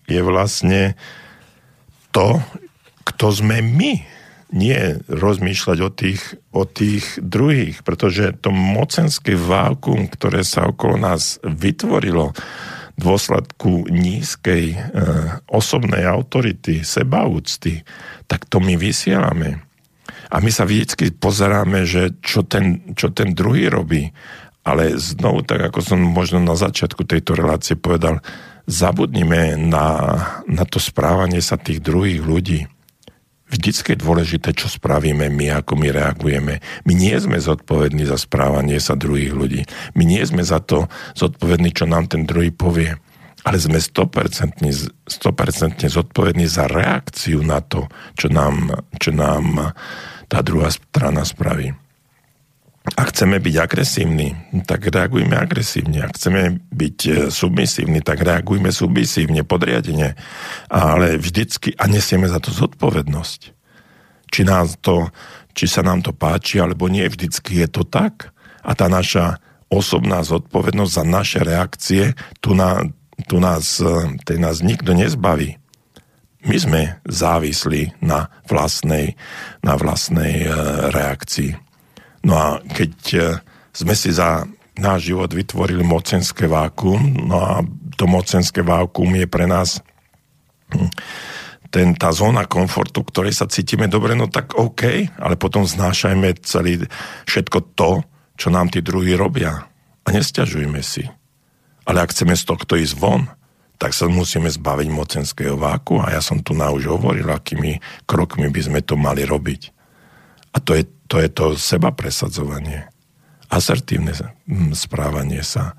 [0.09, 0.97] je vlastne
[2.09, 2.41] to,
[3.05, 3.93] kto sme my.
[4.51, 11.39] Nie rozmýšľať o tých, o tých druhých, pretože to mocenské vákum, ktoré sa okolo nás
[11.47, 12.35] vytvorilo,
[13.01, 14.79] v dôsledku nízkej e,
[15.49, 17.81] osobnej autority, sebaúcty,
[18.29, 19.65] tak to my vysielame.
[20.31, 24.15] A my sa vždycky pozeráme, že čo ten, čo ten druhý robí.
[24.63, 28.23] Ale znovu, tak ako som možno na začiatku tejto relácie povedal,
[28.71, 29.87] zabudnime na,
[30.47, 32.71] na to správanie sa tých druhých ľudí.
[33.51, 36.63] Vždycky je dôležité, čo spravíme my, ako my reagujeme.
[36.87, 39.67] My nie sme zodpovední za správanie sa druhých ľudí.
[39.99, 40.87] My nie sme za to
[41.19, 42.95] zodpovední, čo nám ten druhý povie.
[43.43, 49.75] Ale sme 100%, 100% zodpovední za reakciu na to, čo nám, čo nám
[50.31, 51.75] tá druhá strana spraví.
[52.97, 54.33] Ak chceme byť agresívni,
[54.65, 56.01] tak reagujme agresívne.
[56.01, 60.17] Ak chceme byť e, submisívni, tak reagujme submisívne, podriadene.
[60.73, 63.41] Ale vždycky, a nesieme za to zodpovednosť.
[64.33, 65.13] Či, nás to,
[65.53, 68.33] či sa nám to páči, alebo nie, vždycky je to tak.
[68.65, 69.37] A tá naša
[69.69, 72.81] osobná zodpovednosť za naše reakcie, tu, na,
[73.29, 75.60] tu nás, e, tej nás nikto nezbaví
[76.41, 79.17] my sme závislí na vlastnej,
[79.61, 80.49] na vlastnej e,
[80.89, 81.53] reakcii.
[82.25, 83.21] No a keď e,
[83.77, 84.49] sme si za
[84.81, 86.97] náš život vytvorili mocenské vákum,
[87.29, 87.53] no a
[88.01, 89.85] to mocenské vákum je pre nás
[90.73, 90.89] hm,
[91.71, 96.83] ten, tá zóna komfortu, ktorej sa cítime dobre, no tak OK, ale potom znášajme celý,
[97.29, 98.03] všetko to,
[98.35, 99.71] čo nám tí druhí robia.
[100.03, 101.05] A nestiažujme si.
[101.87, 103.29] Ale ak chceme z tohto ísť von,
[103.81, 108.53] tak sa musíme zbaviť mocenského váku a ja som tu na už hovoril, akými krokmi
[108.53, 109.73] by sme to mali robiť.
[110.53, 112.87] A to je to, je to seba presadzovanie,
[113.49, 114.13] asertívne
[114.77, 115.75] správanie sa,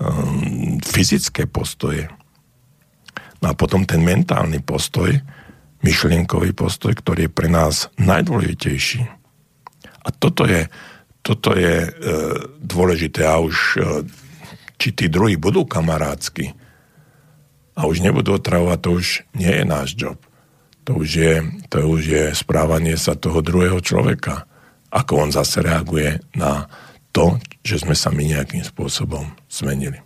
[0.00, 2.08] um, fyzické postoje.
[3.44, 5.12] No a potom ten mentálny postoj,
[5.84, 9.06] myšlienkový postoj, ktorý je pre nás najdôležitejší.
[10.02, 10.66] A toto je,
[11.22, 11.90] toto je e,
[12.58, 13.80] dôležité a už e,
[14.74, 16.50] či tí druhí budú kamarádsky,
[17.78, 19.06] a už nebudú otravovať, to už
[19.38, 20.18] nie je náš job.
[20.90, 21.34] To už je,
[21.70, 24.50] to už je správanie sa toho druhého človeka.
[24.90, 26.66] Ako on zase reaguje na
[27.14, 30.02] to, že sme sa my nejakým spôsobom zmenili.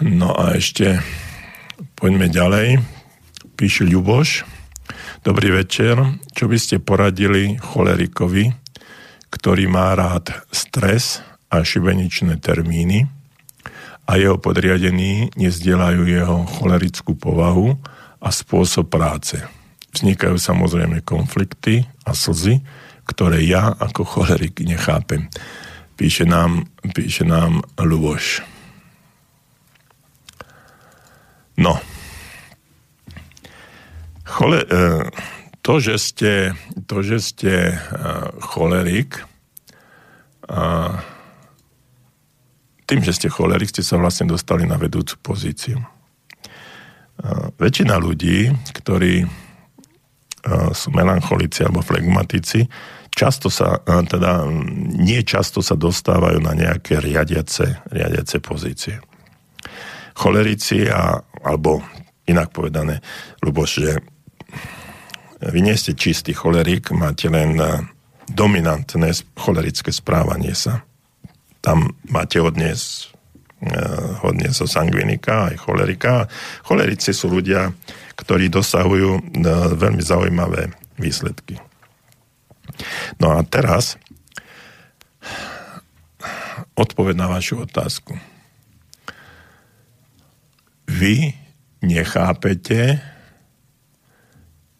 [0.00, 1.04] No a ešte
[1.98, 2.80] poďme ďalej.
[3.60, 4.46] Píše Ľuboš.
[5.26, 6.00] Dobrý večer.
[6.32, 8.54] Čo by ste poradili cholerikovi,
[9.28, 11.18] ktorý má rád stres
[11.50, 13.15] a šibeničné termíny,
[14.06, 17.74] a jeho podriadení nezdielajú jeho cholerickú povahu
[18.22, 19.42] a spôsob práce.
[19.90, 22.62] Vznikajú samozrejme konflikty a slzy,
[23.06, 25.26] ktoré ja ako cholerik nechápem.
[25.98, 28.44] Píše nám, píše nám Luboš.
[31.56, 31.80] No.
[34.26, 34.82] Chole, e,
[35.64, 36.32] to, že ste,
[36.84, 37.74] to, že ste e,
[38.44, 39.24] cholerik,
[42.86, 45.82] tým, že ste cholerik, ste sa vlastne dostali na vedúcu pozíciu.
[47.58, 49.26] Väčšina ľudí, ktorí
[50.70, 52.70] sú melancholici alebo flegmatici,
[53.10, 54.46] často sa, teda
[54.94, 59.02] nie často sa dostávajú na nejaké riadiace, riadiace pozície.
[60.14, 61.82] Cholerici a, alebo
[62.30, 63.02] inak povedané,
[63.42, 63.92] Luboš, že
[65.42, 67.58] vy nie ste čistý cholerik, máte len
[68.30, 70.86] dominantné cholerické správanie sa.
[71.66, 73.10] Tam máte odnes
[74.22, 76.30] hodne zo sangvinika aj cholerika.
[76.62, 77.74] Cholerici sú ľudia,
[78.14, 79.34] ktorí dosahujú
[79.74, 80.70] veľmi zaujímavé
[81.00, 81.58] výsledky.
[83.18, 83.98] No a teraz
[86.76, 88.14] odpoveď na vašu otázku.
[90.86, 91.34] Vy
[91.80, 93.00] nechápete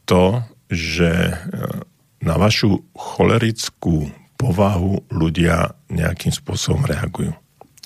[0.06, 1.34] to, že e,
[2.22, 4.06] na vašu cholerickú
[4.36, 7.32] povahu ľudia nejakým spôsobom reagujú.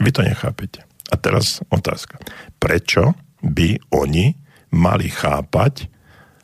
[0.02, 0.82] Vy to nechápete.
[1.10, 2.22] A teraz otázka.
[2.58, 4.34] Prečo by oni
[4.70, 5.90] mali chápať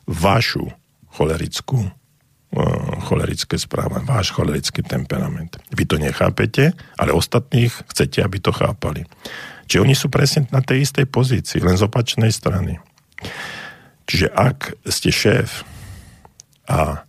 [0.07, 0.67] vašu
[1.11, 1.91] cholerickú
[3.03, 5.59] cholerické správanie, váš cholerický temperament.
[5.75, 9.03] Vy to nechápete, ale ostatných chcete, aby to chápali.
[9.67, 12.79] Čiže oni sú presne na tej istej pozícii, len z opačnej strany.
[14.07, 15.67] Čiže ak ste šéf
[16.71, 17.03] a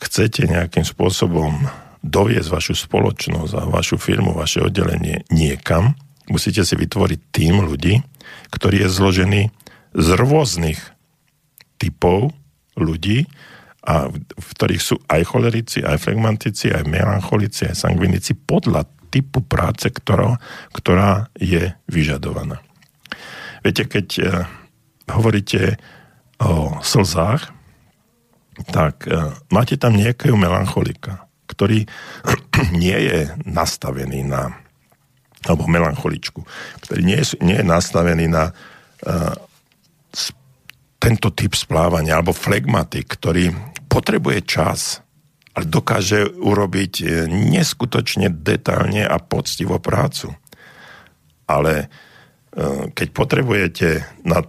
[0.00, 1.68] chcete nejakým spôsobom
[2.02, 5.94] doviesť vašu spoločnosť a vašu firmu, vaše oddelenie niekam,
[6.26, 8.02] musíte si vytvoriť tým ľudí,
[8.50, 9.42] ktorý je zložený
[9.94, 10.80] z rôznych
[11.78, 12.34] typov
[12.74, 13.28] ľudí,
[13.82, 19.90] a v ktorých sú aj cholerici, aj flegmatici, aj melancholici, aj sangvinici podľa typu práce,
[19.90, 20.38] ktorá,
[20.70, 22.62] ktorá je vyžadovaná.
[23.66, 24.24] Viete, keď e,
[25.10, 25.76] hovoríte
[26.40, 27.51] o slzách,
[28.70, 31.88] tak e, máte tam nejakého melancholika, ktorý
[32.82, 34.62] nie je nastavený na
[35.42, 36.46] alebo melancholičku,
[36.86, 39.34] ktorý nie je, nie je nastavený na uh,
[41.02, 43.50] tento typ splávania, alebo flegmatik, ktorý
[43.90, 45.02] potrebuje čas,
[45.52, 50.30] ale dokáže urobiť e, neskutočne detálne a poctivo prácu.
[51.44, 51.86] Ale e,
[52.94, 53.88] keď potrebujete
[54.22, 54.46] na,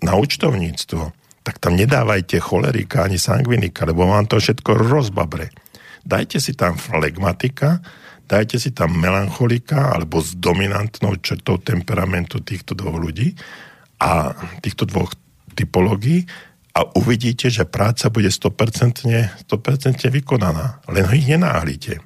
[0.00, 1.12] na účtovníctvo,
[1.42, 5.50] tak tam nedávajte cholerika ani sangvinika, lebo vám to všetko rozbabre.
[6.02, 7.82] Dajte si tam flegmatika,
[8.26, 13.34] dajte si tam melancholika alebo s dominantnou črtou temperamentu týchto dvoch ľudí
[14.02, 15.14] a týchto dvoch
[15.54, 16.26] typológií
[16.72, 19.04] a uvidíte, že práca bude 100%,
[19.44, 20.80] 100% vykonaná.
[20.88, 22.00] Len ich nenáhlite.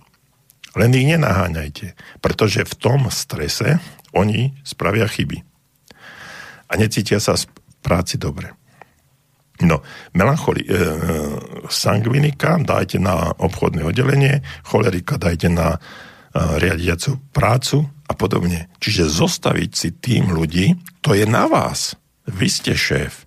[0.74, 1.86] Len ich nenaháňajte.
[2.18, 3.78] Pretože v tom strese
[4.10, 5.38] oni spravia chyby.
[6.66, 7.46] A necítia sa v
[7.78, 8.50] práci dobre.
[9.64, 9.80] No,
[10.12, 10.78] melancholi, e, e,
[11.72, 15.78] sangvinika dajte na obchodné oddelenie, cholerika dajte na e,
[16.60, 18.68] riadiacu prácu a podobne.
[18.82, 21.96] Čiže zostaviť si tým ľudí, to je na vás.
[22.28, 23.24] Vy ste šéf.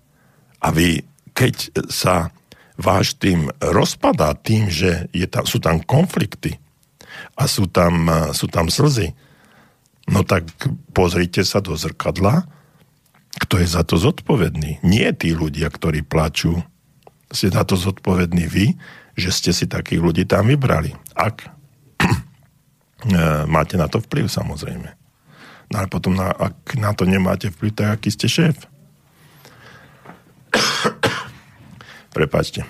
[0.62, 1.02] A vy
[1.40, 2.28] keď sa
[2.76, 6.60] váš tým rozpadá tým, že je tam, sú tam konflikty
[7.36, 9.16] a sú tam, sú tam slzy,
[10.08, 10.48] no tak
[10.92, 12.44] pozrite sa do zrkadla,
[13.38, 14.82] kto je za to zodpovedný.
[14.82, 16.58] Nie tí ľudia, ktorí plačú.
[17.30, 18.74] Ste za to zodpovední vy,
[19.14, 20.96] že ste si takých ľudí tam vybrali.
[21.14, 21.46] Ak
[23.54, 24.90] máte na to vplyv, samozrejme.
[25.70, 28.66] No ale potom, na, ak na to nemáte vplyv, tak aký ste šéf?
[32.16, 32.66] Prepačte.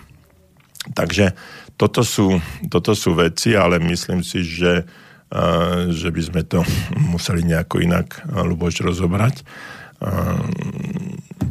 [0.92, 1.32] Takže
[1.80, 2.36] toto sú,
[2.68, 4.84] toto sú veci, ale myslím si, že,
[5.32, 6.60] uh, že by sme to
[7.12, 9.40] museli nejako inak, uh, Luboš, rozobrať.
[10.00, 10.40] Uh,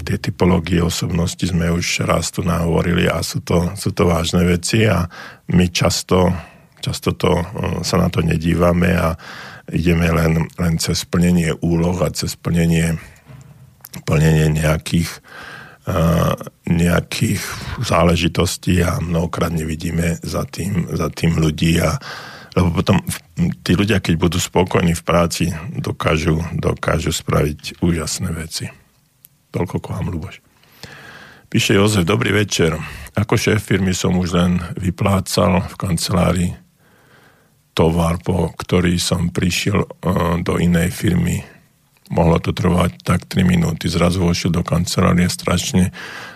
[0.09, 4.89] tie typológie osobnosti sme už raz tu nahovorili a sú to, sú to vážne veci
[4.89, 5.05] a
[5.53, 6.33] my často,
[6.81, 7.45] často to,
[7.85, 9.13] sa na to nedívame a
[9.69, 12.97] ideme len, len cez plnenie úloh a cez plnenie,
[14.09, 15.21] plnenie nejakých
[16.69, 17.41] nejakých
[17.81, 21.97] záležitostí a mnohokrát nevidíme za tým, za tým ľudí a
[22.57, 22.97] lebo potom
[23.61, 25.45] tí ľudia, keď budú spokojní v práci,
[25.75, 28.69] dokážu, dokážu spraviť úžasné veci.
[29.49, 30.41] Toľko k vám, Luboš.
[31.49, 32.77] Píše Jozef, dobrý večer.
[33.17, 36.51] Ako šéf firmy som už len vyplácal v kancelárii
[37.73, 39.89] tovar, po ktorý som prišiel
[40.45, 41.41] do inej firmy
[42.09, 43.85] mohlo to trvať tak 3 minúty.
[43.85, 45.93] Zrazu vošiel do kancelárie strašne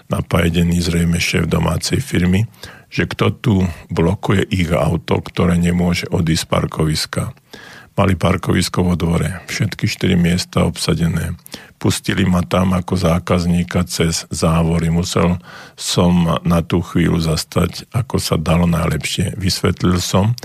[0.07, 2.45] napájený zrejme šéf domácej firmy,
[2.93, 3.55] že kto tu
[3.89, 7.23] blokuje ich auto, ktoré nemôže odísť z parkoviska.
[7.93, 11.33] Mali parkovisko vo dvore, všetky štyri miesta obsadené.
[11.81, 14.93] Pustili ma tam ako zákazníka cez závory.
[14.93, 15.41] Musel
[15.73, 19.33] som na tú chvíľu zastať, ako sa dalo najlepšie.
[19.37, 20.37] Vysvetlil som,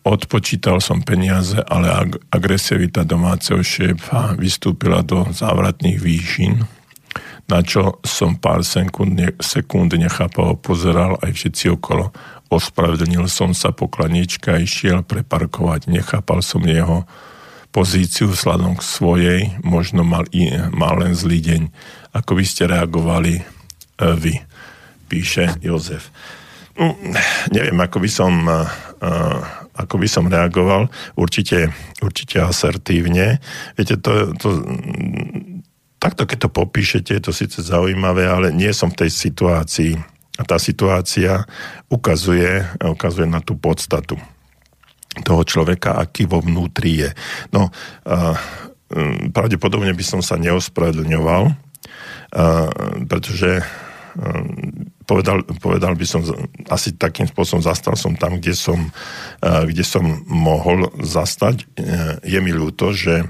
[0.00, 6.64] Odpočítal som peniaze, ale ag- agresivita domáceho šéfa vystúpila do závratných výšin,
[7.50, 12.14] na čo som pár sekúnd, ne- sekúnd nechápavo pozeral aj všetci okolo.
[12.50, 15.90] Ospravedlnil som sa pokladnička a išiel preparkovať.
[15.90, 17.06] Nechápal som jeho
[17.70, 21.62] pozíciu vzhľadom k svojej, možno mal, i, mal len zlý deň.
[22.14, 23.42] Ako by ste reagovali
[23.98, 24.34] vy,
[25.06, 26.10] píše Jozef.
[26.74, 26.96] No,
[27.52, 28.32] neviem, ako by som,
[29.76, 30.88] ako by som reagoval.
[31.14, 31.70] Určite,
[32.00, 33.38] určite asertívne.
[33.76, 34.48] Viete, to, to,
[36.00, 39.92] takto keď to popíšete, je to síce zaujímavé, ale nie som v tej situácii.
[40.40, 41.44] A tá situácia
[41.92, 44.16] ukazuje, ukazuje na tú podstatu
[45.20, 47.10] toho človeka, aký vo vnútri je.
[47.52, 48.36] No, uh,
[49.36, 52.68] pravdepodobne by som sa neospravedlňoval, uh,
[53.04, 54.44] pretože uh,
[55.10, 56.22] povedal, povedal by som
[56.70, 58.78] asi takým spôsobom zastal som tam, kde som,
[59.42, 61.66] uh, kde som mohol zastať.
[61.74, 63.26] Uh, je mi ľúto, že,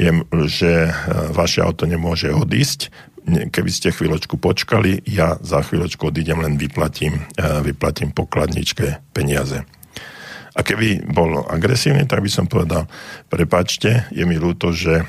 [0.00, 0.08] je,
[0.48, 2.88] že uh, vaše auto nemôže odísť.
[3.30, 9.60] Keby ste chvíľočku počkali, ja za chvíľočku odídem, len vyplatím, vyplatím pokladničke peniaze.
[10.56, 12.88] A keby bol agresívny, tak by som povedal,
[13.28, 15.04] prepačte, je mi ľúto, že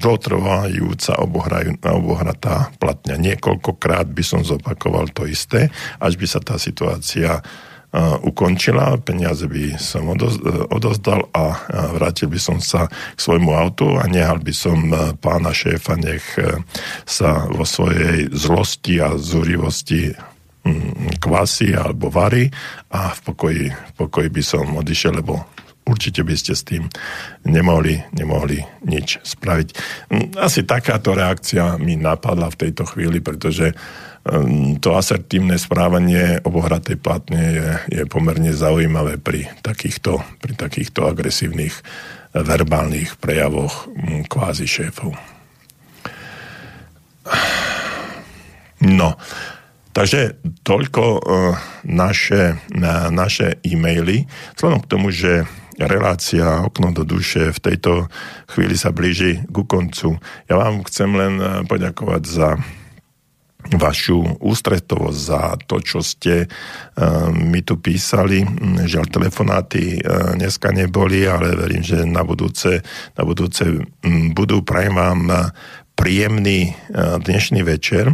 [0.00, 3.16] dlhotrvajúca obohratá platňa.
[3.16, 9.76] Niekoľkokrát by som zopakoval to isté, až by sa tá situácia uh, ukončila, peniaze by
[9.80, 10.40] som odoz,
[10.72, 11.56] odozdal a
[11.96, 16.24] vrátil by som sa k svojmu autu a nehal by som uh, pána šéfa, nech
[17.08, 20.12] sa vo svojej zlosti a zúrivosti
[20.66, 22.50] Mm, kvasy alebo vary
[22.90, 25.46] a v pokoji, v pokoji by som odišiel, lebo
[25.86, 26.90] určite by ste s tým
[27.46, 29.68] nemohli, nemohli nič spraviť.
[30.10, 33.72] Mm, asi takáto reakcia mi napadla v tejto chvíli, pretože
[34.26, 41.74] mm, to asertívne správanie obohratej platne je, je pomerne zaujímavé pri takýchto, pri takýchto agresívnych
[42.36, 43.88] verbálnych prejavoch
[44.28, 45.16] kvázi šéfov.
[48.84, 49.16] No,
[49.96, 51.56] Takže toľko uh,
[51.88, 52.60] naše,
[53.08, 54.28] naše e-maily.
[54.52, 58.08] Vzhľadom k tomu, že relácia Okno do duše v tejto
[58.48, 60.16] chvíli sa blíži ku koncu.
[60.48, 62.56] Ja vám chcem len uh, poďakovať za
[63.66, 68.46] vašu ústretovosť za to, čo ste uh, mi tu písali.
[68.86, 72.80] Žiaľ, telefonáty uh, dneska neboli, ale verím, že na budúce,
[73.18, 74.62] na budúce um, budú.
[74.62, 75.52] Prajem vám
[75.96, 76.76] príjemný
[77.24, 78.12] dnešný večer.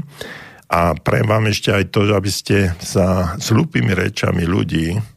[0.73, 5.12] A prajem vám ešte aj to, aby ste sa s hlúpými rečami ľudí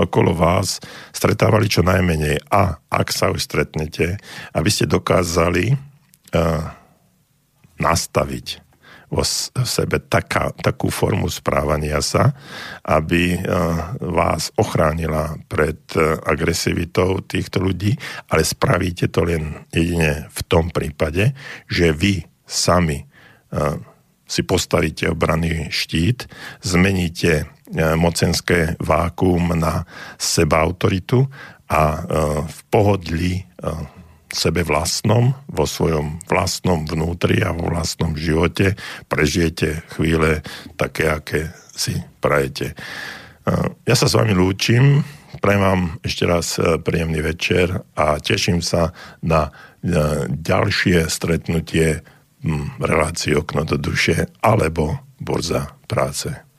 [0.00, 0.80] okolo vás
[1.12, 2.48] stretávali čo najmenej.
[2.48, 4.16] A ak sa už stretnete,
[4.56, 5.76] aby ste dokázali
[7.76, 8.46] nastaviť
[9.12, 9.20] vo
[9.68, 12.32] sebe taká, takú formu správania sa,
[12.80, 13.36] aby
[14.00, 17.92] vás ochránila pred uh, agresivitou týchto ľudí,
[18.32, 21.36] ale spravíte to len jedine v tom prípade,
[21.68, 23.04] že vy sami
[24.32, 26.24] si postavíte obranný štít,
[26.64, 29.88] zmeníte e, mocenské vákuum na
[30.20, 31.24] seba autoritu
[31.72, 32.00] a e,
[32.44, 33.44] v pohodlí e,
[34.32, 38.76] sebe vlastnom, vo svojom vlastnom vnútri a vo vlastnom živote
[39.08, 40.40] prežijete chvíle
[40.80, 42.72] také, aké si prajete.
[43.84, 45.04] Ja sa s vami lúčim,
[45.44, 49.52] prajem vám ešte raz príjemný večer a teším sa na
[50.32, 52.00] ďalšie stretnutie
[52.80, 56.51] relácii Okno do duše alebo Borza práce.